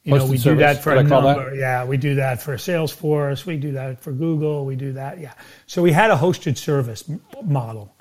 You 0.03 0.13
know, 0.13 0.25
Hosted 0.25 0.29
we 0.29 0.37
do 0.37 0.43
service, 0.43 0.61
that 0.61 0.83
for 0.83 0.93
did 0.93 1.03
a 1.03 1.05
I 1.05 1.09
call 1.09 1.21
that? 1.23 1.37
number. 1.37 1.55
Yeah, 1.55 1.85
we 1.85 1.97
do 1.97 2.15
that 2.15 2.41
for 2.43 2.55
Salesforce. 2.57 3.45
We 3.45 3.57
do 3.57 3.71
that 3.71 4.01
for 4.01 4.11
Google. 4.11 4.65
We 4.65 4.75
do 4.75 4.93
that. 4.93 5.19
Yeah. 5.19 5.33
So 5.65 5.81
we 5.81 5.91
had 5.91 6.11
a 6.11 6.15
hosted 6.15 6.57
service 6.57 7.03
model, 7.43 7.95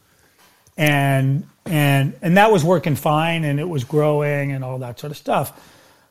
and 0.76 1.46
and 1.64 2.12
and 2.20 2.36
that 2.36 2.52
was 2.52 2.62
working 2.62 2.96
fine, 2.96 3.44
and 3.44 3.58
it 3.58 3.68
was 3.68 3.84
growing, 3.84 4.52
and 4.52 4.62
all 4.62 4.78
that 4.80 5.00
sort 5.00 5.12
of 5.12 5.16
stuff. 5.16 5.58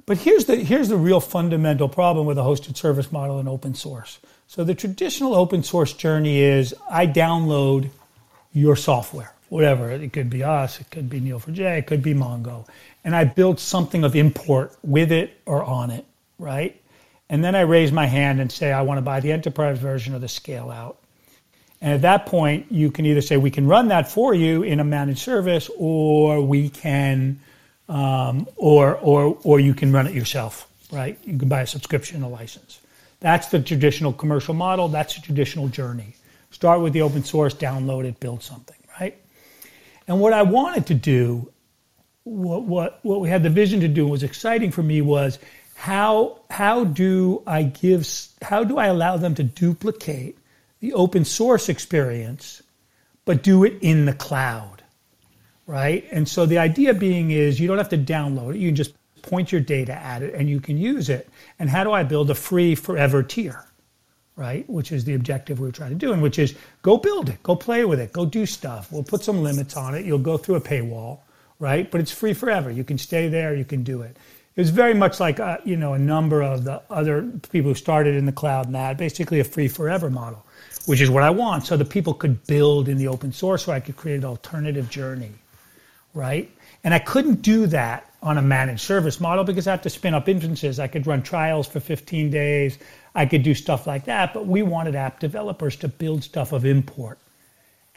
But 0.08 0.18
here's 0.18 0.46
the 0.46 0.56
here's 0.56 0.88
the 0.88 0.98
real 0.98 1.20
fundamental 1.20 1.90
problem 1.90 2.26
with 2.26 2.38
a 2.38 2.42
hosted 2.42 2.78
service 2.78 3.12
model 3.12 3.40
and 3.40 3.48
open 3.48 3.76
source. 3.76 4.20
So 4.48 4.64
the 4.64 4.74
traditional 4.74 5.36
open 5.36 5.62
source 5.64 5.92
journey 5.92 6.40
is 6.40 6.74
I 6.90 7.06
download 7.06 7.90
your 8.54 8.78
software, 8.78 9.34
whatever. 9.50 9.92
It 9.92 10.14
could 10.14 10.30
be 10.30 10.44
us, 10.44 10.80
it 10.80 10.90
could 10.90 11.10
be 11.10 11.20
Neo4j, 11.20 11.80
it 11.80 11.88
could 11.88 12.02
be 12.02 12.14
Mongo. 12.14 12.66
And 13.04 13.16
I 13.16 13.26
build 13.26 13.60
something 13.60 14.06
of 14.06 14.16
import 14.16 14.74
with 14.82 15.12
it 15.12 15.38
or 15.46 15.62
on 15.62 15.92
it, 15.92 16.06
right? 16.40 16.82
And 17.30 17.44
then 17.44 17.54
I 17.54 17.62
raise 17.62 17.92
my 17.92 18.06
hand 18.06 18.40
and 18.40 18.50
say, 18.50 18.72
I 18.72 18.84
want 18.84 19.00
to 19.00 19.02
buy 19.02 19.20
the 19.20 19.34
enterprise 19.34 19.78
version 19.78 20.16
or 20.16 20.20
the 20.20 20.30
scale 20.30 20.72
out. 20.72 20.98
And 21.82 21.94
at 21.94 22.02
that 22.04 22.26
point, 22.26 22.72
you 22.72 22.90
can 22.90 23.06
either 23.06 23.22
say, 23.22 23.36
we 23.36 23.52
can 23.52 23.68
run 23.68 23.90
that 23.90 24.10
for 24.10 24.34
you 24.34 24.64
in 24.64 24.80
a 24.80 24.84
managed 24.86 25.20
service, 25.20 25.70
or 25.78 26.42
we 26.42 26.70
can, 26.70 27.40
um, 27.90 28.48
or, 28.56 28.96
or, 28.98 29.38
or 29.44 29.60
you 29.60 29.74
can 29.74 29.92
run 29.92 30.08
it 30.08 30.14
yourself, 30.14 30.68
right? 30.92 31.18
You 31.24 31.38
can 31.38 31.50
buy 31.50 31.62
a 31.62 31.68
subscription, 31.68 32.24
a 32.24 32.30
license. 32.30 32.80
That's 33.20 33.48
the 33.48 33.60
traditional 33.60 34.14
commercial 34.14 34.54
model. 34.54 34.88
That's 34.88 35.16
the 35.16 35.22
traditional 35.22 35.68
journey. 35.68 36.16
Start 36.52 36.82
with 36.82 36.94
the 36.94 37.02
open 37.02 37.24
source, 37.24 37.54
download 37.54 38.06
it, 38.06 38.20
build 38.20 38.44
something, 38.44 38.78
right? 39.00 39.18
And 40.08 40.20
what 40.20 40.34
I 40.34 40.44
wanted 40.44 40.88
to 40.88 40.94
do, 40.94 41.52
what, 42.24 42.64
what, 42.64 43.00
what 43.04 43.22
we 43.22 43.30
had 43.30 43.44
the 43.44 43.50
vision 43.50 43.82
to 43.82 43.88
do 43.88 44.08
was 44.08 44.24
exciting 44.24 44.72
for 44.72 44.84
me 44.84 45.02
was 45.02 45.40
how, 45.76 46.40
how 46.50 46.84
do 46.84 47.44
I 47.46 47.64
give, 47.64 48.08
how 48.42 48.64
do 48.64 48.78
I 48.78 48.88
allow 48.88 49.18
them 49.18 49.36
to 49.36 49.44
duplicate 49.44 50.38
the 50.80 50.94
open 50.94 51.26
source 51.26 51.70
experience, 51.70 52.62
but 53.26 53.44
do 53.44 53.64
it 53.64 53.78
in 53.82 54.06
the 54.06 54.14
cloud, 54.14 54.77
right? 55.68 56.08
And 56.12 56.28
so 56.28 56.46
the 56.46 56.58
idea 56.58 56.94
being 56.94 57.32
is 57.32 57.60
you 57.60 57.68
don't 57.68 57.78
have 57.78 57.90
to 57.90 57.98
download 57.98 58.56
it. 58.56 58.60
You 58.60 58.70
can 58.70 58.76
just 58.76 58.94
point 59.22 59.52
your 59.52 59.62
data 59.62 59.94
at 59.94 60.24
it 60.24 60.34
and 60.34 60.50
you 60.50 60.60
can 60.60 60.78
use 60.78 61.10
it. 61.10 61.30
And 61.60 61.70
how 61.70 61.84
do 61.84 61.92
I 61.92 62.04
build 62.04 62.32
a 62.32 62.36
free 62.36 62.74
forever 62.74 63.22
tier, 63.22 63.66
right? 64.38 64.68
Which 64.70 64.94
is 64.94 65.04
the 65.04 65.14
objective 65.14 65.60
we 65.60 65.68
are 65.68 65.74
trying 65.74 65.90
to 65.90 65.96
do, 65.96 66.14
and 66.14 66.22
which 66.22 66.40
is 66.40 66.56
go 66.82 66.98
build 66.98 67.30
it, 67.30 67.44
go 67.44 67.56
play 67.56 67.84
with 67.84 68.00
it, 68.00 68.14
go 68.14 68.26
do 68.26 68.46
stuff. 68.46 68.92
We'll 68.92 69.04
put 69.04 69.22
some 69.22 69.44
limits 69.44 69.76
on 69.76 69.94
it. 69.94 70.06
You'll 70.06 70.20
go 70.20 70.38
through 70.38 70.56
a 70.56 70.62
paywall, 70.62 71.20
right? 71.60 71.92
But 71.92 72.00
it's 72.00 72.12
free 72.12 72.34
forever. 72.34 72.72
You 72.72 72.86
can 72.86 72.98
stay 72.98 73.28
there. 73.28 73.54
You 73.54 73.66
can 73.66 73.84
do 73.84 74.02
it. 74.02 74.18
It 74.56 74.62
was 74.62 74.72
very 74.72 74.96
much 74.96 75.20
like 75.20 75.40
uh, 75.40 75.58
you 75.66 75.76
know 75.76 75.94
a 75.94 76.00
number 76.00 76.42
of 76.42 76.64
the 76.64 76.82
other 76.90 77.30
people 77.52 77.72
who 77.72 77.76
started 77.76 78.16
in 78.16 78.26
the 78.26 78.32
cloud 78.32 78.68
and 78.68 78.74
that 78.74 78.98
basically 78.98 79.40
a 79.40 79.44
free 79.44 79.68
forever 79.68 80.10
model 80.10 80.44
which 80.88 81.02
is 81.02 81.10
what 81.10 81.22
I 81.22 81.30
want. 81.30 81.66
So 81.66 81.78
the 81.78 81.86
people 81.86 82.14
could 82.14 82.48
build 82.48 82.88
in 82.88 82.98
the 82.98 83.10
open 83.10 83.34
source 83.34 83.66
so 83.66 83.74
I 83.74 83.82
could 83.82 83.98
create 83.98 84.16
an 84.16 84.26
alternative 84.26 84.90
journey, 84.90 85.32
right? 86.18 86.52
And 86.84 86.94
I 86.94 87.00
couldn't 87.00 87.42
do 87.42 87.68
that 87.68 88.12
on 88.24 88.38
a 88.38 88.42
managed 88.42 88.82
service 88.82 89.22
model 89.22 89.44
because 89.44 89.68
I 89.68 89.72
have 89.72 89.84
to 89.84 89.90
spin 89.90 90.14
up 90.14 90.28
instances. 90.28 90.80
I 90.80 90.88
could 90.88 91.06
run 91.06 91.22
trials 91.22 91.68
for 91.68 91.80
15 91.80 92.32
days. 92.32 92.80
I 93.14 93.28
could 93.28 93.44
do 93.44 93.54
stuff 93.54 93.86
like 93.86 94.06
that. 94.06 94.34
But 94.34 94.48
we 94.48 94.64
wanted 94.64 94.96
app 94.96 95.20
developers 95.20 95.76
to 95.78 95.88
build 95.88 96.24
stuff 96.24 96.52
of 96.52 96.66
import. 96.66 97.20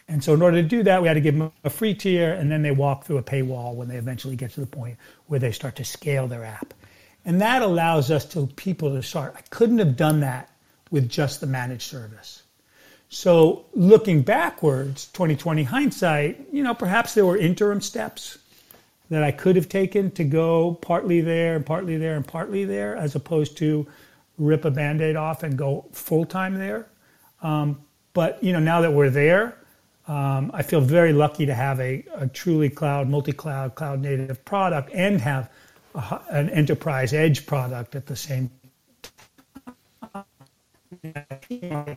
And 0.06 0.22
so 0.22 0.34
in 0.34 0.42
order 0.42 0.60
to 0.60 0.68
do 0.68 0.82
that, 0.82 1.00
we 1.00 1.08
had 1.08 1.14
to 1.14 1.20
give 1.20 1.38
them 1.38 1.50
a 1.64 1.70
free 1.70 1.94
tier 1.94 2.32
and 2.32 2.50
then 2.50 2.62
they 2.62 2.72
walk 2.72 3.04
through 3.04 3.18
a 3.18 3.22
paywall 3.22 3.74
when 3.74 3.88
they 3.88 3.96
eventually 3.96 4.36
get 4.36 4.50
to 4.52 4.60
the 4.60 4.66
point 4.66 4.98
where 5.28 5.40
they 5.40 5.52
start 5.52 5.76
to 5.76 5.84
scale 5.84 6.26
their 6.26 6.44
app. 6.44 6.74
And 7.24 7.40
that 7.40 7.62
allows 7.62 8.10
us 8.10 8.24
to 8.26 8.46
people 8.46 8.90
to 8.90 9.02
start. 9.02 9.34
I 9.36 9.42
couldn't 9.50 9.78
have 9.78 9.96
done 9.96 10.20
that 10.20 10.50
with 10.90 11.08
just 11.08 11.40
the 11.40 11.46
managed 11.46 11.82
service. 11.82 12.39
So 13.10 13.66
looking 13.74 14.22
backwards, 14.22 15.06
2020 15.06 15.64
hindsight, 15.64 16.46
you 16.52 16.62
know, 16.62 16.74
perhaps 16.74 17.12
there 17.14 17.26
were 17.26 17.36
interim 17.36 17.80
steps 17.80 18.38
that 19.10 19.24
I 19.24 19.32
could 19.32 19.56
have 19.56 19.68
taken 19.68 20.12
to 20.12 20.22
go 20.22 20.74
partly 20.74 21.20
there 21.20 21.56
and 21.56 21.66
partly 21.66 21.96
there 21.96 22.14
and 22.14 22.24
partly 22.24 22.64
there, 22.64 22.96
as 22.96 23.16
opposed 23.16 23.58
to 23.58 23.88
rip 24.38 24.64
a 24.64 24.70
band-aid 24.70 25.16
off 25.16 25.42
and 25.42 25.58
go 25.58 25.86
full 25.90 26.24
time 26.24 26.54
there. 26.54 26.86
Um, 27.42 27.80
but 28.12 28.42
you 28.44 28.52
know, 28.52 28.60
now 28.60 28.80
that 28.82 28.92
we're 28.92 29.10
there, 29.10 29.56
um, 30.06 30.52
I 30.54 30.62
feel 30.62 30.80
very 30.80 31.12
lucky 31.12 31.46
to 31.46 31.54
have 31.54 31.80
a, 31.80 32.04
a 32.14 32.28
truly 32.28 32.70
cloud, 32.70 33.08
multi-cloud, 33.08 33.74
cloud-native 33.74 34.44
product, 34.44 34.92
and 34.94 35.20
have 35.20 35.50
a, 35.96 36.20
an 36.30 36.48
enterprise 36.48 37.12
edge 37.12 37.44
product 37.44 37.96
at 37.96 38.06
the 38.06 38.14
same 38.14 38.52
time 41.02 41.96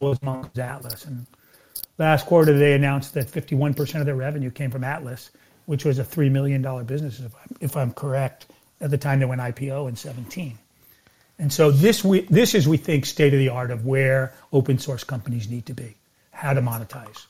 was 0.00 0.22
Mongo's 0.22 0.58
Atlas. 0.58 1.04
And 1.04 1.26
last 1.98 2.26
quarter, 2.26 2.56
they 2.56 2.74
announced 2.74 3.14
that 3.14 3.26
51% 3.26 4.00
of 4.00 4.06
their 4.06 4.14
revenue 4.14 4.50
came 4.50 4.70
from 4.70 4.84
Atlas, 4.84 5.30
which 5.66 5.84
was 5.84 5.98
a 5.98 6.04
$3 6.04 6.30
million 6.30 6.62
business, 6.84 7.20
if 7.20 7.34
I'm, 7.34 7.56
if 7.60 7.76
I'm 7.76 7.92
correct, 7.92 8.46
at 8.80 8.90
the 8.90 8.98
time 8.98 9.18
they 9.18 9.26
went 9.26 9.40
IPO 9.40 9.88
in 9.88 9.96
17. 9.96 10.58
And 11.38 11.52
so 11.52 11.70
this, 11.70 12.02
we, 12.02 12.20
this 12.22 12.54
is, 12.54 12.66
we 12.66 12.76
think, 12.78 13.06
state 13.06 13.32
of 13.32 13.38
the 13.38 13.50
art 13.50 13.70
of 13.70 13.86
where 13.86 14.34
open 14.52 14.78
source 14.78 15.04
companies 15.04 15.48
need 15.48 15.66
to 15.66 15.74
be, 15.74 15.94
how 16.30 16.52
to 16.52 16.60
monetize. 16.60 17.26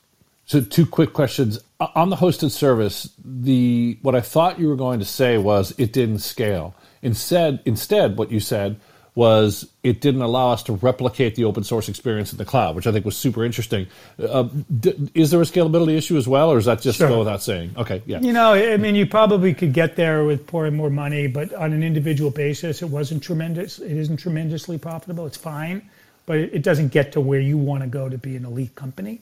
So, 0.48 0.62
two 0.62 0.86
quick 0.86 1.12
questions 1.12 1.58
on 1.78 2.08
the 2.08 2.16
hosted 2.16 2.50
service. 2.50 3.10
The 3.22 3.98
what 4.00 4.14
I 4.14 4.22
thought 4.22 4.58
you 4.58 4.68
were 4.68 4.76
going 4.76 4.98
to 4.98 5.04
say 5.04 5.36
was 5.36 5.74
it 5.76 5.92
didn't 5.92 6.20
scale. 6.20 6.74
Instead, 7.02 7.60
instead, 7.66 8.16
what 8.16 8.32
you 8.32 8.40
said 8.40 8.80
was 9.14 9.68
it 9.82 10.00
didn't 10.00 10.22
allow 10.22 10.52
us 10.52 10.62
to 10.62 10.72
replicate 10.72 11.34
the 11.34 11.44
open 11.44 11.64
source 11.64 11.90
experience 11.90 12.32
in 12.32 12.38
the 12.38 12.46
cloud, 12.46 12.76
which 12.76 12.86
I 12.86 12.92
think 12.92 13.04
was 13.04 13.14
super 13.14 13.44
interesting. 13.44 13.88
Uh, 14.18 14.44
d- 14.80 15.10
is 15.12 15.30
there 15.30 15.42
a 15.42 15.44
scalability 15.44 15.98
issue 15.98 16.16
as 16.16 16.26
well, 16.26 16.50
or 16.50 16.56
is 16.56 16.64
that 16.64 16.80
just 16.80 16.96
sure. 16.96 17.08
go 17.08 17.18
without 17.18 17.42
saying? 17.42 17.74
Okay, 17.76 18.00
yeah. 18.06 18.20
You 18.20 18.32
know, 18.32 18.54
I 18.54 18.78
mean, 18.78 18.94
you 18.94 19.04
probably 19.04 19.52
could 19.52 19.74
get 19.74 19.96
there 19.96 20.24
with 20.24 20.46
pouring 20.46 20.76
more 20.76 20.88
money, 20.88 21.26
but 21.26 21.52
on 21.52 21.74
an 21.74 21.82
individual 21.82 22.30
basis, 22.30 22.80
it 22.80 22.88
wasn't 22.88 23.22
tremendous. 23.22 23.80
It 23.80 23.92
isn't 23.92 24.16
tremendously 24.16 24.78
profitable. 24.78 25.26
It's 25.26 25.36
fine, 25.36 25.90
but 26.24 26.38
it 26.38 26.62
doesn't 26.62 26.88
get 26.88 27.12
to 27.12 27.20
where 27.20 27.40
you 27.40 27.58
want 27.58 27.82
to 27.82 27.88
go 27.88 28.08
to 28.08 28.16
be 28.16 28.34
an 28.34 28.46
elite 28.46 28.74
company 28.76 29.20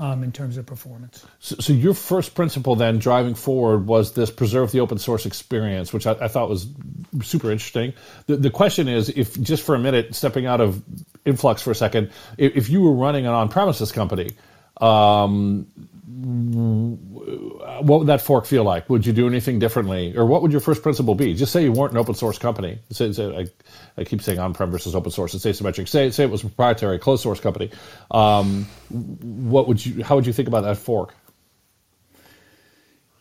um, 0.00 0.24
in 0.24 0.32
terms 0.32 0.56
of 0.56 0.64
performance. 0.64 1.24
So, 1.38 1.56
so, 1.60 1.72
your 1.74 1.92
first 1.92 2.34
principle 2.34 2.74
then 2.74 2.98
driving 2.98 3.34
forward 3.34 3.86
was 3.86 4.14
this 4.14 4.30
preserve 4.30 4.72
the 4.72 4.80
open 4.80 4.98
source 4.98 5.26
experience, 5.26 5.92
which 5.92 6.06
I, 6.06 6.12
I 6.12 6.28
thought 6.28 6.48
was 6.48 6.66
super 7.22 7.52
interesting. 7.52 7.92
The, 8.26 8.36
the, 8.36 8.50
question 8.50 8.88
is, 8.88 9.10
if 9.10 9.38
just 9.40 9.62
for 9.62 9.74
a 9.74 9.78
minute, 9.78 10.14
stepping 10.14 10.46
out 10.46 10.62
of 10.62 10.82
Influx 11.26 11.60
for 11.60 11.70
a 11.70 11.74
second, 11.74 12.10
if, 12.38 12.56
if 12.56 12.70
you 12.70 12.80
were 12.80 12.94
running 12.94 13.26
an 13.26 13.32
on-premises 13.32 13.92
company, 13.92 14.30
um, 14.80 15.66
what 17.30 18.00
would 18.00 18.08
that 18.08 18.20
fork 18.20 18.46
feel 18.46 18.64
like? 18.64 18.88
Would 18.88 19.06
you 19.06 19.12
do 19.12 19.26
anything 19.26 19.58
differently, 19.58 20.16
or 20.16 20.26
what 20.26 20.42
would 20.42 20.52
your 20.52 20.60
first 20.60 20.82
principle 20.82 21.14
be? 21.14 21.34
Just 21.34 21.52
say 21.52 21.62
you 21.62 21.72
weren't 21.72 21.92
an 21.92 21.98
open 21.98 22.14
source 22.14 22.38
company. 22.38 22.78
Say, 22.90 23.12
say 23.12 23.48
I, 23.96 24.00
I, 24.00 24.04
keep 24.04 24.22
saying 24.22 24.38
on-prem 24.38 24.70
versus 24.70 24.94
open 24.94 25.10
source. 25.10 25.34
It's 25.34 25.44
asymmetric. 25.44 25.88
Say, 25.88 26.10
say 26.10 26.24
it 26.24 26.30
was 26.30 26.42
a 26.42 26.46
proprietary, 26.46 26.98
closed 26.98 27.22
source 27.22 27.40
company. 27.40 27.70
Um, 28.10 28.66
what 28.90 29.68
would 29.68 29.84
you? 29.84 30.02
How 30.02 30.16
would 30.16 30.26
you 30.26 30.32
think 30.32 30.48
about 30.48 30.62
that 30.64 30.76
fork? 30.76 31.14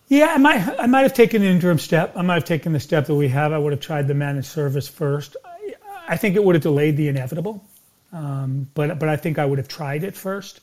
Yeah, 0.08 0.34
I 0.34 0.38
might. 0.38 0.80
I 0.80 0.88
might 0.88 1.02
have 1.02 1.14
taken 1.14 1.42
an 1.42 1.50
interim 1.50 1.80
step. 1.80 2.14
I 2.16 2.22
might 2.22 2.36
have 2.36 2.46
taken 2.46 2.74
the 2.74 2.80
step 2.80 3.08
that 3.08 3.16
we 3.16 3.28
have. 3.30 3.54
I 3.54 3.58
would 3.58 3.74
have 3.74 3.82
tried 3.82 4.08
the 4.08 4.14
managed 4.14 4.48
service 4.48 4.88
first. 4.88 5.38
I, 5.46 5.76
I 6.08 6.18
think 6.18 6.36
it 6.36 6.44
would 6.44 6.56
have 6.56 6.64
delayed 6.64 6.98
the 6.98 7.08
inevitable, 7.08 7.64
um, 8.12 8.70
but 8.74 9.00
but 9.00 9.10
I 9.10 9.18
think 9.18 9.40
I 9.40 9.46
would 9.46 9.58
have 9.58 9.68
tried 9.68 10.04
it 10.04 10.16
first 10.16 10.62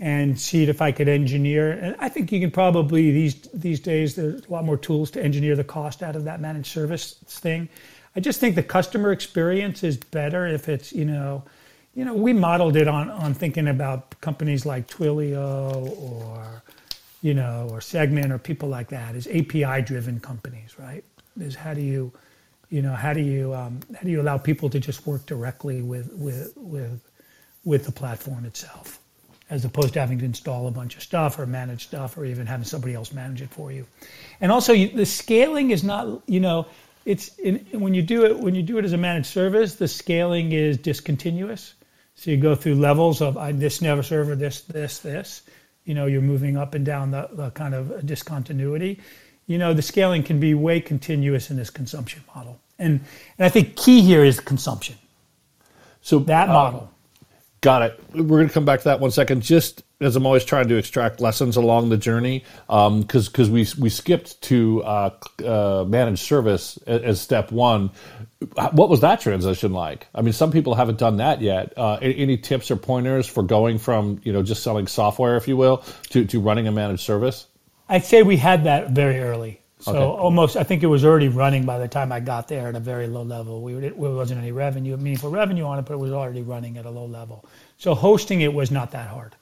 and 0.00 0.40
see 0.40 0.64
if 0.64 0.80
I 0.80 0.92
could 0.92 1.08
engineer. 1.08 1.72
And 1.72 1.94
I 2.00 2.08
think 2.08 2.32
you 2.32 2.40
can 2.40 2.50
probably 2.50 3.12
these 3.12 3.34
these 3.52 3.80
days 3.80 4.16
there's 4.16 4.46
a 4.46 4.50
lot 4.50 4.64
more 4.64 4.78
tools 4.78 5.10
to 5.12 5.22
engineer 5.22 5.54
the 5.54 5.64
cost 5.64 6.02
out 6.02 6.16
of 6.16 6.24
that 6.24 6.40
managed 6.40 6.68
service 6.68 7.16
thing. 7.26 7.68
I 8.16 8.20
just 8.20 8.40
think 8.40 8.54
the 8.56 8.62
customer 8.62 9.12
experience 9.12 9.84
is 9.84 9.98
better 9.98 10.46
if 10.46 10.68
it's 10.68 10.92
you 10.92 11.04
know, 11.04 11.44
you 11.94 12.06
know 12.06 12.14
we 12.14 12.32
modeled 12.32 12.76
it 12.76 12.88
on 12.88 13.10
on 13.10 13.34
thinking 13.34 13.68
about 13.68 14.18
companies 14.22 14.64
like 14.64 14.88
Twilio 14.88 15.90
or 16.00 16.62
you 17.20 17.34
know 17.34 17.68
or 17.70 17.82
Segment 17.82 18.32
or 18.32 18.38
people 18.38 18.70
like 18.70 18.88
that 18.88 19.14
as 19.14 19.26
API 19.26 19.82
driven 19.82 20.18
companies, 20.18 20.78
right? 20.78 21.04
Is 21.38 21.54
how 21.54 21.74
do 21.74 21.82
you 21.82 22.10
you 22.70 22.80
know 22.80 22.94
how 22.94 23.12
do 23.12 23.20
you 23.20 23.54
um, 23.54 23.80
how 23.94 24.00
do 24.00 24.10
you 24.10 24.22
allow 24.22 24.38
people 24.38 24.70
to 24.70 24.80
just 24.80 25.06
work 25.06 25.26
directly 25.26 25.82
with 25.82 26.10
with 26.14 26.54
with 26.56 27.02
with 27.64 27.84
the 27.84 27.92
platform 27.92 28.46
itself? 28.46 28.99
As 29.50 29.64
opposed 29.64 29.94
to 29.94 30.00
having 30.00 30.18
to 30.20 30.24
install 30.24 30.68
a 30.68 30.70
bunch 30.70 30.96
of 30.96 31.02
stuff 31.02 31.38
or 31.38 31.44
manage 31.44 31.84
stuff 31.84 32.16
or 32.16 32.24
even 32.24 32.46
having 32.46 32.64
somebody 32.64 32.94
else 32.94 33.12
manage 33.12 33.42
it 33.42 33.50
for 33.50 33.72
you. 33.72 33.84
And 34.40 34.50
also, 34.52 34.72
you, 34.72 34.88
the 34.88 35.04
scaling 35.04 35.72
is 35.72 35.82
not, 35.82 36.22
you 36.26 36.40
know, 36.40 36.66
it's 37.04 37.36
in, 37.38 37.66
when 37.72 37.92
you 37.92 38.02
do 38.02 38.24
it 38.24 38.38
when 38.38 38.54
you 38.54 38.62
do 38.62 38.78
it 38.78 38.84
as 38.84 38.92
a 38.92 38.98
managed 38.98 39.26
service, 39.26 39.74
the 39.74 39.88
scaling 39.88 40.52
is 40.52 40.78
discontinuous. 40.78 41.74
So 42.14 42.30
you 42.30 42.36
go 42.36 42.54
through 42.54 42.74
levels 42.74 43.22
of 43.22 43.36
I, 43.36 43.52
this 43.52 43.80
never 43.80 44.02
server, 44.02 44.36
this, 44.36 44.60
this, 44.62 44.98
this. 44.98 45.42
You 45.84 45.94
know, 45.94 46.06
you're 46.06 46.20
moving 46.20 46.56
up 46.56 46.74
and 46.74 46.84
down 46.84 47.10
the, 47.10 47.28
the 47.32 47.50
kind 47.50 47.74
of 47.74 48.04
discontinuity. 48.06 49.00
You 49.46 49.58
know, 49.58 49.72
the 49.72 49.82
scaling 49.82 50.22
can 50.22 50.38
be 50.38 50.52
way 50.54 50.80
continuous 50.80 51.50
in 51.50 51.56
this 51.56 51.70
consumption 51.70 52.22
model. 52.34 52.60
And, 52.78 53.00
and 53.38 53.46
I 53.46 53.48
think 53.48 53.74
key 53.74 54.02
here 54.02 54.22
is 54.22 54.38
consumption. 54.38 54.96
So 56.02 56.18
that 56.20 56.50
uh, 56.50 56.52
model. 56.52 56.92
Got 57.60 57.82
it. 57.82 58.00
We're 58.14 58.38
going 58.38 58.48
to 58.48 58.54
come 58.54 58.64
back 58.64 58.80
to 58.80 58.84
that 58.84 59.00
one 59.00 59.10
second. 59.10 59.42
Just 59.42 59.82
as 60.00 60.16
I'm 60.16 60.24
always 60.24 60.46
trying 60.46 60.68
to 60.68 60.76
extract 60.76 61.20
lessons 61.20 61.56
along 61.56 61.90
the 61.90 61.98
journey, 61.98 62.44
because 62.66 62.86
um, 62.86 63.02
because 63.02 63.50
we 63.50 63.66
we 63.78 63.90
skipped 63.90 64.40
to 64.42 64.82
uh, 64.82 65.10
uh, 65.44 65.84
managed 65.86 66.20
service 66.20 66.78
as, 66.86 67.02
as, 67.02 67.20
step 67.20 67.52
one. 67.52 67.90
What 68.72 68.88
was 68.88 69.00
that 69.00 69.20
transition 69.20 69.74
like? 69.74 70.06
I 70.14 70.22
mean, 70.22 70.32
some 70.32 70.52
people 70.52 70.74
haven't 70.74 70.98
done 70.98 71.18
that 71.18 71.42
yet. 71.42 71.74
Uh, 71.76 71.98
any, 72.00 72.38
tips 72.38 72.70
or 72.70 72.76
pointers 72.76 73.26
for 73.26 73.42
going 73.42 73.76
from 73.76 74.20
you 74.24 74.32
know 74.32 74.42
just 74.42 74.62
selling 74.62 74.86
software, 74.86 75.36
if 75.36 75.46
you 75.46 75.58
will, 75.58 75.84
to 76.10 76.24
to 76.24 76.40
running 76.40 76.66
a 76.66 76.72
managed 76.72 77.02
service? 77.02 77.46
I'd 77.90 78.04
say 78.04 78.22
we 78.22 78.38
had 78.38 78.64
that 78.64 78.92
very 78.92 79.18
early. 79.18 79.60
So 79.80 79.92
okay. 79.92 80.22
almost, 80.22 80.56
I 80.56 80.62
think 80.62 80.82
it 80.82 80.88
was 80.88 81.04
already 81.04 81.28
running 81.28 81.64
by 81.64 81.78
the 81.78 81.88
time 81.88 82.12
I 82.12 82.20
got 82.20 82.48
there 82.48 82.68
at 82.68 82.74
a 82.74 82.80
very 82.80 83.06
low 83.06 83.22
level. 83.22 83.62
We 83.62 83.72
there 83.74 83.94
wasn't 83.94 84.40
any 84.40 84.52
revenue, 84.52 84.96
meaningful 84.96 85.30
revenue 85.30 85.64
on 85.64 85.78
it, 85.78 85.86
but 85.86 85.94
it 85.94 85.98
was 85.98 86.12
already 86.12 86.42
running 86.42 86.76
at 86.76 86.84
a 86.84 86.90
low 86.90 87.06
level. 87.06 87.44
So 87.78 87.94
hosting 87.94 88.42
it 88.42 88.52
was 88.52 88.70
not 88.70 88.90
that 88.90 89.08
hard. 89.08 89.34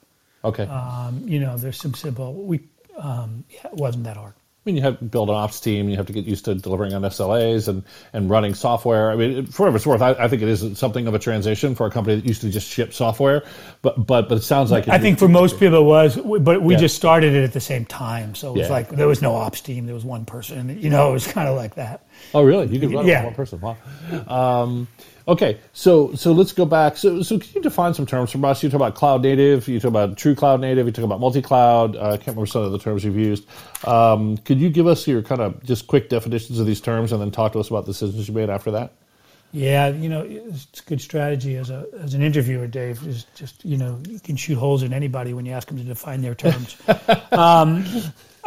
Okay. 0.45 0.65
Um, 0.65 1.23
you 1.27 1.41
know, 1.41 1.57
there's 1.57 1.77
some 1.77 1.95
simple. 1.95 2.35
We 2.35 2.61
um, 2.97 3.45
it 3.51 3.75
wasn't 3.75 4.05
that 4.05 4.17
hard. 4.17 4.35
Mean, 4.69 4.77
you 4.77 4.83
have 4.83 4.99
to 4.99 5.05
build 5.07 5.31
an 5.31 5.35
ops 5.35 5.61
team. 5.61 5.89
You 5.89 5.97
have 5.97 6.09
to 6.09 6.13
get 6.13 6.27
used 6.27 6.45
to 6.45 6.55
delivering 6.55 6.93
on 6.93 7.01
SLAs 7.01 7.69
and, 7.69 7.85
and 8.13 8.29
running 8.29 8.53
software. 8.53 9.11
I 9.11 9.17
mean, 9.17 9.47
for 9.47 9.63
whatever 9.63 9.77
it's 9.77 9.87
worth, 9.87 10.03
I, 10.03 10.11
I 10.11 10.29
think 10.29 10.43
it 10.43 10.49
is 10.49 10.79
something 10.79 11.07
of 11.07 11.15
a 11.15 11.19
transition 11.19 11.75
for 11.75 11.87
a 11.87 11.91
company 11.91 12.17
that 12.17 12.27
used 12.27 12.43
to 12.43 12.51
just 12.51 12.69
ship 12.69 12.93
software. 12.93 13.45
But 13.81 14.07
but 14.07 14.29
but 14.29 14.37
it 14.37 14.43
sounds 14.43 14.71
like 14.71 14.87
I 14.87 14.99
think 14.99 15.19
for 15.19 15.27
most 15.27 15.59
people 15.59 15.79
it 15.79 15.85
was, 15.85 16.17
but 16.17 16.61
we 16.61 16.75
yeah. 16.75 16.81
just 16.81 16.97
started 16.97 17.33
it 17.33 17.45
at 17.45 17.55
the 17.55 17.61
same 17.61 17.87
time. 17.87 18.35
So 18.35 18.51
it 18.51 18.59
was 18.59 18.67
yeah. 18.67 18.73
like 18.75 18.91
there 18.91 19.09
was 19.09 19.23
no 19.23 19.37
ops 19.37 19.63
team. 19.63 19.87
There 19.87 19.95
was 19.95 20.05
one 20.05 20.27
person. 20.27 20.79
You 20.79 20.91
know, 20.91 21.09
it 21.09 21.13
was 21.15 21.27
kind 21.27 21.49
of 21.49 21.57
like 21.57 21.77
that. 21.77 22.05
Oh, 22.35 22.43
really? 22.43 22.67
You 22.67 22.79
could 22.79 22.93
run 22.93 23.07
yeah. 23.07 23.25
one 23.25 23.35
person. 23.35 23.61
Wow. 23.61 23.79
Um, 24.27 24.87
Okay, 25.29 25.59
so 25.75 26.15
so 26.15 26.33
let's 26.33 26.53
go 26.53 26.65
back. 26.65 26.97
So 26.97 27.21
so 27.21 27.39
can 27.39 27.51
you 27.55 27.61
define 27.61 27.93
some 27.93 28.07
terms 28.07 28.33
for 28.33 28.45
us? 28.47 28.63
You 28.63 28.71
talk 28.71 28.77
about 28.77 28.95
cloud 28.95 29.21
native, 29.21 29.69
you 29.69 29.79
talk 29.79 29.91
about 29.91 30.17
true 30.17 30.35
cloud 30.35 30.63
native, 30.63 30.87
you 30.87 30.93
talk 30.93 31.05
about 31.05 31.21
multi 31.21 31.43
cloud. 31.43 31.97
Uh, 31.97 32.13
I 32.13 32.17
can't 32.17 32.29
remember 32.29 32.47
some 32.47 32.63
of 32.63 32.73
the 32.73 32.79
terms 32.79 33.05
you've 33.05 33.15
used. 33.15 33.45
Um, 33.87 34.39
could 34.39 34.59
you 34.59 34.71
give 34.71 34.87
us 34.87 35.07
your 35.07 35.21
kind 35.21 35.43
of 35.43 35.63
just 35.63 35.87
quick 35.87 36.09
definitions 36.09 36.59
of 36.59 36.67
these 36.67 36.81
terms, 36.81 37.13
and 37.13 37.21
then 37.21 37.31
talk 37.31 37.53
to 37.53 37.61
us 37.61 37.69
about 37.69 37.85
the 37.85 37.93
decisions 37.93 38.27
you 38.27 38.33
made 38.33 38.49
after 38.49 38.71
that? 38.71 38.95
Yeah, 39.53 39.89
you 39.89 40.09
know, 40.09 40.23
it's 40.23 40.81
a 40.81 40.85
good 40.85 41.01
strategy 41.03 41.57
as 41.57 41.69
a 41.69 41.87
as 42.01 42.15
an 42.15 42.23
interviewer, 42.23 42.67
Dave. 42.67 43.07
Is 43.07 43.27
just 43.35 43.63
you 43.67 43.77
know 43.77 44.01
you 44.09 44.21
can 44.21 44.37
shoot 44.37 44.57
holes 44.57 44.83
in 44.83 44.95
anybody 44.95 45.35
when 45.35 45.45
you 45.45 45.53
ask 45.53 45.69
them 45.69 45.77
to 45.77 45.85
define 45.85 46.23
their 46.23 46.35
terms. 46.35 46.75
um, 47.33 47.85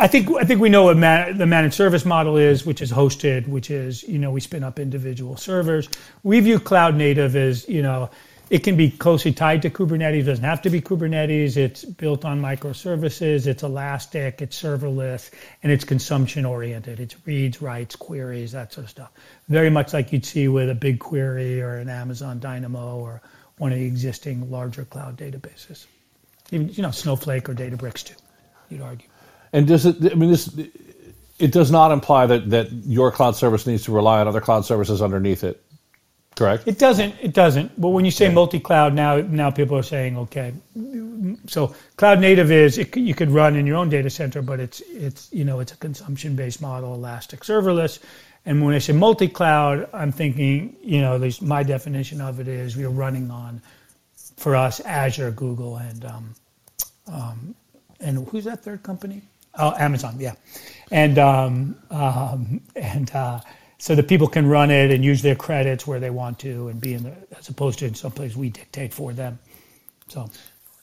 I 0.02 0.08
think 0.08 0.32
I 0.32 0.46
think 0.46 0.60
we 0.60 0.70
know 0.70 0.86
what 0.86 0.98
man, 0.98 1.38
the 1.38 1.46
managed 1.46 1.76
service 1.76 2.06
model 2.06 2.36
is, 2.36 2.66
which 2.66 2.82
is 2.82 2.92
hosted, 2.92 3.48
which 3.48 3.70
is 3.70 4.02
you 4.02 4.18
know 4.18 4.32
we 4.32 4.42
spin 4.42 4.64
up 4.64 4.80
individual 4.80 5.38
servers. 5.38 5.88
We 6.24 6.40
view 6.40 6.60
cloud 6.60 6.96
native 6.96 7.36
as 7.36 7.70
you 7.70 7.84
know 7.84 8.10
it 8.50 8.64
can 8.64 8.76
be 8.76 8.90
closely 8.90 9.32
tied 9.32 9.62
to 9.62 9.70
Kubernetes. 9.70 10.22
It 10.22 10.24
doesn't 10.24 10.44
have 10.44 10.64
to 10.64 10.72
be 10.72 10.82
Kubernetes. 10.82 11.56
It's 11.56 11.86
built 11.86 12.26
on 12.26 12.42
microservices. 12.42 13.46
It's 13.46 13.62
elastic. 13.62 14.42
It's 14.42 14.60
serverless, 14.60 15.30
and 15.62 15.72
it's 15.72 15.86
consumption 15.86 16.46
oriented. 16.46 17.00
It's 17.00 17.16
reads, 17.28 17.62
writes, 17.62 17.96
queries, 17.96 18.54
that 18.54 18.74
sort 18.74 18.86
of 18.86 18.90
stuff. 18.90 19.12
Very 19.50 19.70
much 19.70 19.94
like 19.94 20.12
you'd 20.12 20.26
see 20.26 20.48
with 20.48 20.70
a 20.70 20.76
BigQuery 20.76 21.62
or 21.62 21.78
an 21.78 21.90
Amazon 21.90 22.40
Dynamo 22.40 22.98
or 22.98 23.22
one 23.60 23.72
of 23.72 23.78
the 23.78 23.86
existing 23.86 24.50
larger 24.50 24.84
cloud 24.84 25.16
databases. 25.16 25.86
Even 26.52 26.70
you 26.70 26.82
know 26.82 26.92
Snowflake 26.92 27.48
or 27.48 27.54
Databricks 27.54 28.04
too. 28.04 28.16
You'd 28.70 28.82
argue. 28.82 29.08
And 29.54 29.68
does 29.68 29.86
it? 29.86 30.12
I 30.12 30.16
mean, 30.16 30.32
this 30.32 30.50
it 31.40 31.52
does 31.52 31.72
not 31.72 31.92
imply 31.92 32.26
that 32.28 32.50
that 32.52 32.72
your 32.72 33.12
cloud 33.12 33.36
service 33.36 33.66
needs 33.66 33.84
to 33.86 33.92
rely 33.92 34.22
on 34.22 34.28
other 34.28 34.42
cloud 34.42 34.66
services 34.66 35.02
underneath 35.02 35.44
it. 35.44 35.62
Correct. 36.36 36.68
It 36.68 36.80
doesn't. 36.80 37.16
It 37.22 37.34
doesn't. 37.34 37.80
But 37.80 37.90
when 37.90 38.06
you 38.06 38.12
say 38.12 38.28
yeah. 38.28 38.34
multi-cloud, 38.34 38.94
now 38.94 39.18
now 39.18 39.52
people 39.52 39.78
are 39.78 39.84
saying, 39.84 40.18
okay, 40.18 40.54
so 41.48 41.76
cloud 41.98 42.20
native 42.20 42.52
is 42.52 42.78
it, 42.78 42.96
you 42.96 43.14
could 43.14 43.32
run 43.32 43.56
in 43.56 43.68
your 43.68 43.76
own 43.76 43.90
data 43.90 44.10
center, 44.10 44.42
but 44.42 44.60
it's 44.60 44.82
it's 44.82 45.32
you 45.34 45.44
know 45.44 45.60
it's 45.60 45.74
a 45.74 45.78
consumption-based 45.78 46.62
model, 46.62 46.94
elastic, 46.94 47.42
serverless. 47.42 48.00
And 48.46 48.64
when 48.66 48.74
I 48.74 48.80
say 48.80 48.94
multi-cloud, 48.94 49.90
I'm 49.94 50.12
thinking, 50.12 50.76
you 50.82 51.02
know, 51.02 51.14
at 51.14 51.22
least 51.22 51.44
my 51.44 51.62
definition 51.62 52.22
of 52.22 52.40
it 52.40 52.48
is 52.48 52.76
we're 52.76 52.90
running 52.90 53.30
on, 53.30 53.62
for 54.38 54.56
us, 54.56 54.80
Azure, 54.80 55.30
Google, 55.30 55.78
and 55.78 56.06
um, 56.06 56.36
um, 57.08 57.56
and 58.00 58.28
who's 58.30 58.46
that 58.46 58.64
third 58.64 58.84
company? 58.84 59.22
Oh, 59.56 59.74
Amazon, 59.78 60.16
yeah, 60.20 60.34
and 60.92 61.18
um, 61.20 61.76
um, 61.90 62.62
and 62.76 63.12
uh, 63.14 63.42
so 63.78 63.96
that 63.96 64.08
people 64.08 64.28
can 64.28 64.48
run 64.48 64.72
it 64.72 64.92
and 64.92 65.04
use 65.04 65.22
their 65.22 65.36
credits 65.36 65.86
where 65.86 66.00
they 66.00 66.10
want 66.10 66.40
to, 66.40 66.68
and 66.68 66.80
be 66.80 66.94
in 66.94 67.04
the, 67.04 67.14
as 67.38 67.50
opposed 67.50 67.80
to 67.80 67.86
in 67.86 67.96
some 67.96 68.12
place 68.12 68.36
we 68.36 68.50
dictate 68.50 68.94
for 68.94 69.12
them. 69.12 69.40
So, 70.08 70.30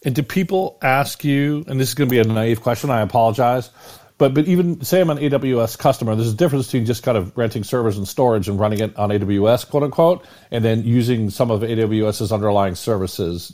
and 0.04 0.14
do 0.14 0.22
people 0.22 0.78
ask 0.82 1.24
you? 1.24 1.64
And 1.66 1.80
this 1.80 1.88
is 1.88 1.94
going 1.94 2.08
to 2.08 2.12
be 2.12 2.18
a 2.18 2.24
naive 2.24 2.60
question. 2.60 2.90
I 2.90 3.00
apologize. 3.00 3.70
But, 4.18 4.34
but 4.34 4.48
even 4.48 4.82
say 4.84 5.00
I'm 5.00 5.10
an 5.10 5.18
AWS 5.18 5.78
customer, 5.78 6.16
there's 6.16 6.32
a 6.32 6.36
difference 6.36 6.66
between 6.66 6.86
just 6.86 7.04
kind 7.04 7.16
of 7.16 7.36
renting 7.38 7.62
servers 7.62 7.96
and 7.96 8.06
storage 8.06 8.48
and 8.48 8.58
running 8.58 8.80
it 8.80 8.96
on 8.96 9.10
AWS, 9.10 9.70
quote 9.70 9.84
unquote, 9.84 10.26
and 10.50 10.64
then 10.64 10.82
using 10.82 11.30
some 11.30 11.52
of 11.52 11.60
AWS's 11.60 12.32
underlying 12.32 12.74
services. 12.74 13.52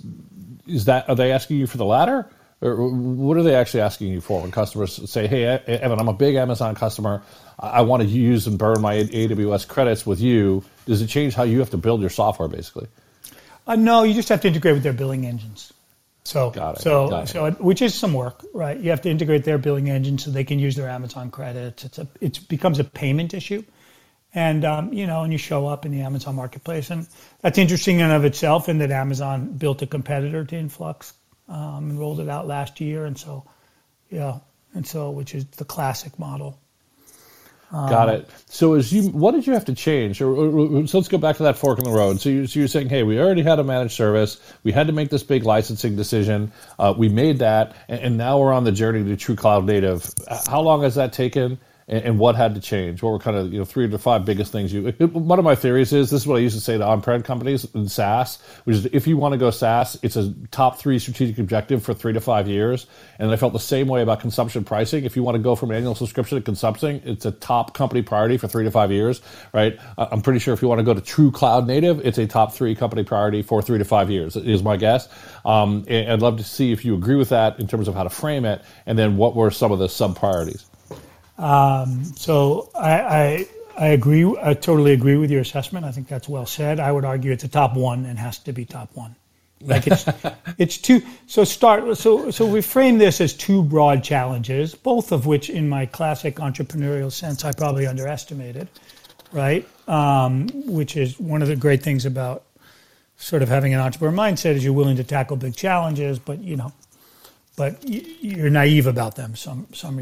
Is 0.66 0.86
that 0.86 1.06
are 1.10 1.14
they 1.14 1.32
asking 1.32 1.58
you 1.58 1.66
for 1.66 1.76
the 1.76 1.84
latter? 1.84 2.30
Or 2.64 2.88
what 2.88 3.36
are 3.36 3.42
they 3.42 3.54
actually 3.54 3.82
asking 3.82 4.08
you 4.08 4.22
for 4.22 4.40
when 4.40 4.50
customers 4.50 4.98
say, 5.10 5.26
"Hey, 5.26 5.44
Evan, 5.44 6.00
I'm 6.00 6.08
a 6.08 6.14
big 6.14 6.34
Amazon 6.34 6.74
customer. 6.74 7.22
I 7.58 7.82
want 7.82 8.02
to 8.02 8.08
use 8.08 8.46
and 8.46 8.58
burn 8.58 8.80
my 8.80 8.94
AWS 8.94 9.68
credits 9.68 10.06
with 10.06 10.18
you." 10.18 10.64
Does 10.86 11.02
it 11.02 11.08
change 11.08 11.34
how 11.34 11.42
you 11.42 11.58
have 11.58 11.70
to 11.70 11.76
build 11.76 12.00
your 12.00 12.08
software, 12.08 12.48
basically? 12.48 12.88
Uh, 13.66 13.76
no, 13.76 14.02
you 14.02 14.14
just 14.14 14.30
have 14.30 14.40
to 14.40 14.48
integrate 14.48 14.74
with 14.74 14.82
their 14.82 14.94
billing 14.94 15.26
engines. 15.26 15.74
So, 16.24 16.50
Got 16.50 16.76
it. 16.76 16.80
so, 16.80 17.24
so, 17.26 17.44
it. 17.46 17.60
which 17.60 17.82
is 17.82 17.94
some 17.94 18.14
work, 18.14 18.42
right? 18.54 18.78
You 18.78 18.88
have 18.88 19.02
to 19.02 19.10
integrate 19.10 19.44
their 19.44 19.58
billing 19.58 19.90
engine 19.90 20.16
so 20.16 20.30
they 20.30 20.44
can 20.44 20.58
use 20.58 20.74
their 20.74 20.88
Amazon 20.88 21.30
credits. 21.30 21.84
It's 21.84 21.98
a, 21.98 22.08
it 22.22 22.48
becomes 22.48 22.78
a 22.78 22.84
payment 22.84 23.34
issue, 23.34 23.62
and 24.32 24.64
um, 24.64 24.90
you 24.94 25.06
know, 25.06 25.22
and 25.22 25.32
you 25.32 25.38
show 25.38 25.66
up 25.66 25.84
in 25.84 25.92
the 25.92 26.00
Amazon 26.00 26.34
marketplace, 26.36 26.88
and 26.88 27.06
that's 27.42 27.58
interesting 27.58 27.96
in 27.96 28.06
and 28.06 28.14
of 28.14 28.24
itself. 28.24 28.70
In 28.70 28.78
that 28.78 28.90
Amazon 28.90 29.52
built 29.52 29.82
a 29.82 29.86
competitor 29.86 30.46
to 30.46 30.56
Influx 30.56 31.12
um, 31.48 31.90
and 31.90 31.98
rolled 31.98 32.20
it 32.20 32.28
out 32.28 32.46
last 32.46 32.80
year. 32.80 33.04
And 33.04 33.18
so, 33.18 33.44
yeah, 34.10 34.38
and 34.74 34.86
so 34.86 35.10
which 35.10 35.34
is 35.34 35.44
the 35.46 35.64
classic 35.64 36.18
model. 36.18 36.58
Um, 37.74 37.88
Got 37.88 38.08
it. 38.10 38.30
So, 38.46 38.74
as 38.74 38.92
you, 38.92 39.08
what 39.08 39.32
did 39.32 39.48
you 39.48 39.54
have 39.54 39.64
to 39.64 39.74
change? 39.74 40.20
Or, 40.20 40.28
or, 40.28 40.82
or, 40.82 40.86
so 40.86 40.98
let's 40.98 41.08
go 41.08 41.18
back 41.18 41.38
to 41.38 41.44
that 41.44 41.58
fork 41.58 41.78
in 41.78 41.84
the 41.84 41.90
road. 41.90 42.20
So, 42.20 42.28
you, 42.28 42.46
so 42.46 42.60
you're 42.60 42.68
saying, 42.68 42.88
hey, 42.88 43.02
we 43.02 43.18
already 43.18 43.42
had 43.42 43.58
a 43.58 43.64
managed 43.64 43.94
service. 43.94 44.40
We 44.62 44.70
had 44.70 44.86
to 44.86 44.92
make 44.92 45.10
this 45.10 45.24
big 45.24 45.42
licensing 45.42 45.96
decision. 45.96 46.52
Uh, 46.78 46.94
we 46.96 47.08
made 47.08 47.40
that, 47.40 47.74
and, 47.88 48.00
and, 48.00 48.16
now 48.16 48.38
we're 48.38 48.52
on 48.52 48.62
the 48.62 48.70
journey 48.70 49.02
to 49.02 49.16
true 49.16 49.34
cloud 49.34 49.64
native. 49.64 50.08
How 50.46 50.60
long 50.60 50.82
has 50.82 50.94
that 50.94 51.12
taken? 51.12 51.58
And, 51.86 52.04
and, 52.04 52.18
what 52.18 52.34
had 52.34 52.54
to 52.54 52.60
change? 52.60 53.02
What 53.02 53.10
were 53.10 53.18
kind 53.18 53.36
of 53.36 53.52
you 53.52 53.58
know 53.58 53.64
three 53.64 53.88
to 53.88 53.98
five 53.98 54.24
biggest 54.24 54.52
things 54.52 54.72
you? 54.72 54.90
One 54.98 55.38
of 55.38 55.44
my 55.44 55.54
theories 55.54 55.92
is 55.92 56.10
this 56.10 56.22
is 56.22 56.26
what 56.26 56.36
I 56.36 56.40
used 56.40 56.56
to 56.56 56.60
say 56.62 56.78
to 56.78 56.84
on-prem 56.84 57.22
companies 57.22 57.66
in 57.74 57.88
SaaS, 57.88 58.38
which 58.64 58.76
is 58.76 58.86
if 58.86 59.06
you 59.06 59.16
want 59.16 59.32
to 59.32 59.38
go 59.38 59.50
SaaS, 59.50 59.98
it's 60.02 60.16
a 60.16 60.32
top 60.50 60.78
three 60.78 60.98
strategic 60.98 61.38
objective 61.38 61.82
for 61.82 61.92
three 61.92 62.12
to 62.12 62.20
five 62.20 62.48
years. 62.48 62.86
And 63.18 63.30
I 63.30 63.36
felt 63.36 63.52
the 63.52 63.58
same 63.58 63.88
way 63.88 64.02
about 64.02 64.20
consumption 64.20 64.64
pricing. 64.64 65.04
If 65.04 65.16
you 65.16 65.22
want 65.22 65.36
to 65.36 65.42
go 65.42 65.56
from 65.56 65.70
annual 65.72 65.94
subscription 65.94 66.38
to 66.38 66.42
consumption, 66.42 67.02
it's 67.04 67.26
a 67.26 67.32
top 67.32 67.74
company 67.74 68.02
priority 68.02 68.38
for 68.38 68.48
three 68.48 68.64
to 68.64 68.70
five 68.70 68.90
years, 68.90 69.20
right? 69.52 69.78
I'm 69.98 70.22
pretty 70.22 70.38
sure 70.38 70.54
if 70.54 70.62
you 70.62 70.68
want 70.68 70.78
to 70.78 70.84
go 70.84 70.94
to 70.94 71.00
true 71.00 71.30
cloud 71.30 71.66
native, 71.66 72.04
it's 72.06 72.18
a 72.18 72.26
top 72.26 72.54
three 72.54 72.74
company 72.74 73.04
priority 73.04 73.42
for 73.42 73.60
three 73.60 73.78
to 73.78 73.84
five 73.84 74.10
years. 74.10 74.36
Is 74.36 74.62
my 74.62 74.76
guess. 74.76 75.08
Um, 75.44 75.84
I'd 75.90 76.22
love 76.22 76.38
to 76.38 76.44
see 76.44 76.72
if 76.72 76.84
you 76.84 76.94
agree 76.94 77.16
with 77.16 77.28
that 77.28 77.60
in 77.60 77.66
terms 77.66 77.88
of 77.88 77.94
how 77.94 78.04
to 78.04 78.10
frame 78.10 78.44
it, 78.44 78.62
and 78.86 78.98
then 78.98 79.16
what 79.16 79.36
were 79.36 79.50
some 79.50 79.72
of 79.72 79.78
the 79.78 79.88
sub 79.88 80.16
priorities. 80.16 80.64
Um, 81.38 82.04
so 82.04 82.70
I, 82.74 83.00
I, 83.00 83.48
I 83.76 83.86
agree. 83.88 84.24
I 84.40 84.54
totally 84.54 84.92
agree 84.92 85.16
with 85.16 85.30
your 85.30 85.40
assessment. 85.40 85.84
I 85.84 85.92
think 85.92 86.08
that's 86.08 86.28
well 86.28 86.46
said. 86.46 86.78
I 86.80 86.92
would 86.92 87.04
argue 87.04 87.32
it's 87.32 87.44
a 87.44 87.48
top 87.48 87.74
one 87.74 88.06
and 88.06 88.18
has 88.18 88.38
to 88.40 88.52
be 88.52 88.64
top 88.64 88.94
one. 88.94 89.16
Like 89.60 89.86
it's 89.86 90.06
it's 90.58 90.78
two. 90.78 91.02
So 91.26 91.44
start. 91.44 91.96
So 91.96 92.30
so 92.30 92.46
we 92.46 92.60
frame 92.60 92.98
this 92.98 93.20
as 93.20 93.34
two 93.34 93.62
broad 93.62 94.04
challenges, 94.04 94.74
both 94.74 95.12
of 95.12 95.26
which, 95.26 95.50
in 95.50 95.68
my 95.68 95.86
classic 95.86 96.36
entrepreneurial 96.36 97.10
sense, 97.10 97.44
I 97.44 97.52
probably 97.52 97.86
underestimated. 97.86 98.68
Right, 99.32 99.66
um, 99.88 100.48
which 100.66 100.96
is 100.96 101.18
one 101.18 101.42
of 101.42 101.48
the 101.48 101.56
great 101.56 101.82
things 101.82 102.06
about 102.06 102.44
sort 103.16 103.42
of 103.42 103.48
having 103.48 103.74
an 103.74 103.80
entrepreneur 103.80 104.16
mindset 104.16 104.54
is 104.54 104.62
you're 104.62 104.72
willing 104.72 104.96
to 104.96 105.04
tackle 105.04 105.36
big 105.36 105.56
challenges, 105.56 106.20
but 106.20 106.38
you 106.38 106.56
know, 106.56 106.72
but 107.56 107.82
you're 107.88 108.50
naive 108.50 108.86
about 108.86 109.16
them 109.16 109.34
some 109.34 109.66
some 109.72 110.00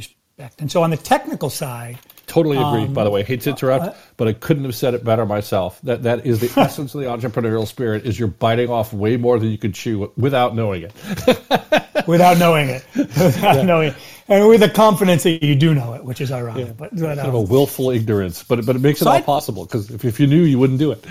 and 0.59 0.71
so 0.71 0.83
on 0.83 0.91
the 0.91 0.97
technical 0.97 1.51
side, 1.51 1.99
totally 2.27 2.57
agree. 2.57 2.85
Um, 2.85 2.95
by 2.95 3.05
the 3.05 3.11
way, 3.11 3.23
hate 3.23 3.43
to 3.43 3.51
interrupt, 3.51 3.85
uh, 3.85 3.95
but 4.17 4.29
I 4.29 4.33
couldn't 4.33 4.65
have 4.65 4.75
said 4.75 4.95
it 4.95 5.05
better 5.05 5.27
myself. 5.27 5.81
That 5.83 6.03
that 6.05 6.27
is 6.27 6.41
the 6.41 6.53
essence 6.61 6.95
of 6.95 7.01
the 7.01 7.07
entrepreneurial 7.07 7.67
spirit: 7.67 8.07
is 8.07 8.19
you're 8.19 8.29
biting 8.29 8.71
off 8.71 8.93
way 8.93 9.17
more 9.17 9.39
than 9.39 9.51
you 9.51 9.59
can 9.59 9.73
chew 9.73 10.13
without 10.17 10.55
knowing 10.55 10.83
it. 10.83 10.93
without 12.07 12.39
knowing 12.39 12.69
it, 12.69 12.85
without 12.97 13.57
yeah. 13.57 13.63
knowing 13.63 13.89
it, 13.89 13.97
and 14.29 14.49
with 14.49 14.61
the 14.61 14.71
confidence 14.71 15.25
that 15.25 15.43
you 15.43 15.55
do 15.55 15.75
know 15.75 15.95
it, 15.95 16.05
which 16.05 16.21
is 16.21 16.33
ironic. 16.33 16.67
Yeah. 16.67 16.73
But, 16.73 16.95
but 16.95 17.17
kind 17.17 17.21
of 17.21 17.35
a 17.35 17.41
willful 17.41 17.91
ignorance, 17.91 18.43
but 18.43 18.65
but 18.65 18.77
it 18.77 18.81
makes 18.81 19.03
it 19.03 19.07
all 19.07 19.15
I, 19.15 19.23
possible 19.23 19.65
because 19.65 19.91
if 19.91 20.05
if 20.05 20.21
you 20.21 20.27
knew, 20.27 20.43
you 20.43 20.59
wouldn't 20.59 20.79
do 20.79 20.93
it. 20.93 21.05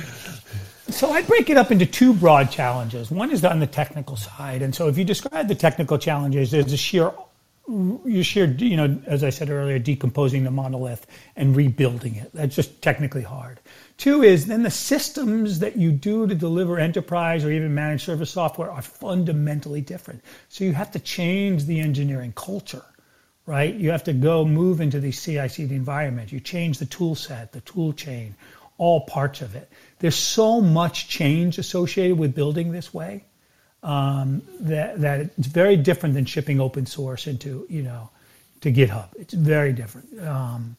so 0.90 1.12
I 1.12 1.22
break 1.22 1.50
it 1.50 1.58
up 1.58 1.72
into 1.72 1.86
two 1.86 2.14
broad 2.14 2.52
challenges. 2.52 3.12
One 3.12 3.32
is 3.32 3.44
on 3.46 3.60
the 3.60 3.68
technical 3.68 4.16
side, 4.16 4.62
and 4.62 4.74
so 4.74 4.88
if 4.88 4.98
you 4.98 5.04
describe 5.04 5.48
the 5.48 5.56
technical 5.56 5.98
challenges, 5.98 6.52
there's 6.52 6.74
a 6.74 6.78
sheer, 6.78 7.12
you 8.06 8.24
sheer, 8.24 8.46
you 8.46 8.76
know, 8.76 9.02
as 9.06 9.24
I 9.24 9.30
said 9.30 9.50
earlier, 9.50 9.80
decomposing 9.80 10.44
the 10.44 10.52
monolith 10.52 11.08
and 11.36 11.56
rebuilding 11.56 12.16
it. 12.16 12.32
That's 12.34 12.56
just 12.56 12.82
technically 12.82 13.22
hard. 13.22 13.60
Two 13.98 14.24
is 14.24 14.48
then 14.48 14.64
the 14.64 14.72
systems 14.72 15.60
that 15.60 15.78
you 15.78 15.92
do 15.92 16.28
to 16.28 16.36
deliver 16.36 16.80
enterprise 16.80 17.46
or 17.46 17.52
even 17.52 17.74
managed 17.74 18.04
service 18.04 18.32
software 18.32 18.72
are 18.72 18.82
fundamentally 18.82 19.82
different. 19.82 20.24
So 20.50 20.64
you 20.64 20.74
have 20.74 20.92
to 20.92 21.00
change 21.00 21.66
the 21.66 21.80
engineering 21.80 22.34
culture, 22.36 22.84
right? 23.46 23.74
You 23.74 23.92
have 23.92 24.04
to 24.06 24.14
go 24.14 24.44
move 24.44 24.82
into 24.82 25.00
these 25.00 25.20
CI/CD 25.20 25.74
environments. 25.74 26.34
You 26.34 26.40
change 26.40 26.80
the 26.80 26.86
tool 26.86 27.16
set, 27.16 27.52
the 27.52 27.62
tool 27.62 27.94
chain, 27.94 28.36
all 28.78 29.02
parts 29.02 29.42
of 29.42 29.56
it. 29.56 29.70
There's 30.00 30.16
so 30.16 30.60
much 30.62 31.08
change 31.08 31.58
associated 31.58 32.18
with 32.18 32.36
building 32.36 32.72
this 32.72 32.94
way 32.94 33.24
um, 33.84 34.42
that 34.60 35.02
that 35.02 35.20
it's 35.38 35.48
very 35.48 35.78
different 35.78 36.16
than 36.16 36.26
shipping 36.26 36.60
open 36.60 36.86
source 36.86 37.28
into 37.28 37.66
you 37.70 37.82
know 37.82 38.10
to 38.62 38.72
GitHub. 38.72 39.08
It's 39.18 39.34
very 39.34 39.74
different. 39.74 40.20
Um, 40.22 40.78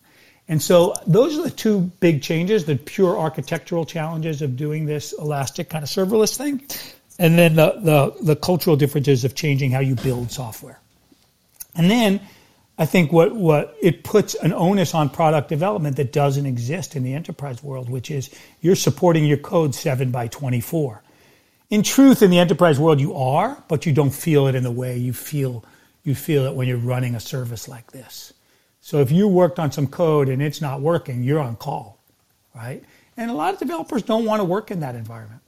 and 0.48 0.60
so 0.60 0.94
those 1.06 1.38
are 1.38 1.42
the 1.42 1.50
two 1.50 1.90
big 2.00 2.22
changes, 2.22 2.64
the 2.64 2.76
pure 2.76 3.18
architectural 3.18 3.84
challenges 3.86 4.42
of 4.42 4.56
doing 4.56 4.86
this 4.86 5.12
elastic 5.12 5.70
kind 5.70 5.82
of 5.82 5.88
serverless 5.88 6.36
thing, 6.36 6.62
and 7.18 7.38
then 7.38 7.54
the, 7.54 7.72
the, 7.80 8.24
the 8.24 8.36
cultural 8.36 8.76
differences 8.76 9.24
of 9.24 9.34
changing 9.34 9.70
how 9.70 9.80
you 9.80 9.94
build 9.94 10.30
software. 10.30 10.80
And 11.74 11.90
then 11.90 12.20
I 12.76 12.86
think 12.86 13.12
what, 13.12 13.34
what 13.34 13.76
it 13.80 14.02
puts 14.02 14.34
an 14.34 14.52
onus 14.52 14.94
on 14.94 15.08
product 15.08 15.48
development 15.48 15.96
that 15.96 16.12
doesn't 16.12 16.46
exist 16.46 16.96
in 16.96 17.02
the 17.02 17.14
enterprise 17.14 17.62
world, 17.62 17.88
which 17.88 18.10
is 18.10 18.30
you're 18.60 18.74
supporting 18.74 19.24
your 19.24 19.38
code 19.38 19.74
7 19.74 20.10
by 20.10 20.26
24. 20.28 21.02
In 21.72 21.82
truth, 21.82 22.20
in 22.20 22.28
the 22.28 22.38
enterprise 22.38 22.78
world, 22.78 23.00
you 23.00 23.14
are, 23.14 23.56
but 23.66 23.86
you 23.86 23.94
don't 23.94 24.10
feel 24.10 24.46
it 24.46 24.54
in 24.54 24.62
the 24.62 24.70
way 24.70 24.98
you 24.98 25.14
feel 25.14 25.64
you 26.04 26.14
feel 26.14 26.44
it 26.44 26.54
when 26.54 26.68
you're 26.68 26.76
running 26.76 27.14
a 27.14 27.20
service 27.20 27.66
like 27.66 27.92
this. 27.92 28.34
So 28.82 28.98
if 28.98 29.10
you 29.10 29.26
worked 29.26 29.58
on 29.58 29.72
some 29.72 29.86
code 29.86 30.28
and 30.28 30.42
it's 30.42 30.60
not 30.60 30.82
working, 30.82 31.22
you're 31.22 31.40
on 31.40 31.56
call, 31.56 31.98
right? 32.54 32.84
And 33.16 33.30
a 33.30 33.32
lot 33.32 33.54
of 33.54 33.58
developers 33.58 34.02
don't 34.02 34.26
want 34.26 34.40
to 34.40 34.44
work 34.44 34.70
in 34.70 34.80
that 34.80 34.96
environment. 34.96 35.40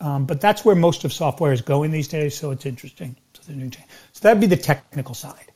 Um, 0.00 0.24
but 0.24 0.40
that's 0.40 0.64
where 0.64 0.74
most 0.74 1.04
of 1.04 1.12
software 1.12 1.52
is 1.52 1.60
going 1.60 1.90
these 1.90 2.08
days, 2.08 2.34
so 2.34 2.52
it's 2.52 2.64
interesting. 2.64 3.14
So, 3.42 3.52
so 3.52 4.20
that'd 4.22 4.40
be 4.40 4.46
the 4.46 4.56
technical 4.56 5.14
side. 5.14 5.52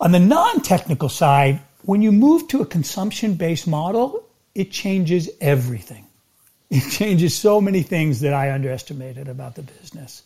On 0.00 0.10
the 0.10 0.18
non-technical 0.18 1.10
side, 1.10 1.60
when 1.82 2.02
you 2.02 2.10
move 2.10 2.48
to 2.48 2.60
a 2.60 2.66
consumption-based 2.66 3.68
model, 3.68 4.26
it 4.56 4.72
changes 4.72 5.30
everything. 5.40 6.06
It 6.74 6.90
changes 6.90 7.34
so 7.34 7.60
many 7.60 7.82
things 7.82 8.20
that 8.20 8.32
I 8.32 8.50
underestimated 8.52 9.28
about 9.28 9.56
the 9.56 9.62
business 9.62 10.22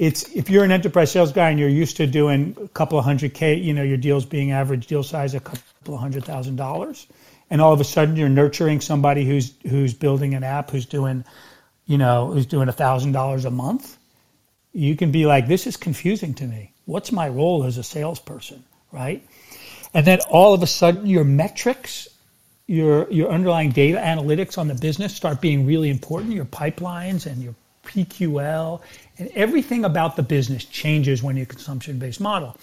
it's 0.00 0.34
if 0.34 0.48
you're 0.48 0.64
an 0.64 0.72
enterprise 0.72 1.12
sales 1.12 1.30
guy 1.30 1.50
and 1.50 1.60
you're 1.60 1.68
used 1.68 1.98
to 1.98 2.06
doing 2.06 2.56
a 2.58 2.68
couple 2.68 2.98
of 2.98 3.04
hundred 3.04 3.34
K, 3.34 3.56
you 3.56 3.74
know, 3.74 3.82
your 3.82 3.98
deals 3.98 4.24
being 4.24 4.50
average 4.50 4.86
deal 4.86 5.02
size 5.02 5.34
a 5.34 5.40
couple 5.40 5.94
of 5.94 6.00
hundred 6.00 6.24
thousand 6.24 6.56
dollars, 6.56 7.06
and 7.50 7.60
all 7.60 7.74
of 7.74 7.82
a 7.82 7.84
sudden 7.84 8.16
you're 8.16 8.30
nurturing 8.30 8.80
somebody 8.80 9.26
who's 9.26 9.52
who's 9.68 9.92
building 9.92 10.34
an 10.34 10.42
app 10.42 10.70
who's 10.70 10.86
doing, 10.86 11.22
you 11.84 11.98
know, 11.98 12.30
who's 12.32 12.46
doing 12.46 12.70
a 12.70 12.72
thousand 12.72 13.12
dollars 13.12 13.44
a 13.44 13.50
month, 13.50 13.98
you 14.72 14.96
can 14.96 15.12
be 15.12 15.26
like, 15.26 15.46
this 15.46 15.66
is 15.66 15.76
confusing 15.76 16.32
to 16.32 16.46
me. 16.46 16.72
What's 16.86 17.12
my 17.12 17.28
role 17.28 17.64
as 17.64 17.76
a 17.76 17.82
salesperson, 17.82 18.64
right? 18.92 19.22
And 19.92 20.06
then 20.06 20.20
all 20.30 20.54
of 20.54 20.62
a 20.62 20.66
sudden 20.66 21.04
your 21.04 21.24
metrics 21.24 22.08
your 22.70 23.10
your 23.10 23.30
underlying 23.30 23.70
data 23.70 23.98
analytics 23.98 24.56
on 24.56 24.68
the 24.68 24.76
business 24.76 25.12
start 25.12 25.40
being 25.40 25.66
really 25.66 25.90
important. 25.90 26.32
Your 26.32 26.44
pipelines 26.44 27.26
and 27.26 27.42
your 27.42 27.54
PQL, 27.84 28.80
and 29.18 29.28
everything 29.34 29.84
about 29.84 30.14
the 30.14 30.22
business 30.22 30.64
changes 30.64 31.20
when 31.20 31.36
you 31.36 31.46
consumption 31.46 31.98
based 31.98 32.20
model. 32.20 32.56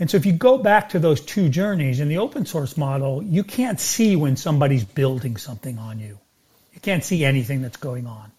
And 0.00 0.10
so 0.10 0.16
if 0.16 0.26
you 0.26 0.32
go 0.32 0.58
back 0.58 0.88
to 0.90 0.98
those 0.98 1.20
two 1.20 1.48
journeys 1.48 2.00
in 2.00 2.08
the 2.08 2.18
open 2.18 2.44
source 2.44 2.76
model, 2.76 3.22
you 3.22 3.44
can't 3.44 3.78
see 3.78 4.16
when 4.16 4.36
somebody's 4.36 4.84
building 4.84 5.36
something 5.36 5.78
on 5.78 6.00
you. 6.00 6.18
You 6.74 6.80
can't 6.80 7.04
see 7.04 7.24
anything 7.24 7.62
that's 7.62 7.76
going 7.76 8.06
on. 8.06 8.32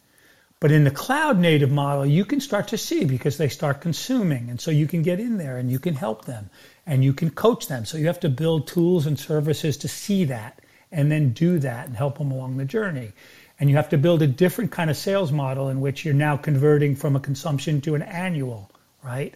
But 0.59 0.71
in 0.71 0.83
the 0.83 0.91
cloud 0.91 1.39
native 1.39 1.71
model, 1.71 2.05
you 2.05 2.25
can 2.25 2.41
start 2.41 2.67
to 2.69 2.77
see 2.77 3.05
because 3.05 3.37
they 3.37 3.47
start 3.47 3.79
consuming. 3.79 4.49
And 4.49 4.59
so 4.59 4.71
you 4.71 4.87
can 4.87 5.03
get 5.03 5.19
in 5.19 5.37
there 5.37 5.57
and 5.57 5.71
you 5.71 5.79
can 5.79 5.95
help 5.95 6.25
them 6.25 6.49
and 6.85 7.03
you 7.03 7.13
can 7.13 7.29
coach 7.29 7.67
them. 7.67 7.85
So 7.85 7.97
you 7.97 8.07
have 8.07 8.19
to 8.21 8.29
build 8.29 8.67
tools 8.67 9.05
and 9.05 9.17
services 9.17 9.77
to 9.77 9.87
see 9.87 10.25
that 10.25 10.59
and 10.91 11.11
then 11.11 11.31
do 11.31 11.59
that 11.59 11.87
and 11.87 11.95
help 11.95 12.17
them 12.17 12.31
along 12.31 12.57
the 12.57 12.65
journey. 12.65 13.11
And 13.59 13.69
you 13.69 13.75
have 13.75 13.89
to 13.89 13.97
build 13.97 14.21
a 14.21 14.27
different 14.27 14.71
kind 14.71 14.89
of 14.89 14.97
sales 14.97 15.31
model 15.31 15.69
in 15.69 15.81
which 15.81 16.05
you're 16.05 16.13
now 16.13 16.37
converting 16.37 16.95
from 16.95 17.15
a 17.15 17.19
consumption 17.19 17.81
to 17.81 17.95
an 17.95 18.03
annual, 18.03 18.69
right? 19.03 19.33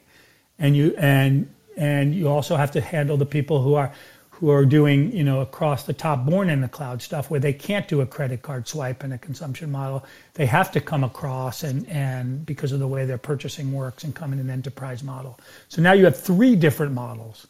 And 0.59 0.75
you 0.75 0.95
and 0.97 1.53
and 1.75 2.13
you 2.13 2.27
also 2.27 2.55
have 2.55 2.71
to 2.71 2.81
handle 2.81 3.17
the 3.17 3.25
people 3.25 3.61
who 3.63 3.73
are 3.73 3.91
who 4.29 4.49
are 4.49 4.65
doing 4.65 5.11
you 5.11 5.23
know 5.23 5.41
across 5.41 5.83
the 5.83 5.93
top 5.93 6.25
born 6.25 6.49
in 6.49 6.61
the 6.61 6.67
cloud 6.67 7.01
stuff 7.01 7.31
where 7.31 7.39
they 7.39 7.53
can't 7.53 7.87
do 7.87 8.01
a 8.01 8.05
credit 8.05 8.41
card 8.43 8.67
swipe 8.67 9.03
in 9.03 9.11
a 9.11 9.17
consumption 9.17 9.71
model. 9.71 10.05
They 10.35 10.45
have 10.45 10.71
to 10.73 10.81
come 10.81 11.03
across 11.03 11.63
and 11.63 11.87
and 11.87 12.45
because 12.45 12.71
of 12.71 12.79
the 12.79 12.87
way 12.87 13.05
their 13.05 13.17
purchasing 13.17 13.73
works 13.73 14.03
and 14.03 14.13
come 14.13 14.33
in 14.33 14.39
an 14.39 14.51
enterprise 14.51 15.01
model. 15.01 15.39
So 15.69 15.81
now 15.81 15.93
you 15.93 16.05
have 16.05 16.19
three 16.19 16.55
different 16.55 16.93
models 16.93 17.47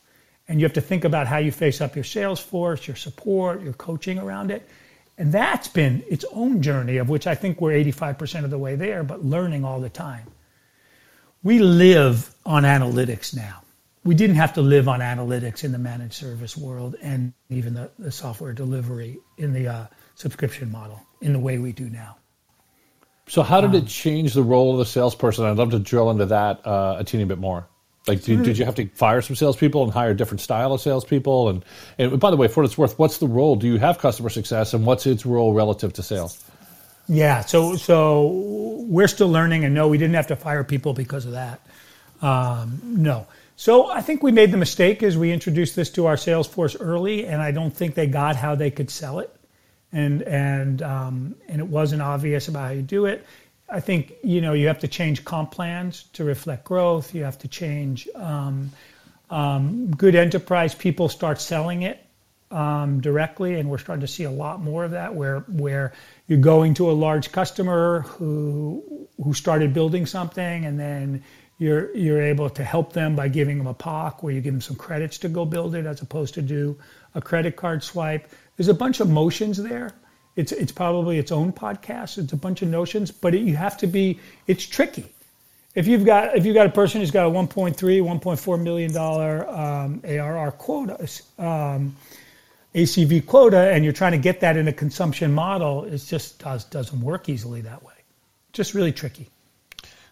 and 0.51 0.59
you 0.59 0.65
have 0.65 0.73
to 0.73 0.81
think 0.81 1.05
about 1.05 1.25
how 1.25 1.37
you 1.37 1.51
face 1.51 1.81
up 1.81 1.95
your 1.95 2.03
sales 2.03 2.39
force 2.39 2.85
your 2.85 2.95
support 2.95 3.61
your 3.61 3.73
coaching 3.73 4.19
around 4.19 4.51
it 4.51 4.67
and 5.21 5.31
that's 5.31 5.67
been 5.67 6.03
its 6.09 6.25
own 6.31 6.63
journey, 6.63 6.97
of 6.97 7.07
which 7.07 7.27
I 7.27 7.35
think 7.35 7.61
we're 7.61 7.73
85% 7.73 8.43
of 8.43 8.49
the 8.49 8.57
way 8.57 8.75
there, 8.75 9.03
but 9.03 9.23
learning 9.23 9.63
all 9.63 9.79
the 9.79 9.87
time. 9.87 10.25
We 11.43 11.59
live 11.59 12.33
on 12.43 12.63
analytics 12.63 13.35
now. 13.35 13.61
We 14.03 14.15
didn't 14.15 14.37
have 14.37 14.53
to 14.53 14.63
live 14.63 14.87
on 14.87 14.99
analytics 14.99 15.63
in 15.63 15.71
the 15.71 15.77
managed 15.77 16.13
service 16.13 16.57
world 16.57 16.95
and 17.03 17.33
even 17.49 17.75
the, 17.75 17.91
the 17.99 18.11
software 18.11 18.51
delivery 18.51 19.19
in 19.37 19.53
the 19.53 19.67
uh, 19.67 19.87
subscription 20.15 20.71
model 20.71 20.99
in 21.21 21.33
the 21.33 21.39
way 21.39 21.59
we 21.59 21.71
do 21.71 21.87
now. 21.87 22.17
So, 23.27 23.43
how 23.43 23.61
did 23.61 23.69
um, 23.69 23.75
it 23.75 23.85
change 23.85 24.33
the 24.33 24.41
role 24.41 24.71
of 24.73 24.79
the 24.79 24.85
salesperson? 24.85 25.45
I'd 25.45 25.57
love 25.57 25.69
to 25.69 25.79
drill 25.79 26.09
into 26.09 26.25
that 26.25 26.65
uh, 26.65 26.95
a 26.97 27.03
teeny 27.03 27.25
bit 27.25 27.37
more. 27.37 27.67
Like, 28.07 28.23
did, 28.23 28.41
did, 28.43 28.57
you 28.57 28.65
have 28.65 28.75
to 28.75 28.87
fire 28.87 29.21
some 29.21 29.35
salespeople 29.35 29.83
and 29.83 29.91
hire 29.91 30.09
a 30.09 30.17
different 30.17 30.41
style 30.41 30.73
of 30.73 30.81
salespeople? 30.81 31.49
And, 31.49 31.65
and 31.99 32.19
by 32.19 32.31
the 32.31 32.37
way, 32.37 32.47
for 32.47 32.61
what 32.61 32.65
it's 32.65 32.77
worth, 32.77 32.97
what's 32.97 33.19
the 33.19 33.27
role? 33.27 33.55
Do 33.55 33.67
you 33.67 33.77
have 33.77 33.99
customer 33.99 34.29
success, 34.29 34.73
and 34.73 34.87
what's 34.87 35.05
its 35.05 35.23
role 35.23 35.53
relative 35.53 35.93
to 35.93 36.03
sales? 36.03 36.43
Yeah, 37.07 37.41
so 37.41 37.75
so 37.75 38.27
we're 38.87 39.07
still 39.07 39.29
learning, 39.29 39.65
and 39.65 39.75
no, 39.75 39.87
we 39.87 39.97
didn't 39.97 40.15
have 40.15 40.27
to 40.27 40.35
fire 40.35 40.63
people 40.63 40.93
because 40.93 41.25
of 41.25 41.33
that. 41.33 41.59
Um, 42.21 42.79
no, 42.83 43.27
so 43.55 43.91
I 43.91 44.01
think 44.01 44.23
we 44.23 44.31
made 44.31 44.51
the 44.51 44.57
mistake 44.57 45.03
as 45.03 45.15
we 45.15 45.31
introduced 45.31 45.75
this 45.75 45.91
to 45.91 46.07
our 46.07 46.17
sales 46.17 46.47
force 46.47 46.75
early, 46.75 47.27
and 47.27 47.41
I 47.41 47.51
don't 47.51 47.75
think 47.75 47.93
they 47.93 48.07
got 48.07 48.35
how 48.35 48.55
they 48.55 48.71
could 48.71 48.89
sell 48.89 49.19
it, 49.19 49.35
and 49.91 50.23
and 50.23 50.81
um, 50.81 51.35
and 51.47 51.59
it 51.59 51.67
wasn't 51.67 52.01
obvious 52.01 52.47
about 52.47 52.67
how 52.67 52.71
you 52.71 52.81
do 52.81 53.05
it. 53.05 53.23
I 53.71 53.79
think 53.79 54.13
you 54.23 54.41
know 54.41 54.53
you 54.53 54.67
have 54.67 54.79
to 54.79 54.87
change 54.87 55.23
comp 55.23 55.51
plans 55.51 56.03
to 56.13 56.23
reflect 56.23 56.65
growth. 56.65 57.15
You 57.15 57.23
have 57.23 57.39
to 57.39 57.47
change 57.47 58.07
um, 58.15 58.71
um, 59.29 59.91
good 59.95 60.13
enterprise 60.13 60.75
people 60.75 61.07
start 61.07 61.39
selling 61.39 61.83
it 61.83 62.05
um, 62.51 62.99
directly, 62.99 63.59
and 63.59 63.69
we're 63.69 63.77
starting 63.77 64.01
to 64.01 64.07
see 64.07 64.25
a 64.25 64.31
lot 64.31 64.59
more 64.59 64.83
of 64.83 64.91
that. 64.91 65.15
Where 65.15 65.39
where 65.47 65.93
you're 66.27 66.39
going 66.39 66.73
to 66.75 66.91
a 66.91 66.93
large 66.93 67.31
customer 67.31 68.01
who 68.01 69.07
who 69.23 69.33
started 69.33 69.73
building 69.73 70.05
something, 70.05 70.65
and 70.65 70.77
then 70.77 71.23
you're 71.57 71.95
you're 71.95 72.21
able 72.21 72.49
to 72.49 72.63
help 72.63 72.91
them 72.91 73.15
by 73.15 73.29
giving 73.29 73.57
them 73.57 73.67
a 73.67 73.73
POC, 73.73 74.21
where 74.21 74.33
you 74.33 74.41
give 74.41 74.53
them 74.53 74.61
some 74.61 74.75
credits 74.75 75.17
to 75.19 75.29
go 75.29 75.45
build 75.45 75.75
it, 75.75 75.85
as 75.85 76.01
opposed 76.01 76.33
to 76.33 76.41
do 76.41 76.77
a 77.15 77.21
credit 77.21 77.55
card 77.55 77.83
swipe. 77.83 78.29
There's 78.57 78.67
a 78.67 78.73
bunch 78.73 78.99
of 78.99 79.09
motions 79.09 79.57
there 79.57 79.93
it's 80.35 80.51
it's 80.51 80.71
probably 80.71 81.17
its 81.17 81.31
own 81.31 81.51
podcast. 81.51 82.17
It's 82.17 82.33
a 82.33 82.37
bunch 82.37 82.61
of 82.61 82.69
notions, 82.69 83.11
but 83.11 83.35
it, 83.35 83.41
you 83.41 83.55
have 83.55 83.77
to 83.77 83.87
be. 83.87 84.19
It's 84.47 84.65
tricky. 84.65 85.05
If 85.75 85.87
you've 85.87 86.05
got 86.05 86.37
if 86.37 86.45
you've 86.45 86.55
got 86.55 86.67
a 86.67 86.71
person 86.71 87.01
who's 87.01 87.11
got 87.11 87.27
a 87.27 87.29
1.3, 87.29 87.75
1.4 87.75 88.61
million 88.61 88.93
dollar 88.93 89.49
um, 89.49 90.01
ARR 90.05 90.51
quota, 90.51 91.09
um, 91.37 91.95
ACV 92.75 93.25
quota, 93.25 93.71
and 93.71 93.83
you're 93.83 93.93
trying 93.93 94.13
to 94.13 94.17
get 94.17 94.39
that 94.41 94.57
in 94.57 94.67
a 94.67 94.73
consumption 94.73 95.33
model, 95.33 95.83
it 95.85 95.97
just 95.97 96.39
does, 96.39 96.63
doesn't 96.65 97.01
work 97.01 97.27
easily 97.29 97.61
that 97.61 97.83
way. 97.83 97.93
Just 98.53 98.73
really 98.73 98.91
tricky. 98.91 99.29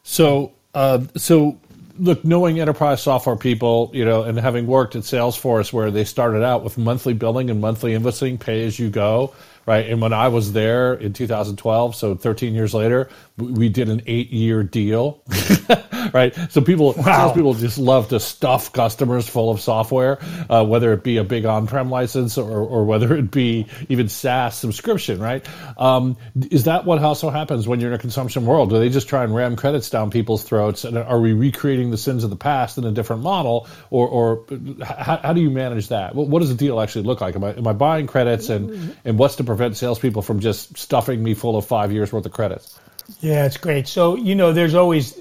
So, 0.04 0.54
uh, 0.74 1.04
so 1.16 1.58
look, 1.98 2.24
knowing 2.26 2.60
enterprise 2.60 3.02
software 3.02 3.36
people, 3.36 3.92
you 3.94 4.06
know, 4.06 4.24
and 4.24 4.38
having 4.40 4.68
worked 4.68 4.96
at 4.96 5.04
Salesforce 5.04 5.72
where 5.72 5.92
they 5.92 6.04
started 6.04 6.44
out 6.44 6.64
with 6.64 6.78
monthly 6.78 7.14
billing 7.14 7.50
and 7.50 7.62
monthly 7.62 7.92
invoicing, 7.92 8.40
pay 8.40 8.66
as 8.66 8.80
you 8.80 8.90
go, 8.90 9.34
right? 9.66 9.88
And 9.88 10.02
when 10.02 10.14
I 10.14 10.28
was 10.30 10.54
there 10.54 10.94
in 10.94 11.14
2012, 11.14 11.96
so 11.96 12.16
13 12.16 12.54
years 12.54 12.74
later, 12.74 13.10
we 13.38 13.70
did 13.70 13.90
an 13.90 14.02
eight 14.08 14.32
year 14.32 14.64
deal, 14.64 15.24
right? 16.14 16.36
So 16.50 16.62
people, 16.62 16.94
wow. 16.98 17.32
people 17.34 17.54
just 17.54 17.78
love 17.78 18.10
to 18.10 18.20
stuff 18.20 18.74
customers 18.74 19.28
full 19.28 19.50
of 19.52 19.62
software, 19.62 20.20
uh, 20.50 20.66
whether 20.66 20.94
it 20.94 21.04
be 21.04 21.18
a 21.18 21.24
big 21.24 21.46
on 21.46 21.68
prem 21.68 21.90
license 21.90 22.38
or, 22.38 22.50
or 22.50 22.86
whether 22.86 23.16
it 23.16 23.32
be 23.32 23.68
even 23.90 24.10
SaaS 24.10 24.58
subscription, 24.58 25.20
right? 25.20 25.46
Um, 25.78 26.18
is 26.52 26.66
that 26.66 26.86
what 26.86 27.02
also 27.02 27.30
happens 27.30 27.68
when 27.68 27.80
you're 27.80 27.92
in 27.92 27.96
a 27.96 28.00
consumption 28.00 28.46
world? 28.46 28.70
Do 28.70 28.80
they 28.80 28.90
just 28.90 29.08
try 29.08 29.24
and 29.24 29.34
ram 29.34 29.56
credits 29.56 29.90
down 29.90 30.12
people's 30.12 30.44
throats? 30.44 30.84
And 30.84 30.98
are 30.98 31.20
we 31.20 31.34
recreating 31.34 31.92
the 31.92 31.98
sins 31.98 32.24
of 32.24 32.30
the 32.30 32.36
past 32.36 32.78
in 32.78 32.86
a 32.86 32.92
different 32.92 33.22
model? 33.22 33.68
Or, 33.90 34.08
or 34.08 34.46
how, 34.84 35.18
how 35.18 35.34
do 35.34 35.42
you 35.42 35.50
manage 35.50 35.90
that? 35.90 36.16
What, 36.16 36.28
what, 36.28 36.40
does 36.40 36.50
the 36.50 36.56
deal 36.56 36.80
actually 36.80 37.04
look 37.04 37.22
like? 37.22 37.36
Am 37.36 37.44
I, 37.44 37.52
am 37.52 37.68
I 37.68 37.74
buying 37.74 38.08
credits 38.08 38.50
and, 38.50 38.96
and 39.06 39.18
what's 39.20 39.36
to 39.38 39.44
prevent 39.60 39.76
salespeople 39.76 40.22
from 40.22 40.40
just 40.40 40.78
stuffing 40.78 41.22
me 41.22 41.34
full 41.34 41.58
of 41.58 41.66
five 41.66 41.92
years 41.92 42.14
worth 42.14 42.26
of 42.26 42.32
credits? 42.32 42.80
Yeah, 43.20 43.46
it's 43.46 43.58
great. 43.58 43.90
So, 43.90 44.16
you 44.16 44.34
know, 44.34 44.54
there's 44.54 44.74
always, 44.74 45.20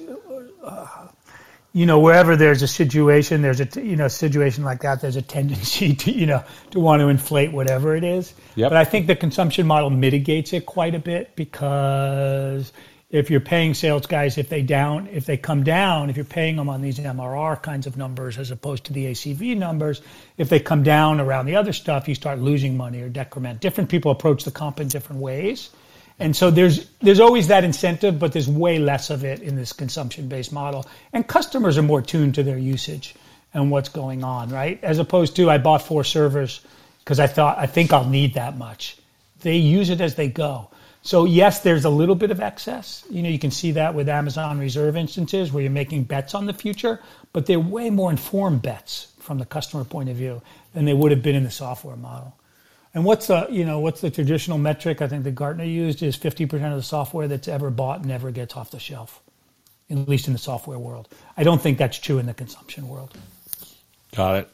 uh, 0.63 0.87
you 1.73 1.87
know, 1.87 1.99
wherever 1.99 2.37
there's 2.37 2.63
a 2.63 2.69
situation, 2.69 3.43
there's 3.43 3.61
a, 3.61 3.69
you 3.83 3.97
know, 3.97 4.07
situation 4.07 4.63
like 4.63 4.83
that, 4.83 5.01
there's 5.01 5.17
a 5.17 5.23
tendency 5.23 5.93
to, 6.03 6.13
you 6.13 6.27
know, 6.27 6.45
to 6.71 6.79
want 6.79 7.01
to 7.01 7.09
inflate 7.09 7.51
whatever 7.51 7.97
it 7.97 8.05
is. 8.05 8.33
Yep. 8.55 8.71
But 8.71 8.77
I 8.77 8.85
think 8.85 9.09
the 9.09 9.17
consumption 9.17 9.67
model 9.67 9.91
mitigates 9.91 10.53
it 10.53 10.67
quite 10.67 10.95
a 10.95 11.01
bit 11.01 11.35
because 11.35 12.73
if 13.11 13.31
you're 13.31 13.41
paying 13.41 13.73
sales 13.73 14.07
guys, 14.07 14.37
if 14.37 14.51
they 14.51 14.61
down, 14.61 15.09
if 15.11 15.25
they 15.25 15.39
come 15.39 15.65
down, 15.65 16.11
if 16.11 16.17
you're 16.17 16.27
paying 16.27 16.57
them 16.57 16.69
on 16.69 16.83
these 16.83 16.99
MRR 16.99 17.63
kinds 17.63 17.87
of 17.87 17.97
numbers 17.97 18.37
as 18.37 18.51
opposed 18.51 18.85
to 18.85 18.93
the 18.93 19.07
ACV 19.07 19.57
numbers, 19.57 20.03
if 20.37 20.51
they 20.51 20.61
come 20.61 20.83
down 20.83 21.19
around 21.19 21.47
the 21.47 21.57
other 21.57 21.73
stuff, 21.73 22.07
you 22.07 22.15
start 22.15 22.39
losing 22.39 22.77
money 22.77 23.01
or 23.01 23.09
decrement. 23.09 23.61
Different 23.61 23.89
people 23.89 24.11
approach 24.11 24.45
the 24.45 24.51
comp 24.51 24.79
in 24.79 24.89
different 24.89 25.23
ways. 25.23 25.71
And 26.19 26.37
so 26.37 26.51
there's 26.51 26.87
there's 27.01 27.21
always 27.21 27.47
that 27.47 27.65
incentive, 27.65 28.19
but 28.19 28.33
there's 28.33 28.49
way 28.49 28.79
less 28.79 29.09
of 29.09 29.25
it 29.25 29.41
in 29.41 29.57
this 29.57 29.73
consumption-based 29.73 30.53
model. 30.53 30.85
And 31.13 31.27
customers 31.27 31.79
are 31.79 31.83
more 31.83 32.03
tuned 32.03 32.35
to 32.35 32.43
their 32.43 32.59
usage 32.59 33.15
and 33.55 33.71
what's 33.71 33.89
going 33.89 34.23
on, 34.23 34.51
right? 34.51 34.83
As 34.83 34.99
opposed 34.99 35.37
to 35.37 35.49
I 35.49 35.57
bought 35.59 35.81
four 35.81 36.05
servers 36.05 36.61
because 36.99 37.21
I 37.21 37.27
thought 37.27 37.57
I 37.57 37.67
think 37.67 37.93
I'll 37.93 38.09
need 38.09 38.35
that 38.35 38.59
much. 38.59 38.99
They 39.41 39.57
use 39.57 39.89
it 39.89 40.01
as 40.03 40.17
they 40.17 40.29
go. 40.29 40.69
So 41.09 41.25
yes, 41.25 41.61
there's 41.61 41.87
a 41.87 41.89
little 41.89 42.15
bit 42.15 42.31
of 42.31 42.39
excess. 42.39 43.03
You 43.09 43.23
know, 43.23 43.31
you 43.31 43.39
can 43.39 43.51
see 43.51 43.71
that 43.71 43.95
with 43.95 44.11
Amazon 44.11 44.59
Reserve 44.59 44.95
instances 44.95 45.51
where 45.51 45.63
you're 45.63 45.73
making 45.73 46.03
bets 46.03 46.35
on 46.35 46.45
the 46.45 46.53
future, 46.53 47.01
but 47.33 47.47
they're 47.47 47.59
way 47.59 47.89
more 47.89 48.11
informed 48.11 48.61
bets 48.61 49.11
from 49.19 49.39
the 49.39 49.47
customer 49.47 49.85
point 49.85 50.11
of 50.11 50.17
view 50.17 50.43
than 50.75 50.85
they 50.85 50.93
would 50.93 51.11
have 51.11 51.23
been 51.23 51.35
in 51.35 51.45
the 51.45 51.51
software 51.51 51.97
model. 51.97 52.37
And 52.93 53.07
what's 53.07 53.29
the 53.29 53.47
you 53.49 53.65
know 53.65 53.81
what's 53.81 54.03
the 54.03 54.11
traditional 54.11 54.59
metric? 54.59 55.01
I 55.01 55.09
think 55.09 55.25
that 55.25 55.35
Gartner 55.35 55.65
used 55.65 56.03
is 56.03 56.15
50% 56.15 56.53
of 56.73 56.77
the 56.77 56.83
software 56.83 57.27
that's 57.27 57.49
ever 57.49 57.71
bought 57.71 58.05
never 58.05 58.31
gets 58.31 58.55
off 58.55 58.71
the 58.71 58.79
shelf, 58.79 59.23
at 59.89 59.97
least 60.11 60.27
in 60.27 60.35
the 60.35 60.39
software 60.39 60.79
world. 60.79 61.09
I 61.39 61.43
don't 61.43 61.63
think 61.63 61.79
that's 61.79 61.99
true 61.99 62.19
in 62.19 62.27
the 62.27 62.35
consumption 62.35 62.87
world. 62.87 63.17
Got 64.15 64.41
it. 64.41 64.51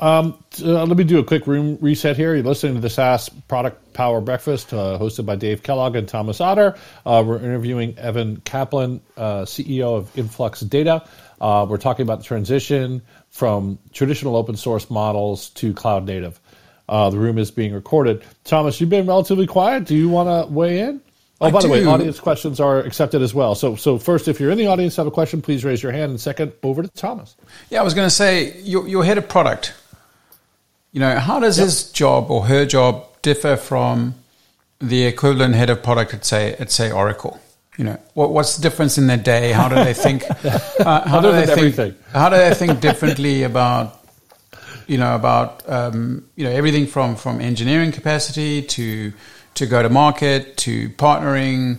Um, 0.00 0.42
uh, 0.62 0.84
let 0.84 0.96
me 0.96 1.04
do 1.04 1.18
a 1.18 1.24
quick 1.24 1.46
room 1.46 1.76
reset 1.82 2.16
here. 2.16 2.34
You're 2.34 2.42
listening 2.42 2.74
to 2.74 2.80
the 2.80 2.88
SaaS 2.88 3.28
Product 3.48 3.92
Power 3.92 4.22
Breakfast, 4.22 4.72
uh, 4.72 4.98
hosted 4.98 5.26
by 5.26 5.36
Dave 5.36 5.62
Kellogg 5.62 5.94
and 5.94 6.08
Thomas 6.08 6.40
Otter. 6.40 6.74
Uh, 7.04 7.22
we're 7.24 7.36
interviewing 7.36 7.98
Evan 7.98 8.38
Kaplan, 8.38 9.02
uh, 9.18 9.42
CEO 9.42 9.94
of 9.94 10.18
Influx 10.18 10.60
Data. 10.60 11.04
Uh, 11.38 11.66
we're 11.68 11.76
talking 11.76 12.02
about 12.02 12.20
the 12.20 12.24
transition 12.24 13.02
from 13.28 13.78
traditional 13.92 14.36
open 14.36 14.56
source 14.56 14.88
models 14.88 15.50
to 15.50 15.74
cloud 15.74 16.06
native. 16.06 16.40
Uh, 16.88 17.10
the 17.10 17.18
room 17.18 17.36
is 17.36 17.50
being 17.50 17.74
recorded. 17.74 18.24
Thomas, 18.44 18.80
you've 18.80 18.90
been 18.90 19.06
relatively 19.06 19.46
quiet. 19.46 19.84
Do 19.84 19.94
you 19.94 20.08
want 20.08 20.28
to 20.28 20.52
weigh 20.52 20.80
in? 20.80 21.02
Oh, 21.42 21.46
I 21.46 21.50
by 21.50 21.60
do. 21.60 21.68
the 21.68 21.72
way, 21.72 21.84
audience 21.84 22.20
questions 22.20 22.58
are 22.58 22.80
accepted 22.80 23.20
as 23.20 23.34
well. 23.34 23.54
So, 23.54 23.76
so 23.76 23.98
first, 23.98 24.28
if 24.28 24.40
you're 24.40 24.50
in 24.50 24.58
the 24.58 24.66
audience, 24.66 24.96
have 24.96 25.06
a 25.06 25.10
question, 25.10 25.42
please 25.42 25.62
raise 25.62 25.82
your 25.82 25.92
hand. 25.92 26.10
And 26.10 26.20
second, 26.20 26.52
over 26.62 26.82
to 26.82 26.88
Thomas. 26.88 27.36
Yeah, 27.68 27.80
I 27.80 27.82
was 27.82 27.94
going 27.94 28.06
to 28.06 28.14
say, 28.14 28.60
your, 28.60 28.88
your 28.88 29.04
head 29.04 29.18
of 29.18 29.28
product 29.28 29.74
you 30.92 31.00
know, 31.00 31.18
how 31.18 31.40
does 31.40 31.58
yep. 31.58 31.66
his 31.66 31.90
job 31.92 32.30
or 32.30 32.46
her 32.46 32.66
job 32.66 33.06
differ 33.22 33.56
from 33.56 34.14
the 34.80 35.04
equivalent 35.04 35.54
head 35.54 35.70
of 35.70 35.82
product 35.82 36.14
at 36.14 36.24
say 36.24 36.54
at 36.54 36.70
say 36.70 36.90
Oracle? 36.90 37.40
You 37.76 37.84
know, 37.84 37.98
what, 38.14 38.30
what's 38.30 38.56
the 38.56 38.62
difference 38.62 38.98
in 38.98 39.06
their 39.06 39.16
day? 39.16 39.52
How 39.52 39.68
do 39.68 39.76
they 39.76 39.94
think? 39.94 40.24
Uh, 40.80 41.06
how 41.06 41.20
do 41.20 41.30
they 41.30 41.44
think? 41.44 41.58
Everything. 41.58 41.94
How 42.10 42.30
do 42.30 42.36
they 42.36 42.54
think 42.54 42.80
differently 42.80 43.42
about? 43.42 43.98
You 44.86 44.96
know 44.96 45.14
about 45.14 45.68
um, 45.68 46.26
you 46.36 46.44
know 46.44 46.50
everything 46.50 46.86
from 46.86 47.14
from 47.14 47.40
engineering 47.40 47.92
capacity 47.92 48.62
to 48.62 49.12
to 49.54 49.66
go 49.66 49.82
to 49.82 49.90
market 49.90 50.56
to 50.58 50.88
partnering. 50.90 51.78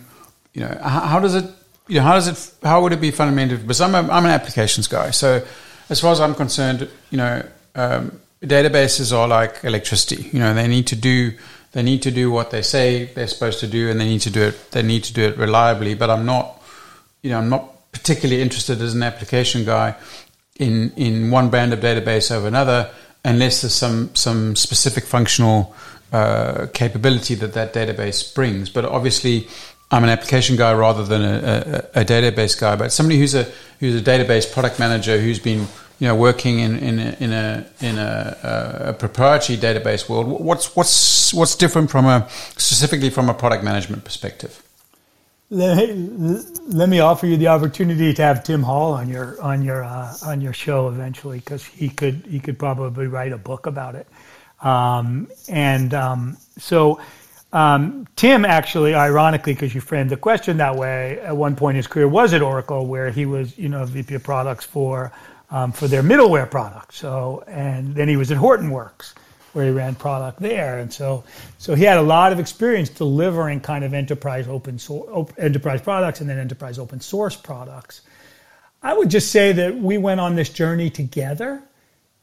You 0.53 0.61
know, 0.61 0.77
how, 0.81 0.99
how 1.01 1.19
does 1.19 1.33
it? 1.33 1.45
You 1.87 1.95
know, 1.95 2.03
how 2.03 2.13
does 2.13 2.27
it? 2.27 2.53
How 2.63 2.81
would 2.83 2.93
it 2.93 3.01
be 3.01 3.09
fundamental? 3.09 3.57
Because 3.57 3.81
I'm 3.81 3.95
a, 3.95 3.99
I'm 3.99 4.23
an 4.23 4.31
applications 4.31 4.87
guy, 4.87 5.09
so 5.09 5.43
as 5.89 5.99
far 5.99 6.11
as 6.11 6.21
I'm 6.21 6.35
concerned, 6.35 6.87
you 7.09 7.17
know. 7.17 7.43
Um, 7.73 8.21
databases 8.43 9.15
are 9.15 9.27
like 9.27 9.63
electricity. 9.63 10.29
You 10.31 10.39
know, 10.39 10.53
they 10.53 10.67
need 10.67 10.87
to 10.87 10.95
do 10.95 11.33
they 11.71 11.83
need 11.83 12.01
to 12.01 12.11
do 12.11 12.29
what 12.29 12.51
they 12.51 12.61
say 12.61 13.05
they're 13.05 13.27
supposed 13.27 13.59
to 13.61 13.67
do, 13.67 13.89
and 13.89 13.99
they 13.99 14.05
need 14.05 14.21
to 14.21 14.29
do 14.29 14.41
it. 14.43 14.71
They 14.71 14.81
need 14.81 15.03
to 15.05 15.13
do 15.13 15.23
it 15.23 15.37
reliably. 15.37 15.93
But 15.93 16.09
I'm 16.09 16.25
not, 16.25 16.61
you 17.21 17.29
know, 17.29 17.37
I'm 17.37 17.49
not 17.49 17.91
particularly 17.91 18.41
interested 18.41 18.81
as 18.81 18.93
an 18.93 19.03
application 19.03 19.63
guy 19.63 19.95
in 20.57 20.91
in 20.97 21.31
one 21.31 21.49
brand 21.49 21.71
of 21.73 21.79
database 21.79 22.31
over 22.31 22.47
another, 22.47 22.89
unless 23.23 23.61
there's 23.61 23.73
some 23.73 24.13
some 24.15 24.55
specific 24.55 25.05
functional 25.05 25.73
uh, 26.11 26.67
capability 26.73 27.35
that 27.35 27.53
that 27.53 27.73
database 27.73 28.33
brings. 28.33 28.69
But 28.69 28.85
obviously. 28.85 29.47
I'm 29.93 30.05
an 30.05 30.09
application 30.09 30.55
guy 30.55 30.73
rather 30.73 31.03
than 31.03 31.21
a, 31.21 31.89
a, 31.93 31.99
a 31.99 32.05
database 32.05 32.57
guy, 32.57 32.77
but 32.77 32.93
somebody 32.93 33.19
who's 33.19 33.35
a 33.35 33.43
who's 33.81 33.93
a 33.93 34.01
database 34.01 34.49
product 34.49 34.79
manager 34.79 35.19
who's 35.19 35.37
been 35.37 35.67
you 36.01 36.07
know, 36.07 36.15
working 36.15 36.59
in 36.59 36.79
in 36.79 36.97
a 36.97 37.15
in 37.19 37.31
a, 37.31 37.65
in 37.79 37.97
a, 37.99 38.37
a 38.87 38.93
proprietary 38.93 39.55
database 39.59 40.09
world, 40.09 40.27
what's 40.27 40.75
what's 40.75 41.31
what's 41.31 41.55
different 41.55 41.91
from 41.91 42.07
a 42.07 42.27
specifically 42.57 43.11
from 43.11 43.29
a 43.29 43.35
product 43.35 43.63
management 43.63 44.03
perspective? 44.03 44.63
Let 45.51 45.95
me, 45.95 46.41
let 46.69 46.89
me 46.89 47.01
offer 47.01 47.27
you 47.27 47.37
the 47.37 47.49
opportunity 47.49 48.15
to 48.15 48.21
have 48.23 48.43
Tim 48.43 48.63
Hall 48.63 48.93
on 48.93 49.09
your 49.09 49.39
on 49.43 49.61
your 49.61 49.83
uh, 49.83 50.15
on 50.25 50.41
your 50.41 50.53
show 50.53 50.87
eventually 50.87 51.37
because 51.37 51.63
he 51.63 51.89
could 51.89 52.25
he 52.27 52.39
could 52.39 52.57
probably 52.57 53.05
write 53.05 53.31
a 53.31 53.37
book 53.37 53.67
about 53.67 53.93
it. 53.93 54.07
Um, 54.59 55.27
and 55.49 55.93
um, 55.93 56.37
so 56.57 56.99
um, 57.53 58.07
Tim 58.15 58.43
actually, 58.43 58.95
ironically, 58.95 59.53
because 59.53 59.75
you 59.75 59.81
framed 59.81 60.09
the 60.09 60.17
question 60.17 60.57
that 60.57 60.77
way, 60.77 61.19
at 61.19 61.37
one 61.37 61.55
point 61.55 61.75
in 61.75 61.77
his 61.77 61.87
career 61.87 62.07
was 62.07 62.33
at 62.33 62.41
Oracle, 62.41 62.87
where 62.87 63.11
he 63.11 63.27
was 63.27 63.55
you 63.55 63.69
know 63.69 63.85
VP 63.85 64.15
of 64.15 64.23
products 64.23 64.65
for 64.65 65.11
um, 65.51 65.71
for 65.71 65.87
their 65.87 66.01
middleware 66.01 66.49
product. 66.49 66.93
So, 66.93 67.43
and 67.47 67.93
then 67.93 68.07
he 68.07 68.15
was 68.15 68.31
at 68.31 68.37
Hortonworks, 68.37 69.13
where 69.53 69.65
he 69.65 69.71
ran 69.71 69.95
product 69.95 70.39
there, 70.39 70.79
and 70.79 70.91
so 70.91 71.23
so 71.57 71.75
he 71.75 71.83
had 71.83 71.97
a 71.97 72.01
lot 72.01 72.31
of 72.31 72.39
experience 72.39 72.89
delivering 72.89 73.59
kind 73.59 73.83
of 73.83 73.93
enterprise 73.93 74.47
open 74.47 74.79
source 74.79 75.31
enterprise 75.37 75.81
products 75.81 76.21
and 76.21 76.29
then 76.29 76.39
enterprise 76.39 76.79
open 76.79 77.01
source 77.01 77.35
products. 77.35 78.01
I 78.83 78.93
would 78.93 79.09
just 79.09 79.31
say 79.31 79.51
that 79.51 79.77
we 79.77 79.97
went 79.97 80.19
on 80.19 80.35
this 80.35 80.49
journey 80.49 80.89
together. 80.89 81.61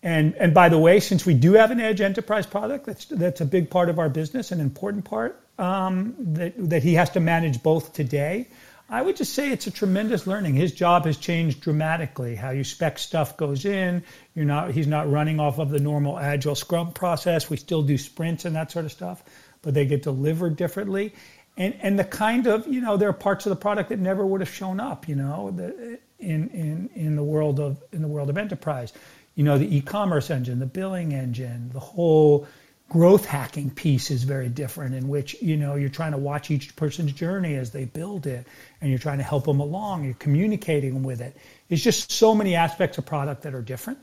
And, 0.03 0.35
and 0.37 0.55
by 0.55 0.69
the 0.69 0.79
way, 0.79 1.01
since 1.01 1.27
we 1.27 1.35
do 1.35 1.55
have 1.55 1.71
an 1.71 1.81
edge 1.81 2.01
enterprise 2.01 2.47
product, 2.47 2.87
that's, 2.87 3.05
that's 3.07 3.41
a 3.41 3.45
big 3.45 3.69
part 3.69 3.89
of 3.89 3.99
our 3.99 4.09
business, 4.09 4.53
an 4.53 4.61
important 4.61 5.05
part 5.05 5.41
um, 5.59 6.15
that, 6.19 6.55
that 6.71 6.83
he 6.83 6.95
has 6.95 7.11
to 7.11 7.21
manage 7.21 7.63
both 7.63 7.93
today. 7.93 8.47
I 8.91 9.03
would 9.03 9.17
just 9.17 9.35
say 9.35 9.51
it's 9.51 9.67
a 9.67 9.71
tremendous 9.71 10.27
learning. 10.27 10.55
His 10.55 10.73
job 10.73 11.05
has 11.05 11.19
changed 11.19 11.61
dramatically. 11.61 12.35
How 12.35 12.51
you 12.51 12.65
spec 12.65 12.99
stuff 12.99 13.37
goes 13.37 13.67
in. 13.67 14.03
You're 14.35 14.47
not. 14.47 14.71
He's 14.71 14.87
not 14.87 15.11
running 15.11 15.41
off 15.41 15.59
of 15.59 15.69
the 15.69 15.79
normal 15.79 16.19
agile 16.19 16.55
Scrum 16.55 16.93
process. 16.93 17.51
We 17.51 17.59
still 17.59 17.83
do 17.83 17.99
sprints 17.99 18.47
and 18.47 18.57
that 18.57 18.71
sort 18.71 18.87
of 18.87 18.93
stuff, 18.93 19.23
but 19.61 19.75
they 19.75 19.85
get 19.85 20.03
delivered 20.03 20.57
differently. 20.57 21.15
And 21.59 21.75
and 21.83 21.99
the 21.99 22.05
kind 22.05 22.47
of 22.47 22.67
you 22.67 22.81
know 22.81 22.97
there 22.97 23.11
are 23.11 23.15
parts 23.15 23.45
of 23.45 23.51
the 23.51 23.57
product 23.57 23.91
that 23.91 23.99
never 23.99 24.25
would 24.25 24.41
have 24.41 24.53
shown 24.53 24.81
up. 24.81 25.07
You 25.07 25.17
know, 25.17 25.51
the, 25.51 25.99
in 26.19 26.49
in 26.49 26.91
in 26.95 27.17
the 27.17 27.25
world 27.25 27.61
of 27.61 27.83
in 27.93 28.01
the 28.01 28.09
world 28.09 28.31
of 28.31 28.39
enterprise. 28.39 28.95
You 29.35 29.45
know, 29.45 29.59
the 29.59 29.77
e-commerce 29.77 30.31
engine, 30.31 30.59
the 30.59 30.67
billing 30.67 31.13
engine, 31.13 31.71
the 31.73 31.79
whole 31.79 32.49
growth 32.89 33.27
hacking 33.27 33.71
piece 33.71 34.11
is 34.11 34.25
very 34.25 34.49
different 34.49 34.95
in 34.95 35.09
which 35.09 35.41
you 35.43 35.57
know 35.57 35.75
you're 35.75 35.91
trying 35.91 36.13
to 36.13 36.19
watch 36.19 36.51
each 36.51 36.75
person's 36.75 37.13
journey 37.13 37.55
as 37.55 37.71
they 37.71 37.85
build 37.85 38.27
it 38.27 38.47
and 38.81 38.91
you're 38.91 38.99
trying 38.99 39.19
to 39.19 39.25
help 39.25 39.45
them 39.45 39.61
along 39.61 40.05
you're 40.05 40.15
communicating 40.15 41.03
with 41.03 41.21
it 41.21 41.37
it's 41.69 41.83
just 41.83 42.11
so 42.11 42.35
many 42.35 42.55
aspects 42.55 42.99
of 42.99 43.07
product 43.07 43.43
that 43.43 43.55
are 43.55 43.63
different 43.63 43.99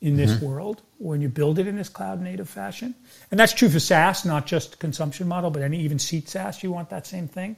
in 0.00 0.16
this 0.16 0.32
mm-hmm. 0.32 0.46
world 0.46 0.82
when 0.98 1.20
you 1.20 1.28
build 1.28 1.58
it 1.58 1.66
in 1.66 1.76
this 1.76 1.88
cloud 1.88 2.20
native 2.20 2.48
fashion 2.48 2.94
and 3.30 3.38
that's 3.38 3.52
true 3.52 3.68
for 3.68 3.80
saas 3.80 4.24
not 4.24 4.46
just 4.46 4.78
consumption 4.78 5.28
model 5.28 5.50
but 5.50 5.62
any 5.62 5.80
even 5.80 5.98
seat 5.98 6.28
saas 6.28 6.62
you 6.62 6.70
want 6.70 6.88
that 6.90 7.06
same 7.06 7.28
thing 7.28 7.56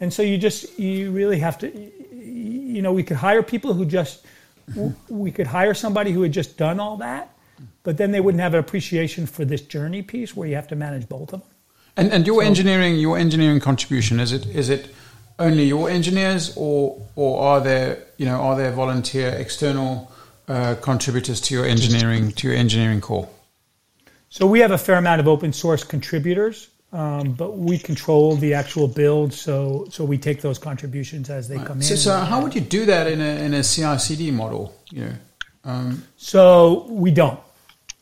and 0.00 0.12
so 0.12 0.22
you 0.22 0.38
just 0.38 0.78
you 0.78 1.10
really 1.10 1.38
have 1.38 1.58
to 1.58 1.92
you 2.12 2.82
know 2.82 2.92
we 2.92 3.02
could 3.02 3.16
hire 3.16 3.42
people 3.42 3.74
who 3.74 3.84
just 3.84 4.24
we 5.08 5.30
could 5.30 5.46
hire 5.46 5.74
somebody 5.74 6.12
who 6.12 6.22
had 6.22 6.32
just 6.32 6.56
done 6.56 6.78
all 6.78 6.96
that 6.96 7.32
but 7.82 7.96
then 7.96 8.12
they 8.12 8.20
wouldn't 8.20 8.40
have 8.40 8.54
an 8.54 8.60
appreciation 8.60 9.26
for 9.26 9.44
this 9.44 9.60
journey 9.60 10.02
piece 10.02 10.36
where 10.36 10.48
you 10.48 10.54
have 10.54 10.68
to 10.68 10.76
manage 10.76 11.08
both 11.08 11.32
of 11.32 11.40
them. 11.40 11.50
And 11.96 12.12
and 12.12 12.26
your 12.26 12.42
so, 12.42 12.46
engineering 12.46 12.96
your 12.96 13.18
engineering 13.18 13.60
contribution 13.60 14.18
is 14.18 14.32
it 14.32 14.46
is 14.46 14.70
it 14.70 14.94
only 15.42 15.64
your 15.64 15.90
engineers 15.90 16.54
or 16.56 17.00
or 17.16 17.40
are 17.40 17.60
there 17.60 17.98
you 18.16 18.26
know 18.26 18.40
are 18.40 18.56
there 18.56 18.72
volunteer 18.72 19.28
external 19.28 20.10
uh, 20.48 20.74
contributors 20.80 21.40
to 21.40 21.54
your 21.54 21.66
engineering 21.66 22.32
to 22.32 22.48
your 22.48 22.56
engineering 22.56 23.00
core? 23.00 23.28
So 24.28 24.46
we 24.46 24.60
have 24.60 24.70
a 24.70 24.78
fair 24.78 24.96
amount 24.96 25.20
of 25.20 25.28
open 25.28 25.52
source 25.52 25.84
contributors, 25.84 26.68
um, 26.92 27.32
but 27.34 27.58
we 27.58 27.78
control 27.78 28.36
the 28.36 28.54
actual 28.54 28.88
build. 28.88 29.34
So 29.34 29.86
so 29.90 30.04
we 30.04 30.18
take 30.18 30.40
those 30.40 30.58
contributions 30.58 31.28
as 31.30 31.48
they 31.48 31.56
right. 31.56 31.66
come 31.66 31.82
so, 31.82 31.94
in. 31.94 31.98
So 31.98 32.18
how 32.18 32.40
would 32.42 32.54
you 32.54 32.60
do 32.60 32.86
that 32.86 33.06
in 33.06 33.20
a 33.20 33.44
in 33.44 33.54
a 33.54 33.62
CI/CD 33.62 34.30
model? 34.30 34.74
You 34.90 35.04
know. 35.04 35.14
Um, 35.64 36.04
so 36.16 36.86
we 36.88 37.10
don't. 37.10 37.38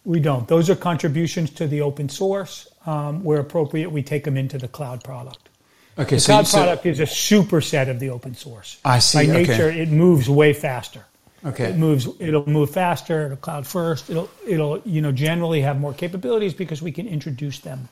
We 0.04 0.20
don't. 0.20 0.48
Those 0.48 0.70
are 0.70 0.76
contributions 0.76 1.50
to 1.50 1.66
the 1.66 1.82
open 1.82 2.08
source. 2.08 2.68
Um, 2.86 3.22
where 3.22 3.38
appropriate, 3.38 3.92
we 3.92 4.02
take 4.02 4.24
them 4.24 4.38
into 4.38 4.56
the 4.56 4.66
cloud 4.66 5.04
product. 5.04 5.49
Okay, 5.98 6.16
the 6.16 6.20
so 6.20 6.32
cloud 6.32 6.46
product 6.46 6.86
is 6.86 7.00
a 7.00 7.04
superset 7.04 7.90
of 7.90 8.00
the 8.00 8.10
open 8.10 8.34
source. 8.34 8.78
I 8.84 9.00
see. 9.00 9.26
By 9.26 9.32
nature, 9.32 9.68
okay. 9.68 9.80
it 9.80 9.88
moves 9.90 10.28
way 10.28 10.52
faster. 10.52 11.04
Okay. 11.44 11.70
It 11.70 11.76
moves. 11.76 12.08
It'll 12.18 12.48
move 12.48 12.70
faster. 12.70 13.26
It'll 13.26 13.36
cloud 13.36 13.66
first. 13.66 14.10
It'll. 14.10 14.30
It'll. 14.46 14.80
You 14.84 15.02
know, 15.02 15.12
generally 15.12 15.62
have 15.62 15.80
more 15.80 15.92
capabilities 15.92 16.54
because 16.54 16.82
we 16.82 16.92
can 16.92 17.08
introduce 17.08 17.60
them. 17.60 17.88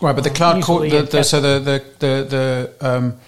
Right, 0.00 0.14
but 0.14 0.24
the 0.24 0.30
cloud. 0.30 0.62
Co- 0.62 0.88
the, 0.88 1.02
the, 1.02 1.22
so 1.22 1.40
the 1.40 1.58
the 1.58 1.84
the, 1.98 2.74
the 2.80 2.88
um, 2.88 3.20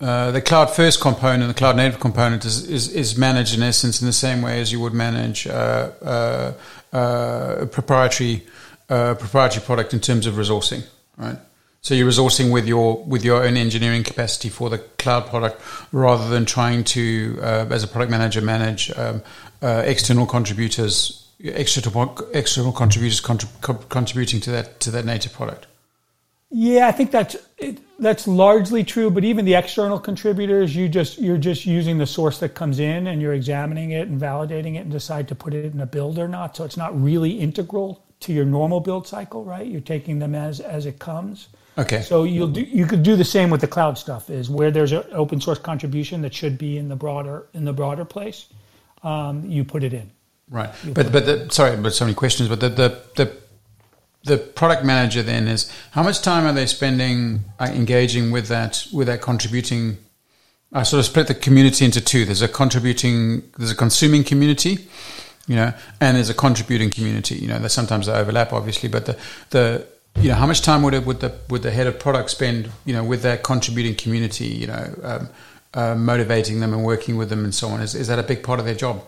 uh, 0.00 0.30
the 0.30 0.40
cloud 0.40 0.70
first 0.70 1.00
component, 1.00 1.48
the 1.48 1.58
cloud 1.58 1.76
native 1.76 1.98
component, 1.98 2.44
is, 2.44 2.68
is, 2.68 2.88
is, 2.92 3.18
managed 3.18 3.56
in 3.56 3.64
essence 3.64 4.00
in 4.00 4.06
the 4.06 4.12
same 4.12 4.42
way 4.42 4.60
as 4.60 4.70
you 4.70 4.78
would 4.78 4.94
manage 4.94 5.46
uh, 5.48 5.90
uh, 6.00 6.52
uh 6.92 7.56
a 7.62 7.66
proprietary 7.66 8.46
uh, 8.88 9.14
proprietary 9.14 9.64
product 9.64 9.92
in 9.92 10.00
terms 10.00 10.26
of 10.26 10.34
resourcing, 10.34 10.84
right? 11.16 11.36
So 11.88 11.94
you're 11.94 12.10
resourcing 12.10 12.52
with 12.52 12.66
your 12.66 13.02
with 13.04 13.24
your 13.24 13.46
own 13.46 13.56
engineering 13.56 14.02
capacity 14.02 14.50
for 14.50 14.68
the 14.68 14.76
cloud 14.76 15.26
product, 15.26 15.58
rather 15.90 16.28
than 16.28 16.44
trying 16.44 16.84
to, 16.84 17.38
uh, 17.40 17.64
as 17.70 17.82
a 17.82 17.88
product 17.88 18.10
manager, 18.10 18.42
manage 18.42 18.90
um, 18.90 19.22
external 19.62 20.26
contributors, 20.26 21.26
external 21.40 22.28
external 22.34 22.72
contributors 22.72 23.22
contrib- 23.22 23.88
contributing 23.88 24.38
to 24.38 24.50
that 24.50 24.80
to 24.80 24.90
that 24.90 25.06
native 25.06 25.32
product. 25.32 25.66
Yeah, 26.50 26.88
I 26.88 26.92
think 26.92 27.10
that's 27.10 27.36
it, 27.56 27.78
that's 27.98 28.28
largely 28.28 28.84
true. 28.84 29.10
But 29.10 29.24
even 29.24 29.46
the 29.46 29.54
external 29.54 29.98
contributors, 29.98 30.76
you 30.76 30.90
just 30.90 31.16
you're 31.16 31.38
just 31.38 31.64
using 31.64 31.96
the 31.96 32.06
source 32.06 32.38
that 32.40 32.50
comes 32.50 32.80
in, 32.80 33.06
and 33.06 33.22
you're 33.22 33.32
examining 33.32 33.92
it 33.92 34.08
and 34.08 34.20
validating 34.20 34.74
it, 34.74 34.80
and 34.80 34.90
decide 34.90 35.26
to 35.28 35.34
put 35.34 35.54
it 35.54 35.72
in 35.72 35.80
a 35.80 35.86
build 35.86 36.18
or 36.18 36.28
not. 36.28 36.54
So 36.54 36.64
it's 36.64 36.76
not 36.76 37.02
really 37.02 37.40
integral 37.40 38.04
to 38.20 38.32
your 38.32 38.44
normal 38.44 38.80
build 38.80 39.06
cycle, 39.06 39.44
right? 39.44 39.66
You're 39.66 39.80
taking 39.80 40.18
them 40.18 40.34
as 40.34 40.60
as 40.60 40.86
it 40.86 40.98
comes. 40.98 41.48
Okay. 41.76 42.02
So 42.02 42.24
you'll 42.24 42.48
do 42.48 42.60
you 42.60 42.86
could 42.86 43.02
do 43.02 43.16
the 43.16 43.24
same 43.24 43.50
with 43.50 43.60
the 43.60 43.68
cloud 43.68 43.98
stuff. 43.98 44.30
Is 44.30 44.50
where 44.50 44.70
there's 44.70 44.92
an 44.92 45.04
open 45.12 45.40
source 45.40 45.58
contribution 45.58 46.22
that 46.22 46.34
should 46.34 46.58
be 46.58 46.78
in 46.78 46.88
the 46.88 46.96
broader 46.96 47.46
in 47.54 47.64
the 47.64 47.72
broader 47.72 48.04
place, 48.04 48.46
um, 49.02 49.44
you 49.46 49.64
put 49.64 49.84
it 49.84 49.92
in. 49.92 50.10
Right. 50.50 50.70
You 50.84 50.92
but 50.92 51.12
but 51.12 51.26
the, 51.26 51.48
sorry, 51.50 51.76
but 51.76 51.94
so 51.94 52.04
many 52.04 52.14
questions. 52.14 52.48
But 52.48 52.60
the 52.60 52.68
the 52.68 53.02
the 53.16 53.36
the 54.24 54.38
product 54.38 54.84
manager 54.84 55.22
then 55.22 55.46
is 55.46 55.72
how 55.92 56.02
much 56.02 56.20
time 56.20 56.44
are 56.44 56.52
they 56.52 56.66
spending 56.66 57.44
uh, 57.60 57.70
engaging 57.72 58.32
with 58.32 58.48
that 58.48 58.86
with 58.92 59.06
that 59.06 59.20
contributing 59.20 59.98
I 60.72 60.82
sort 60.82 61.00
of 61.00 61.06
split 61.06 61.28
the 61.28 61.34
community 61.34 61.84
into 61.84 62.00
two. 62.00 62.24
There's 62.24 62.42
a 62.42 62.48
contributing, 62.48 63.42
there's 63.56 63.70
a 63.70 63.74
consuming 63.74 64.22
community, 64.22 64.86
you 65.48 65.56
know, 65.56 65.72
and 66.00 66.16
there's 66.16 66.30
a 66.30 66.34
contributing 66.34 66.90
community. 66.90 67.36
You 67.36 67.48
know, 67.48 67.66
sometimes 67.68 68.06
they 68.06 68.12
overlap, 68.12 68.52
obviously, 68.52 68.88
but 68.88 69.06
the 69.06 69.18
the 69.50 69.86
you 70.16 70.28
know 70.28 70.34
how 70.34 70.46
much 70.46 70.62
time 70.62 70.82
would 70.82 70.94
it 70.94 71.04
would 71.06 71.20
the 71.20 71.34
would 71.48 71.62
the 71.62 71.70
head 71.70 71.86
of 71.86 71.98
product 71.98 72.30
spend, 72.30 72.70
you 72.84 72.92
know, 72.92 73.02
with 73.02 73.22
that 73.22 73.42
contributing 73.42 73.94
community, 73.94 74.46
you 74.46 74.66
know, 74.66 74.94
um, 75.02 75.28
uh, 75.74 75.94
motivating 75.94 76.60
them 76.60 76.72
and 76.72 76.84
working 76.84 77.16
with 77.16 77.30
them 77.30 77.44
and 77.44 77.54
so 77.54 77.68
on? 77.68 77.80
Is 77.80 77.94
is 77.94 78.08
that 78.08 78.18
a 78.18 78.22
big 78.22 78.42
part 78.42 78.60
of 78.60 78.66
their 78.66 78.74
job? 78.74 79.02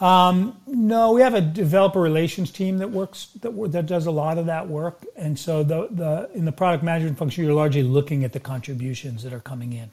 Um, 0.00 0.56
no, 0.66 1.12
we 1.12 1.20
have 1.20 1.34
a 1.34 1.42
developer 1.42 2.00
relations 2.00 2.50
team 2.50 2.78
that 2.78 2.90
works 2.90 3.28
that 3.42 3.50
that 3.72 3.86
does 3.86 4.06
a 4.06 4.10
lot 4.10 4.38
of 4.38 4.46
that 4.46 4.66
work, 4.66 5.04
and 5.14 5.38
so 5.38 5.62
the 5.62 5.88
the 5.90 6.30
in 6.34 6.46
the 6.46 6.52
product 6.52 6.82
management 6.82 7.18
function, 7.18 7.44
you're 7.44 7.54
largely 7.54 7.82
looking 7.82 8.24
at 8.24 8.32
the 8.32 8.40
contributions 8.40 9.22
that 9.22 9.34
are 9.34 9.40
coming 9.40 9.74
in, 9.74 9.90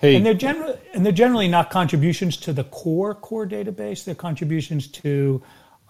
hey. 0.00 0.16
and 0.16 0.26
they're 0.26 0.34
generally 0.34 0.78
and 0.92 1.04
they're 1.04 1.12
generally 1.12 1.48
not 1.48 1.70
contributions 1.70 2.36
to 2.38 2.52
the 2.52 2.64
core 2.64 3.14
core 3.14 3.46
database. 3.46 4.04
They're 4.04 4.14
contributions 4.14 4.88
to 4.88 5.42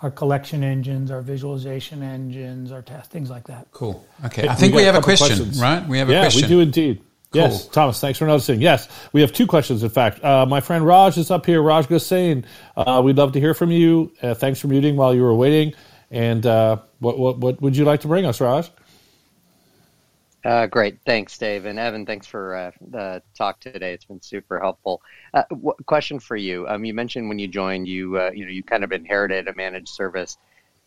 our 0.02 0.10
collection 0.10 0.64
engines, 0.64 1.10
our 1.10 1.22
visualization 1.22 2.02
engines, 2.02 2.72
our 2.72 2.82
test 2.82 3.10
things 3.10 3.30
like 3.30 3.46
that. 3.48 3.68
Cool. 3.72 4.06
Okay, 4.24 4.48
I 4.48 4.54
think 4.54 4.74
we, 4.74 4.82
we 4.82 4.86
have 4.86 4.94
a 4.94 5.02
question, 5.02 5.28
questions. 5.28 5.60
right? 5.60 5.86
We 5.86 5.98
have 5.98 6.08
a 6.08 6.12
yeah, 6.12 6.20
question. 6.22 6.42
Yeah, 6.42 6.48
we 6.48 6.54
do 6.54 6.60
indeed. 6.60 7.02
Cool. 7.32 7.42
Yes, 7.42 7.68
Thomas, 7.68 8.00
thanks 8.00 8.18
for 8.18 8.26
noticing. 8.26 8.60
Yes, 8.60 8.88
we 9.12 9.20
have 9.20 9.32
two 9.32 9.46
questions, 9.46 9.84
in 9.84 9.90
fact. 9.90 10.24
Uh, 10.24 10.46
my 10.46 10.60
friend 10.60 10.84
Raj 10.84 11.16
is 11.16 11.30
up 11.30 11.46
here. 11.46 11.62
Raj 11.62 11.86
Gossain, 11.86 12.44
uh, 12.76 13.00
we'd 13.04 13.16
love 13.16 13.32
to 13.32 13.40
hear 13.40 13.54
from 13.54 13.70
you. 13.70 14.10
Uh, 14.20 14.34
thanks 14.34 14.58
for 14.58 14.66
muting 14.66 14.96
while 14.96 15.14
you 15.14 15.22
were 15.22 15.34
waiting. 15.34 15.74
And 16.10 16.44
uh, 16.44 16.78
what, 16.98 17.18
what, 17.20 17.38
what 17.38 17.62
would 17.62 17.76
you 17.76 17.84
like 17.84 18.00
to 18.00 18.08
bring 18.08 18.26
us, 18.26 18.40
Raj? 18.40 18.68
Uh, 20.44 20.66
great. 20.66 20.98
Thanks, 21.04 21.36
Dave. 21.36 21.66
And 21.66 21.78
Evan, 21.78 22.06
thanks 22.06 22.26
for 22.26 22.56
uh, 22.56 22.70
the 22.90 23.22
talk 23.36 23.60
today. 23.60 23.92
It's 23.92 24.06
been 24.06 24.22
super 24.22 24.58
helpful. 24.58 25.02
W- 25.34 25.74
question 25.84 26.18
for 26.18 26.36
you. 26.36 26.66
Um, 26.66 26.84
you 26.84 26.94
mentioned 26.94 27.28
when 27.28 27.38
you 27.38 27.46
joined, 27.46 27.86
you, 27.86 28.18
you 28.32 28.46
know, 28.46 28.50
you 28.50 28.62
kind 28.62 28.82
of 28.82 28.92
inherited 28.92 29.48
a 29.48 29.54
managed 29.54 29.90
service 29.90 30.38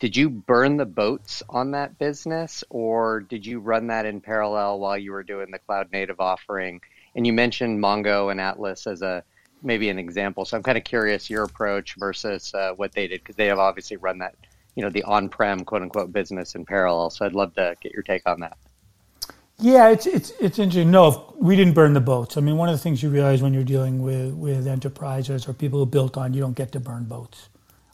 did 0.03 0.17
you 0.17 0.29
burn 0.29 0.75
the 0.75 0.85
boats 0.85 1.43
on 1.47 1.71
that 1.71 1.97
business 1.97 2.61
or 2.69 3.21
did 3.21 3.45
you 3.45 3.61
run 3.61 3.87
that 3.87 4.05
in 4.05 4.19
parallel 4.19 4.79
while 4.79 4.97
you 4.97 5.13
were 5.13 5.23
doing 5.23 5.49
the 5.49 5.59
cloud 5.59 5.89
native 5.93 6.19
offering 6.19 6.81
and 7.15 7.25
you 7.25 7.31
mentioned 7.31 7.81
mongo 7.81 8.29
and 8.29 8.41
atlas 8.41 8.85
as 8.85 9.01
a 9.01 9.23
maybe 9.61 9.87
an 9.87 9.97
example 9.97 10.43
so 10.43 10.57
i'm 10.57 10.63
kind 10.63 10.77
of 10.77 10.83
curious 10.83 11.29
your 11.29 11.43
approach 11.43 11.95
versus 11.95 12.53
uh, 12.53 12.73
what 12.73 12.91
they 12.91 13.07
did 13.07 13.21
because 13.21 13.37
they 13.37 13.47
have 13.47 13.59
obviously 13.59 13.95
run 13.95 14.17
that 14.17 14.35
you 14.75 14.83
know 14.83 14.89
the 14.89 15.03
on-prem 15.03 15.63
quote 15.63 15.81
unquote 15.81 16.11
business 16.11 16.53
in 16.55 16.65
parallel 16.65 17.09
so 17.09 17.25
i'd 17.25 17.31
love 17.31 17.53
to 17.53 17.73
get 17.79 17.93
your 17.93 18.03
take 18.03 18.27
on 18.27 18.41
that 18.41 18.57
yeah, 19.59 19.89
it's 19.89 20.05
it's 20.07 20.31
it's 20.41 20.59
interesting. 20.59 20.91
No, 20.91 21.33
we 21.39 21.55
didn't 21.55 21.73
burn 21.73 21.93
the 21.93 22.01
boats. 22.01 22.37
I 22.37 22.41
mean, 22.41 22.57
one 22.57 22.69
of 22.69 22.75
the 22.75 22.81
things 22.81 23.03
you 23.03 23.09
realize 23.09 23.41
when 23.41 23.53
you're 23.53 23.63
dealing 23.63 24.01
with 24.03 24.33
with 24.33 24.67
enterprises 24.67 25.47
or 25.47 25.53
people 25.53 25.79
who 25.79 25.87
built 25.87 26.17
on, 26.17 26.33
you 26.33 26.41
don't 26.41 26.55
get 26.57 26.71
to 26.73 26.79
burn 26.81 27.05
boats, 27.05 27.49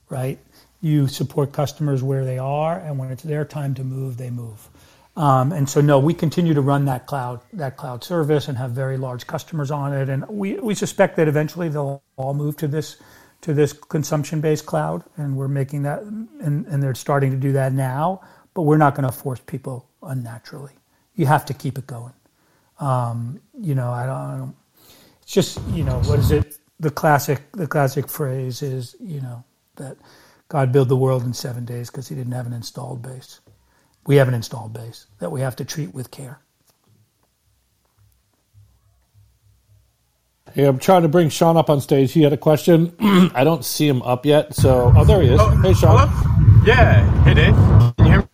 right? 0.09 0.39
you 0.81 1.07
support 1.07 1.53
customers 1.53 2.03
where 2.03 2.25
they 2.25 2.37
are, 2.39 2.79
and 2.79 2.99
when 2.99 3.11
it's 3.11 3.23
their 3.23 3.45
time 3.45 3.75
to 3.75 3.85
move, 3.85 4.17
they 4.17 4.31
move. 4.31 4.69
Um, 5.17 5.51
and 5.51 5.69
so, 5.69 5.81
no, 5.81 5.99
we 5.99 6.13
continue 6.13 6.53
to 6.53 6.61
run 6.61 6.85
that 6.85 7.07
cloud 7.07 7.41
that 7.53 7.77
cloud 7.77 8.03
service 8.05 8.47
and 8.47 8.57
have 8.57 8.71
very 8.71 8.97
large 8.97 9.27
customers 9.27 9.71
on 9.71 9.93
it. 9.93 10.09
And 10.09 10.27
we, 10.29 10.55
we 10.59 10.75
suspect 10.75 11.17
that 11.17 11.27
eventually 11.27 11.69
they'll 11.69 12.03
all 12.17 12.35
move 12.35 12.57
to 12.59 12.69
this 12.69 12.97
to 13.41 13.53
this 13.53 13.73
consumption 13.73 14.41
based 14.41 14.65
cloud, 14.67 15.03
and 15.17 15.37
we're 15.37 15.49
making 15.49 15.83
that, 15.83 16.01
and, 16.03 16.67
and 16.67 16.83
they're 16.83 16.95
starting 16.95 17.31
to 17.31 17.37
do 17.37 17.53
that 17.53 17.73
now. 17.73 18.21
But 18.55 18.63
we're 18.63 18.77
not 18.77 18.95
going 18.95 19.07
to 19.09 19.13
force 19.13 19.41
people 19.45 19.89
unnaturally. 20.03 20.78
You 21.19 21.25
have 21.27 21.45
to 21.47 21.53
keep 21.53 21.77
it 21.77 21.85
going. 21.85 22.13
Um, 22.79 23.41
you 23.59 23.75
know, 23.75 23.91
I 23.91 24.05
don't, 24.05 24.17
I 24.17 24.37
don't. 24.37 24.55
It's 25.23 25.33
just 25.33 25.61
you 25.71 25.83
know 25.83 25.99
what 26.03 26.19
is 26.19 26.31
it? 26.31 26.57
The 26.79 26.91
classic 26.91 27.41
the 27.51 27.67
classic 27.67 28.07
phrase 28.09 28.61
is 28.61 28.95
you 29.01 29.21
know 29.21 29.43
that 29.75 29.97
God 30.47 30.71
built 30.71 30.87
the 30.87 30.95
world 30.95 31.25
in 31.25 31.33
seven 31.33 31.65
days 31.65 31.91
because 31.91 32.07
he 32.07 32.15
didn't 32.15 32.31
have 32.31 32.47
an 32.47 32.53
installed 32.53 33.01
base. 33.01 33.41
We 34.07 34.15
have 34.15 34.29
an 34.29 34.33
installed 34.33 34.73
base 34.73 35.07
that 35.19 35.29
we 35.31 35.41
have 35.41 35.57
to 35.57 35.65
treat 35.65 35.93
with 35.93 36.09
care. 36.09 36.39
Hey, 40.53 40.65
I'm 40.65 40.79
trying 40.79 41.03
to 41.03 41.09
bring 41.09 41.29
Sean 41.29 41.57
up 41.57 41.69
on 41.69 41.81
stage. 41.81 42.13
He 42.13 42.23
had 42.23 42.33
a 42.33 42.37
question. 42.37 42.95
I 43.35 43.43
don't 43.43 43.65
see 43.65 43.87
him 43.89 44.01
up 44.03 44.25
yet. 44.25 44.55
So, 44.55 44.93
oh, 44.95 45.05
there 45.05 45.21
he 45.21 45.29
is. 45.29 45.41
Oh, 45.41 45.51
hey, 45.63 45.73
Sean. 45.75 45.99
Hello? 45.99 46.65
Yeah. 46.65 47.23
Hey, 47.25 47.35
Dave. 47.35 47.55
Can 47.97 48.07
you 48.07 48.13
hear 48.13 48.21
me? 48.21 48.28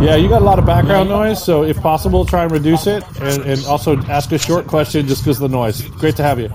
Yeah, 0.00 0.16
you 0.16 0.30
got 0.30 0.40
a 0.40 0.44
lot 0.44 0.58
of 0.58 0.64
background 0.64 1.10
noise, 1.10 1.44
so 1.44 1.62
if 1.62 1.76
possible, 1.76 2.24
try 2.24 2.44
and 2.44 2.50
reduce 2.50 2.86
it, 2.86 3.04
and, 3.20 3.42
and 3.42 3.66
also 3.66 3.98
ask 4.04 4.32
a 4.32 4.38
short 4.38 4.66
question 4.66 5.06
just 5.06 5.22
because 5.22 5.36
of 5.36 5.50
the 5.50 5.54
noise. 5.54 5.82
Great 5.82 6.16
to 6.16 6.22
have 6.22 6.40
you. 6.40 6.50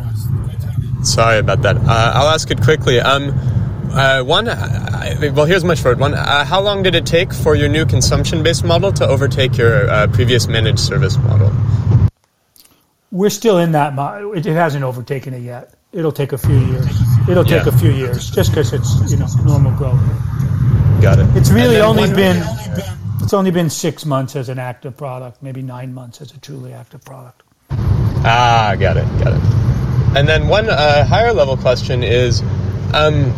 Sorry 1.03 1.37
about 1.37 1.61
that. 1.61 1.77
Uh, 1.77 2.11
I'll 2.15 2.29
ask 2.29 2.49
it 2.49 2.59
quickly. 2.63 2.99
Um, 2.99 3.29
uh, 3.91 4.23
one, 4.23 4.47
uh, 4.47 5.31
well, 5.35 5.45
here's 5.45 5.63
my 5.63 5.75
short 5.75 5.99
one. 5.99 6.15
Uh, 6.15 6.43
how 6.43 6.59
long 6.59 6.81
did 6.81 6.95
it 6.95 7.05
take 7.05 7.31
for 7.31 7.53
your 7.53 7.69
new 7.69 7.85
consumption-based 7.85 8.63
model 8.63 8.91
to 8.93 9.07
overtake 9.07 9.57
your 9.59 9.91
uh, 9.91 10.07
previous 10.07 10.47
managed 10.47 10.79
service 10.79 11.15
model? 11.17 11.53
We're 13.11 13.29
still 13.29 13.59
in 13.59 13.73
that. 13.73 13.93
Mo- 13.93 14.33
it, 14.33 14.43
hasn't 14.45 14.83
overtaken 14.83 15.35
it 15.35 15.43
yet. 15.43 15.75
It'll 15.93 16.11
take 16.11 16.33
a 16.33 16.37
few 16.39 16.57
years. 16.57 16.89
It'll 17.29 17.43
take 17.43 17.65
yeah. 17.65 17.73
a 17.73 17.77
few 17.77 17.91
years, 17.91 18.31
just 18.31 18.49
because 18.49 18.73
it's 18.73 19.11
you 19.11 19.17
know 19.17 19.27
normal 19.45 19.71
growth. 19.77 20.01
Got 20.99 21.19
it. 21.19 21.27
It's 21.37 21.51
really 21.51 21.79
only 21.79 22.07
one, 22.07 22.15
been 22.15 22.43
it's 23.22 23.34
only 23.34 23.51
been 23.51 23.70
six 23.70 24.05
months 24.05 24.36
as 24.36 24.49
an 24.49 24.59
active 24.59 24.97
product, 24.97 25.41
maybe 25.41 25.61
nine 25.61 25.93
months 25.93 26.22
as 26.22 26.32
a 26.32 26.39
truly 26.39 26.74
active 26.74 27.03
product. 27.03 27.43
Ah, 27.70 28.76
got 28.80 28.97
it, 28.97 29.05
got 29.24 29.34
it. 29.34 29.41
And 30.18 30.28
then 30.28 30.47
one 30.47 30.70
uh, 30.70 31.05
higher 31.05 31.34
level 31.34 31.57
question 31.57 32.03
is. 32.03 32.41
Um, 32.93 33.34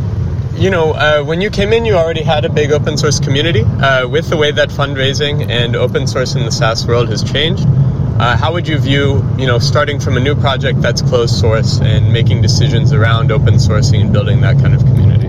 you 0.58 0.72
know, 0.72 0.94
uh, 0.94 1.24
when 1.24 1.40
you 1.40 1.52
came 1.52 1.72
in, 1.72 1.86
you 1.86 1.94
already 1.94 2.24
had 2.24 2.44
a 2.44 2.50
big 2.50 2.72
open 2.72 2.98
source 2.98 3.20
community. 3.20 3.62
Uh, 3.62 4.08
with 4.08 4.28
the 4.28 4.38
way 4.38 4.52
that 4.52 4.70
fundraising 4.70 5.48
and 5.50 5.76
open 5.76 6.08
source 6.08 6.34
in 6.34 6.44
the 6.44 6.52
SaaS 6.52 6.86
world 6.88 7.10
has 7.10 7.24
changed, 7.24 7.64
uh, 7.68 8.36
how 8.36 8.52
would 8.54 8.68
you 8.68 8.80
view, 8.80 9.24
you 9.38 9.46
know, 9.46 9.60
starting 9.60 10.00
from 10.00 10.18
a 10.18 10.20
new 10.20 10.34
project 10.34 10.82
that's 10.82 11.04
closed 11.04 11.36
source 11.36 11.80
and 11.80 12.12
making 12.12 12.42
decisions 12.42 12.92
around 12.92 13.32
open 13.32 13.56
sourcing 13.56 14.02
and 14.02 14.12
building 14.12 14.42
that 14.42 14.58
kind 14.58 14.74
of 14.74 14.82
community? 14.82 15.28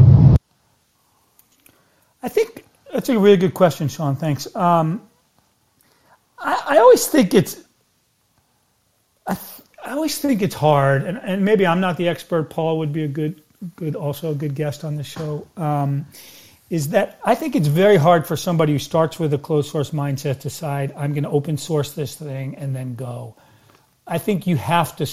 I 2.22 2.28
think 2.30 2.64
that's 2.92 3.08
a 3.08 3.18
really 3.18 3.36
good 3.36 3.54
question, 3.54 3.88
Sean. 3.88 4.16
Thanks. 4.16 4.54
Um, 4.54 5.02
I, 6.38 6.62
I, 6.66 6.78
always 6.78 7.06
think 7.06 7.34
it's, 7.34 7.62
I, 9.26 9.36
I, 9.84 9.92
always 9.92 10.18
think 10.18 10.42
it's 10.42 10.54
hard, 10.54 11.02
and, 11.04 11.18
and 11.18 11.44
maybe 11.44 11.66
I'm 11.66 11.80
not 11.80 11.96
the 11.96 12.08
expert. 12.08 12.50
Paul 12.50 12.78
would 12.78 12.92
be 12.92 13.04
a 13.04 13.08
good, 13.08 13.42
good, 13.76 13.96
also 13.96 14.32
a 14.32 14.34
good 14.34 14.54
guest 14.54 14.84
on 14.84 14.96
the 14.96 15.04
show. 15.04 15.46
Um, 15.56 16.06
is 16.70 16.90
that 16.90 17.18
I 17.24 17.34
think 17.34 17.56
it's 17.56 17.68
very 17.68 17.96
hard 17.96 18.26
for 18.26 18.36
somebody 18.36 18.72
who 18.72 18.78
starts 18.78 19.18
with 19.18 19.32
a 19.32 19.38
closed 19.38 19.70
source 19.70 19.90
mindset 19.90 20.36
to 20.36 20.48
decide 20.48 20.92
I'm 20.96 21.14
going 21.14 21.24
to 21.24 21.30
open 21.30 21.56
source 21.56 21.92
this 21.92 22.14
thing 22.14 22.56
and 22.56 22.76
then 22.76 22.94
go. 22.94 23.36
I 24.06 24.18
think 24.18 24.46
you 24.46 24.56
have 24.56 24.96
to. 24.96 25.06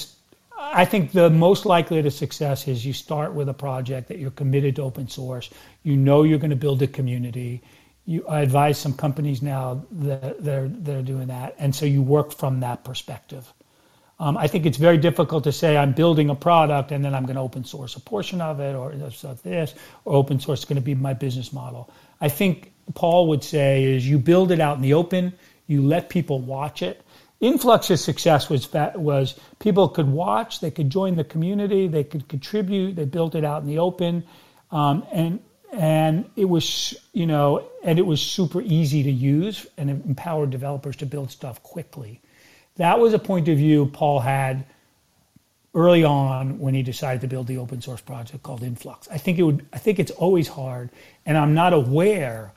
I 0.72 0.84
think 0.84 1.12
the 1.12 1.30
most 1.30 1.66
likely 1.66 2.02
to 2.02 2.10
success 2.10 2.68
is 2.68 2.84
you 2.84 2.92
start 2.92 3.34
with 3.34 3.48
a 3.48 3.54
project 3.54 4.08
that 4.08 4.18
you're 4.18 4.30
committed 4.30 4.76
to 4.76 4.82
open 4.82 5.08
source. 5.08 5.50
You 5.82 5.96
know 5.96 6.22
you're 6.22 6.38
going 6.38 6.50
to 6.50 6.56
build 6.56 6.82
a 6.82 6.86
community. 6.86 7.62
You, 8.04 8.26
I 8.28 8.40
advise 8.40 8.78
some 8.78 8.94
companies 8.94 9.42
now 9.42 9.84
that 9.92 10.42
they're 10.42 10.68
they're 10.68 11.02
doing 11.02 11.28
that, 11.28 11.56
and 11.58 11.74
so 11.74 11.86
you 11.86 12.02
work 12.02 12.32
from 12.32 12.60
that 12.60 12.84
perspective. 12.84 13.52
Um, 14.18 14.36
I 14.36 14.46
think 14.46 14.64
it's 14.64 14.78
very 14.78 14.96
difficult 14.96 15.44
to 15.44 15.52
say 15.52 15.76
I'm 15.76 15.92
building 15.92 16.30
a 16.30 16.34
product 16.34 16.90
and 16.90 17.04
then 17.04 17.14
I'm 17.14 17.24
going 17.24 17.36
to 17.36 17.42
open 17.42 17.64
source 17.64 17.96
a 17.96 18.00
portion 18.00 18.40
of 18.40 18.60
it 18.60 18.74
or 18.74 18.92
this, 18.92 19.74
or 20.04 20.14
open 20.14 20.40
source 20.40 20.60
is 20.60 20.64
going 20.64 20.76
to 20.76 20.82
be 20.82 20.94
my 20.94 21.12
business 21.12 21.52
model. 21.52 21.90
I 22.20 22.30
think 22.30 22.72
Paul 22.94 23.28
would 23.28 23.44
say 23.44 23.84
is 23.84 24.08
you 24.08 24.18
build 24.18 24.52
it 24.52 24.60
out 24.60 24.76
in 24.76 24.82
the 24.82 24.94
open, 24.94 25.34
you 25.66 25.82
let 25.82 26.08
people 26.08 26.40
watch 26.40 26.80
it. 26.82 27.02
Influx's 27.40 28.02
success 28.02 28.48
was 28.48 28.72
was 28.72 29.38
people 29.58 29.88
could 29.88 30.08
watch, 30.08 30.60
they 30.60 30.70
could 30.70 30.88
join 30.88 31.16
the 31.16 31.24
community, 31.24 31.86
they 31.86 32.04
could 32.04 32.28
contribute. 32.28 32.96
They 32.96 33.04
built 33.04 33.34
it 33.34 33.44
out 33.44 33.62
in 33.62 33.68
the 33.68 33.78
open, 33.78 34.24
um, 34.70 35.06
and 35.12 35.40
and 35.72 36.30
it 36.36 36.46
was 36.46 36.96
you 37.12 37.26
know 37.26 37.68
and 37.84 37.98
it 37.98 38.06
was 38.06 38.22
super 38.22 38.62
easy 38.62 39.02
to 39.02 39.10
use 39.10 39.66
and 39.76 39.90
it 39.90 40.04
empowered 40.06 40.50
developers 40.50 40.96
to 40.96 41.06
build 41.06 41.30
stuff 41.30 41.62
quickly. 41.62 42.20
That 42.76 43.00
was 43.00 43.12
a 43.12 43.18
point 43.18 43.48
of 43.48 43.56
view 43.58 43.86
Paul 43.86 44.20
had 44.20 44.64
early 45.76 46.04
on 46.04 46.58
when 46.58 46.74
he 46.74 46.82
decided 46.82 47.20
to 47.20 47.28
build 47.28 47.46
the 47.46 47.58
open 47.58 47.82
source 47.82 48.00
project 48.00 48.42
called 48.42 48.62
Influx. 48.62 49.08
I 49.10 49.18
think 49.18 49.38
it 49.38 49.42
would. 49.42 49.66
I 49.72 49.78
think 49.78 49.98
it's 49.98 50.10
always 50.10 50.48
hard, 50.48 50.90
and 51.26 51.36
I'm 51.36 51.52
not 51.52 51.74
aware, 51.74 52.52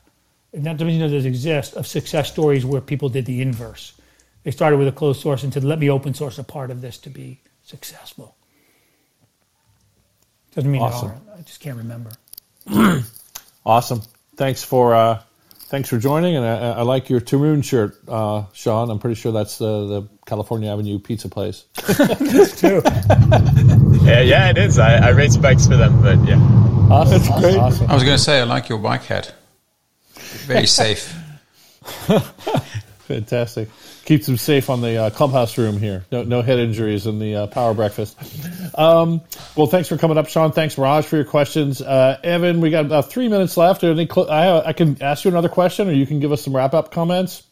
and 0.54 0.64
that 0.64 0.78
does 0.78 1.26
exist, 1.26 1.74
of 1.74 1.86
success 1.86 2.32
stories 2.32 2.64
where 2.64 2.80
people 2.80 3.10
did 3.10 3.26
the 3.26 3.42
inverse. 3.42 3.92
They 4.42 4.50
started 4.50 4.78
with 4.78 4.88
a 4.88 4.92
closed 4.92 5.20
source 5.20 5.42
and 5.42 5.52
said, 5.52 5.64
"Let 5.64 5.78
me 5.78 5.90
open 5.90 6.14
source 6.14 6.38
a 6.38 6.44
part 6.44 6.70
of 6.70 6.80
this 6.80 6.98
to 6.98 7.10
be 7.10 7.40
successful." 7.62 8.36
Doesn't 10.54 10.70
mean 10.70 10.82
awesome. 10.82 11.12
I 11.36 11.42
just 11.42 11.60
can't 11.60 11.76
remember. 11.76 12.10
awesome. 13.66 14.02
Thanks 14.36 14.64
for 14.64 14.94
uh, 14.94 15.22
thanks 15.70 15.88
for 15.88 15.98
joining, 15.98 16.36
and 16.36 16.44
I, 16.44 16.72
I 16.72 16.82
like 16.82 17.08
your 17.08 17.20
Terun 17.20 17.62
shirt, 17.62 17.96
uh, 18.08 18.44
Sean. 18.52 18.90
I'm 18.90 18.98
pretty 18.98 19.14
sure 19.14 19.32
that's 19.32 19.58
the, 19.58 19.86
the 19.86 20.08
California 20.26 20.70
Avenue 20.70 20.98
pizza 20.98 21.28
place. 21.28 21.64
that's 21.86 22.60
true. 22.60 22.82
yeah, 24.02 24.20
yeah, 24.20 24.50
it 24.50 24.58
is. 24.58 24.78
I, 24.78 24.96
I 24.96 25.10
race 25.10 25.36
bikes 25.36 25.66
for 25.66 25.76
them, 25.76 26.02
but 26.02 26.18
yeah. 26.26 26.38
Awesome. 26.90 27.18
That's 27.18 27.40
great. 27.40 27.56
Awesome. 27.56 27.88
I 27.88 27.94
was 27.94 28.02
going 28.02 28.16
to 28.16 28.22
say, 28.22 28.40
I 28.40 28.44
like 28.44 28.68
your 28.68 28.78
bike 28.78 29.04
hat. 29.04 29.32
Very 30.14 30.66
safe. 30.66 31.14
Fantastic 33.10 33.68
keeps 34.04 34.26
them 34.26 34.36
safe 34.36 34.70
on 34.70 34.80
the 34.80 34.96
uh, 34.96 35.10
clubhouse 35.10 35.58
room 35.58 35.76
here. 35.76 36.04
No, 36.12 36.22
no 36.22 36.42
head 36.42 36.58
injuries 36.58 37.06
in 37.06 37.18
the 37.18 37.34
uh, 37.34 37.46
power 37.48 37.74
breakfast. 37.74 38.16
Um, 38.76 39.20
well, 39.56 39.66
thanks 39.66 39.88
for 39.88 39.98
coming 39.98 40.16
up, 40.16 40.28
Sean. 40.28 40.52
Thanks, 40.52 40.78
Raj, 40.78 41.04
for 41.04 41.16
your 41.16 41.24
questions. 41.24 41.82
Uh, 41.82 42.18
Evan, 42.22 42.60
we 42.60 42.70
got 42.70 42.86
about 42.86 43.10
three 43.10 43.28
minutes 43.28 43.56
left. 43.56 43.80
Cl- 43.80 44.30
I, 44.30 44.66
I, 44.66 44.72
can 44.72 45.02
ask 45.02 45.24
you 45.24 45.30
another 45.30 45.48
question, 45.48 45.88
or 45.88 45.92
you 45.92 46.06
can 46.06 46.20
give 46.20 46.30
us 46.30 46.42
some 46.42 46.54
wrap 46.54 46.72
up 46.72 46.92
comments. 46.92 47.42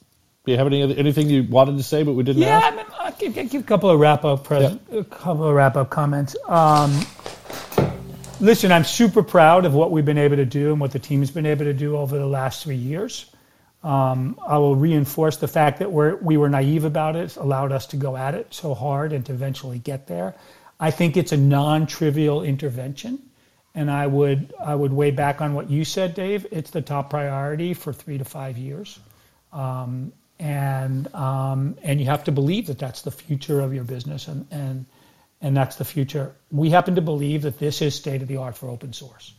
Do 0.47 0.53
you 0.53 0.59
have 0.59 0.67
any 0.69 0.97
anything 0.97 1.29
you 1.29 1.43
wanted 1.43 1.77
to 1.77 1.83
say, 1.83 2.05
but 2.05 2.13
we 2.13 2.23
didn't? 2.23 2.43
Yeah, 2.43 2.61
I 2.63 2.71
mean, 2.75 2.87
I'll 2.99 3.13
give, 3.13 3.35
give, 3.35 3.55
a 3.55 3.63
couple 3.65 3.91
of 3.91 3.99
wrap 3.99 4.25
up 4.25 4.45
present, 4.45 4.81
yeah. 4.91 5.01
a 5.01 5.05
couple 5.05 5.45
of 5.45 5.55
wrap 5.55 5.77
up 5.77 5.91
comments. 5.91 6.37
Um, 6.49 7.05
listen, 8.41 8.73
I'm 8.73 8.85
super 8.85 9.23
proud 9.23 9.65
of 9.65 9.75
what 9.75 9.91
we've 9.91 10.05
been 10.05 10.19
able 10.19 10.37
to 10.37 10.47
do 10.47 10.71
and 10.71 10.81
what 10.81 10.93
the 10.93 10.99
team's 10.99 11.31
been 11.31 11.47
able 11.47 11.65
to 11.65 11.75
do 11.75 11.97
over 11.97 12.17
the 12.17 12.27
last 12.27 12.63
three 12.63 12.77
years. 12.77 13.27
Um, 13.83 14.41
I 14.47 14.59
will 14.59 14.75
reinforce 14.75 15.37
the 15.37 15.47
fact 15.47 15.79
that 15.79 15.93
we're, 15.93 16.17
we 16.17 16.37
were 16.37 16.49
naive 16.49 16.85
about 16.85 17.15
it, 17.15 17.37
allowed 17.37 17.71
us 17.71 17.87
to 17.89 17.97
go 17.97 18.17
at 18.17 18.35
it 18.35 18.53
so 18.53 18.75
hard 18.75 19.13
and 19.13 19.25
to 19.27 19.33
eventually 19.33 19.79
get 19.79 20.09
there. 20.09 20.35
I 20.81 20.91
think 20.91 21.17
it's 21.17 21.33
a 21.33 21.37
non-trivial 21.37 22.43
intervention, 22.43 23.21
and 23.75 23.91
I 23.91 24.07
would 24.07 24.53
I 24.61 24.75
would 24.75 24.93
weigh 24.93 25.11
back 25.11 25.41
on 25.41 25.55
what 25.55 25.71
you 25.71 25.85
said, 25.85 26.15
Dave. 26.15 26.47
It's 26.51 26.71
the 26.71 26.83
top 26.83 27.11
priority 27.11 27.75
for 27.75 27.93
three 27.93 28.19
to 28.19 28.25
five 28.25 28.59
years, 28.59 28.99
um, 29.53 30.13
and 30.39 31.13
um, 31.15 31.77
and 31.83 32.01
you 32.01 32.07
have 32.07 32.25
to 32.25 32.33
believe 32.33 32.69
that 32.69 32.79
that's 32.79 33.03
the 33.03 33.11
future 33.11 33.61
of 33.61 33.75
your 33.75 33.85
business, 33.85 34.29
and 34.29 34.47
and 34.53 34.87
and 35.41 35.57
that's 35.57 35.77
the 35.77 35.85
future. 35.85 36.33
We 36.51 36.71
happen 36.71 36.95
to 36.95 37.03
believe 37.03 37.43
that 37.43 37.59
this 37.59 37.83
is 37.83 37.95
state 37.95 38.23
of 38.23 38.29
the 38.29 38.37
art 38.37 38.57
for 38.57 38.69
open 38.69 38.93
source. 38.93 39.35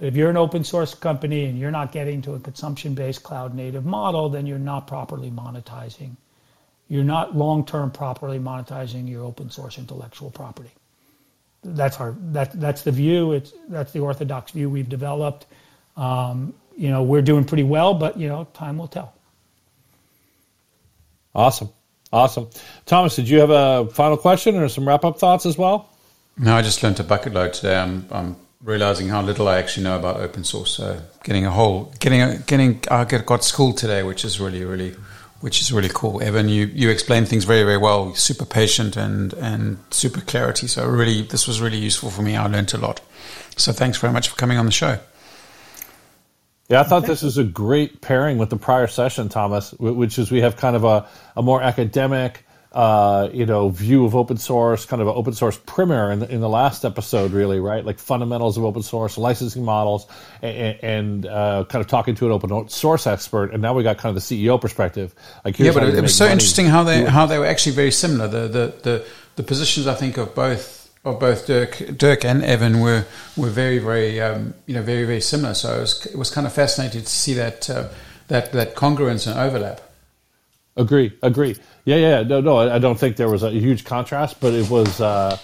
If 0.00 0.16
you're 0.16 0.30
an 0.30 0.36
open 0.38 0.64
source 0.64 0.94
company 0.94 1.44
and 1.44 1.58
you're 1.58 1.70
not 1.70 1.92
getting 1.92 2.22
to 2.22 2.34
a 2.34 2.40
consumption 2.40 2.94
based 2.94 3.22
cloud 3.22 3.54
native 3.54 3.84
model, 3.84 4.30
then 4.30 4.46
you're 4.46 4.58
not 4.58 4.86
properly 4.86 5.30
monetizing. 5.30 6.16
You're 6.88 7.04
not 7.04 7.36
long 7.36 7.66
term 7.66 7.90
properly 7.90 8.38
monetizing 8.38 9.08
your 9.08 9.24
open 9.24 9.50
source 9.50 9.78
intellectual 9.78 10.30
property. 10.30 10.70
That's 11.62 12.00
our 12.00 12.16
that 12.32 12.58
that's 12.58 12.82
the 12.82 12.90
view. 12.90 13.32
It's 13.32 13.52
that's 13.68 13.92
the 13.92 14.00
orthodox 14.00 14.52
view 14.52 14.70
we've 14.70 14.88
developed. 14.88 15.46
Um, 15.96 16.54
you 16.76 16.88
know, 16.88 17.02
we're 17.02 17.22
doing 17.22 17.44
pretty 17.44 17.64
well, 17.64 17.92
but 17.92 18.18
you 18.18 18.26
know, 18.26 18.44
time 18.54 18.78
will 18.78 18.88
tell. 18.88 19.12
Awesome, 21.34 21.68
awesome. 22.10 22.48
Thomas, 22.86 23.14
did 23.14 23.28
you 23.28 23.38
have 23.40 23.50
a 23.50 23.86
final 23.92 24.16
question 24.16 24.56
or 24.56 24.68
some 24.68 24.88
wrap 24.88 25.04
up 25.04 25.18
thoughts 25.18 25.44
as 25.44 25.58
well? 25.58 25.90
No, 26.38 26.56
I 26.56 26.62
just 26.62 26.82
learned 26.82 26.98
a 26.98 27.04
bucket 27.04 27.34
load 27.34 27.52
today. 27.52 27.76
I'm, 27.76 28.06
I'm 28.10 28.36
realizing 28.62 29.08
how 29.08 29.22
little 29.22 29.48
I 29.48 29.58
actually 29.58 29.84
know 29.84 29.96
about 29.96 30.16
open 30.16 30.44
source. 30.44 30.72
So 30.72 31.00
getting 31.24 31.46
a 31.46 31.50
whole, 31.50 31.92
getting 31.98 32.22
a, 32.22 32.38
getting, 32.38 32.82
I 32.90 33.04
got 33.04 33.44
school 33.44 33.72
today, 33.72 34.02
which 34.02 34.24
is 34.24 34.40
really, 34.40 34.64
really, 34.64 34.94
which 35.40 35.60
is 35.60 35.72
really 35.72 35.90
cool. 35.92 36.22
Evan, 36.22 36.48
you 36.48 36.66
you 36.66 36.90
explained 36.90 37.28
things 37.28 37.44
very, 37.44 37.62
very 37.62 37.78
well. 37.78 38.14
Super 38.14 38.44
patient 38.44 38.96
and 38.96 39.32
and 39.34 39.78
super 39.90 40.20
clarity. 40.20 40.66
So 40.66 40.86
really, 40.86 41.22
this 41.22 41.46
was 41.46 41.60
really 41.60 41.78
useful 41.78 42.10
for 42.10 42.22
me. 42.22 42.36
I 42.36 42.46
learned 42.46 42.74
a 42.74 42.78
lot. 42.78 43.00
So 43.56 43.72
thanks 43.72 43.98
very 43.98 44.12
much 44.12 44.28
for 44.28 44.36
coming 44.36 44.58
on 44.58 44.66
the 44.66 44.72
show. 44.72 44.98
Yeah, 46.68 46.80
I 46.80 46.84
thought 46.84 47.04
this 47.04 47.22
was 47.22 47.36
a 47.36 47.42
great 47.42 48.00
pairing 48.00 48.38
with 48.38 48.50
the 48.50 48.56
prior 48.56 48.86
session, 48.86 49.28
Thomas, 49.28 49.72
which 49.72 50.20
is 50.20 50.30
we 50.30 50.40
have 50.42 50.56
kind 50.56 50.76
of 50.76 50.84
a, 50.84 51.08
a 51.36 51.42
more 51.42 51.60
academic, 51.60 52.44
uh, 52.72 53.28
you 53.32 53.46
know, 53.46 53.68
view 53.68 54.04
of 54.04 54.14
open 54.14 54.36
source, 54.36 54.86
kind 54.86 55.02
of 55.02 55.08
an 55.08 55.14
open 55.16 55.32
source 55.32 55.58
primer 55.66 56.12
in 56.12 56.20
the, 56.20 56.32
in 56.32 56.40
the 56.40 56.48
last 56.48 56.84
episode, 56.84 57.32
really, 57.32 57.58
right? 57.58 57.84
Like 57.84 57.98
fundamentals 57.98 58.56
of 58.56 58.64
open 58.64 58.82
source, 58.82 59.18
licensing 59.18 59.64
models, 59.64 60.06
and, 60.40 60.78
and 60.82 61.26
uh, 61.26 61.64
kind 61.68 61.82
of 61.84 61.88
talking 61.88 62.14
to 62.16 62.26
an 62.26 62.32
open 62.32 62.68
source 62.68 63.08
expert. 63.08 63.52
And 63.52 63.60
now 63.60 63.74
we 63.74 63.82
got 63.82 63.98
kind 63.98 64.16
of 64.16 64.22
the 64.22 64.44
CEO 64.44 64.60
perspective. 64.60 65.12
Like, 65.44 65.58
yeah, 65.58 65.72
but 65.72 65.82
it 65.82 66.00
was 66.00 66.16
so 66.16 66.24
money. 66.24 66.34
interesting 66.34 66.66
how 66.66 66.84
they 66.84 67.04
how 67.04 67.26
they 67.26 67.38
were 67.38 67.46
actually 67.46 67.74
very 67.74 67.90
similar. 67.90 68.28
The 68.28 68.48
the 68.48 68.74
the, 68.82 69.06
the 69.36 69.42
positions 69.42 69.88
I 69.88 69.94
think 69.94 70.16
of 70.16 70.34
both 70.36 70.92
of 71.04 71.18
both 71.18 71.46
Dirk 71.46 71.76
Dirk 71.96 72.24
and 72.24 72.44
Evan 72.44 72.80
were 72.80 73.04
were 73.36 73.50
very 73.50 73.78
very 73.78 74.20
um, 74.20 74.54
you 74.66 74.74
know 74.74 74.82
very 74.82 75.04
very 75.04 75.20
similar. 75.20 75.54
So 75.54 75.76
it 75.76 75.80
was, 75.80 76.06
it 76.06 76.16
was 76.16 76.30
kind 76.30 76.46
of 76.46 76.52
fascinating 76.52 77.02
to 77.02 77.08
see 77.08 77.34
that 77.34 77.68
uh, 77.68 77.88
that 78.28 78.52
that 78.52 78.76
congruence 78.76 79.26
and 79.26 79.36
overlap. 79.36 79.80
Agree, 80.76 81.12
agree. 81.22 81.56
Yeah, 81.84 81.96
yeah. 81.96 82.22
No, 82.22 82.40
no. 82.40 82.58
I 82.58 82.78
don't 82.78 82.98
think 82.98 83.16
there 83.16 83.28
was 83.28 83.42
a 83.42 83.50
huge 83.50 83.84
contrast, 83.84 84.40
but 84.40 84.54
it 84.54 84.70
was. 84.70 85.00
Uh, 85.00 85.36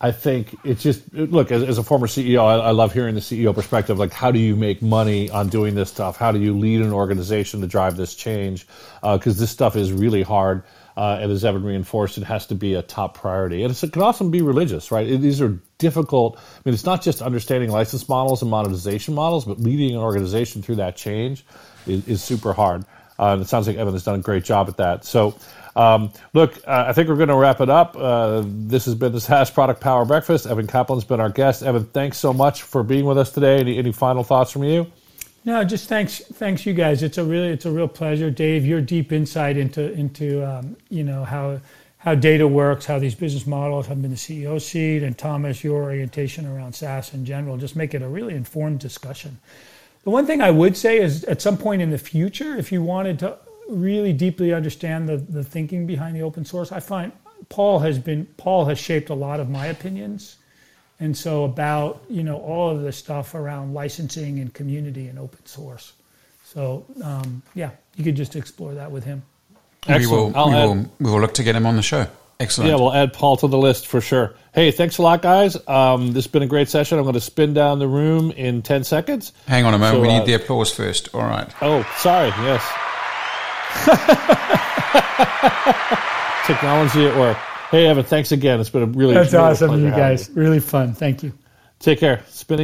I 0.00 0.12
think 0.12 0.54
it's 0.64 0.82
just 0.82 1.14
look 1.14 1.50
as, 1.50 1.62
as 1.62 1.78
a 1.78 1.82
former 1.82 2.06
CEO, 2.06 2.44
I, 2.44 2.56
I, 2.56 2.70
love 2.72 2.92
hearing 2.92 3.14
the 3.14 3.22
CEO 3.22 3.54
perspective. 3.54 3.98
Like, 3.98 4.12
how 4.12 4.30
do 4.30 4.38
you 4.38 4.54
make 4.54 4.82
money 4.82 5.30
on 5.30 5.48
doing 5.48 5.74
this 5.74 5.88
stuff? 5.88 6.18
How 6.18 6.30
do 6.30 6.40
you 6.40 6.52
lead 6.58 6.82
an 6.82 6.92
organization 6.92 7.62
to 7.62 7.66
drive 7.66 7.96
this 7.96 8.14
change? 8.14 8.66
Because 9.00 9.38
uh, 9.38 9.40
this 9.40 9.50
stuff 9.50 9.76
is 9.76 9.92
really 9.92 10.22
hard, 10.22 10.62
uh, 10.96 11.20
and 11.22 11.32
as 11.32 11.44
Evan 11.44 11.62
reinforced, 11.62 12.18
it 12.18 12.24
has 12.24 12.46
to 12.48 12.54
be 12.54 12.74
a 12.74 12.82
top 12.82 13.16
priority. 13.16 13.62
And 13.62 13.72
it 13.72 13.92
can 13.92 14.02
often 14.02 14.30
be 14.30 14.42
religious, 14.42 14.90
right? 14.90 15.08
It, 15.08 15.22
these 15.22 15.40
are 15.40 15.58
difficult. 15.78 16.38
I 16.38 16.60
mean, 16.64 16.74
it's 16.74 16.84
not 16.84 17.00
just 17.00 17.22
understanding 17.22 17.70
license 17.70 18.06
models 18.06 18.42
and 18.42 18.50
monetization 18.50 19.14
models, 19.14 19.46
but 19.46 19.58
leading 19.60 19.92
an 19.92 20.02
organization 20.02 20.60
through 20.60 20.76
that 20.76 20.96
change 20.96 21.46
is, 21.86 22.06
is 22.06 22.22
super 22.22 22.52
hard. 22.52 22.84
Uh, 23.18 23.32
and 23.32 23.42
it 23.42 23.48
sounds 23.48 23.66
like 23.66 23.76
Evan 23.76 23.92
has 23.92 24.04
done 24.04 24.18
a 24.18 24.22
great 24.22 24.44
job 24.44 24.68
at 24.68 24.76
that. 24.78 25.04
So, 25.04 25.36
um, 25.76 26.12
look, 26.32 26.56
uh, 26.66 26.84
I 26.88 26.92
think 26.92 27.08
we're 27.08 27.16
going 27.16 27.28
to 27.28 27.36
wrap 27.36 27.60
it 27.60 27.70
up. 27.70 27.96
Uh, 27.96 28.42
this 28.44 28.84
has 28.86 28.94
been 28.94 29.12
the 29.12 29.20
SaaS 29.20 29.50
Product 29.50 29.80
Power 29.80 30.04
Breakfast. 30.04 30.46
Evan 30.46 30.66
Kaplan's 30.66 31.04
been 31.04 31.20
our 31.20 31.30
guest. 31.30 31.62
Evan, 31.62 31.84
thanks 31.84 32.18
so 32.18 32.32
much 32.32 32.62
for 32.62 32.82
being 32.82 33.04
with 33.04 33.18
us 33.18 33.30
today. 33.30 33.58
Any, 33.58 33.78
any 33.78 33.92
final 33.92 34.24
thoughts 34.24 34.50
from 34.50 34.64
you? 34.64 34.90
No, 35.44 35.62
just 35.62 35.88
thanks, 35.88 36.20
thanks 36.20 36.64
you 36.64 36.72
guys. 36.72 37.02
It's 37.02 37.18
a 37.18 37.24
really, 37.24 37.48
it's 37.48 37.66
a 37.66 37.70
real 37.70 37.88
pleasure, 37.88 38.30
Dave. 38.30 38.64
Your 38.64 38.80
deep 38.80 39.12
insight 39.12 39.58
into 39.58 39.92
into 39.92 40.42
um, 40.42 40.74
you 40.88 41.04
know 41.04 41.22
how 41.22 41.60
how 41.98 42.14
data 42.14 42.48
works, 42.48 42.86
how 42.86 42.98
these 42.98 43.14
business 43.14 43.46
models 43.46 43.86
have 43.86 44.00
been 44.00 44.10
the 44.10 44.16
CEO 44.16 44.60
seat, 44.60 45.02
and 45.02 45.16
Thomas, 45.18 45.62
your 45.62 45.82
orientation 45.82 46.46
around 46.46 46.74
SaaS 46.74 47.12
in 47.12 47.26
general, 47.26 47.58
just 47.58 47.76
make 47.76 47.92
it 47.92 48.00
a 48.00 48.08
really 48.08 48.34
informed 48.34 48.80
discussion. 48.80 49.38
The 50.04 50.10
one 50.10 50.26
thing 50.26 50.40
I 50.40 50.50
would 50.50 50.76
say 50.76 50.98
is, 50.98 51.24
at 51.24 51.40
some 51.40 51.56
point 51.56 51.82
in 51.82 51.90
the 51.90 51.98
future, 51.98 52.56
if 52.56 52.70
you 52.70 52.82
wanted 52.82 53.18
to 53.20 53.38
really 53.68 54.12
deeply 54.12 54.52
understand 54.52 55.08
the 55.08 55.16
the 55.16 55.42
thinking 55.42 55.86
behind 55.86 56.14
the 56.14 56.22
open 56.22 56.44
source, 56.44 56.70
I 56.72 56.80
find 56.80 57.12
Paul 57.48 57.80
has 57.80 57.98
been 57.98 58.26
Paul 58.36 58.66
has 58.66 58.78
shaped 58.78 59.10
a 59.10 59.14
lot 59.14 59.40
of 59.40 59.48
my 59.48 59.66
opinions 59.66 60.36
and 61.00 61.16
so 61.16 61.44
about 61.44 62.02
you 62.08 62.22
know 62.22 62.38
all 62.38 62.70
of 62.70 62.82
the 62.82 62.92
stuff 62.92 63.34
around 63.34 63.74
licensing 63.74 64.38
and 64.38 64.52
community 64.52 65.08
and 65.08 65.18
open 65.18 65.44
source. 65.46 65.92
So 66.44 66.86
um, 67.02 67.42
yeah, 67.54 67.70
you 67.96 68.04
could 68.04 68.16
just 68.16 68.36
explore 68.36 68.74
that 68.74 68.90
with 68.90 69.04
him. 69.04 69.22
Excellent. 69.86 70.34
We 70.34 70.42
will, 70.42 70.48
we, 70.48 70.54
will, 70.54 70.90
we 71.00 71.10
will 71.10 71.20
look 71.20 71.34
to 71.34 71.42
get 71.42 71.54
him 71.54 71.66
on 71.66 71.76
the 71.76 71.82
show. 71.82 72.06
Excellent. 72.40 72.70
Yeah, 72.70 72.76
we'll 72.76 72.92
add 72.92 73.12
Paul 73.12 73.36
to 73.38 73.48
the 73.48 73.58
list 73.58 73.86
for 73.86 74.00
sure. 74.00 74.34
Hey, 74.52 74.70
thanks 74.70 74.98
a 74.98 75.02
lot, 75.02 75.22
guys. 75.22 75.56
Um, 75.68 76.08
this 76.08 76.24
has 76.24 76.26
been 76.26 76.42
a 76.42 76.46
great 76.46 76.68
session. 76.68 76.98
I'm 76.98 77.04
going 77.04 77.14
to 77.14 77.20
spin 77.20 77.54
down 77.54 77.78
the 77.78 77.88
room 77.88 78.30
in 78.32 78.62
10 78.62 78.84
seconds. 78.84 79.32
Hang 79.46 79.64
on 79.64 79.74
a 79.74 79.78
moment. 79.78 79.96
So, 79.96 80.00
we 80.00 80.08
need 80.08 80.22
uh, 80.22 80.24
the 80.24 80.34
applause 80.34 80.72
first. 80.72 81.14
All 81.14 81.22
right. 81.22 81.50
Oh, 81.62 81.82
sorry. 81.98 82.28
Yes. 82.28 82.62
Technology 86.46 87.06
at 87.06 87.16
work. 87.16 87.36
Hey, 87.70 87.86
Evan, 87.86 88.04
thanks 88.04 88.32
again. 88.32 88.60
It's 88.60 88.70
been 88.70 88.82
a 88.82 88.86
really 88.86 89.14
That's 89.14 89.34
awesome, 89.34 89.82
you 89.82 89.90
guys. 89.90 90.30
Really 90.30 90.60
fun. 90.60 90.94
Thank 90.94 91.22
you. 91.22 91.32
Take 91.80 91.98
care. 91.98 92.22
Spinning. 92.28 92.62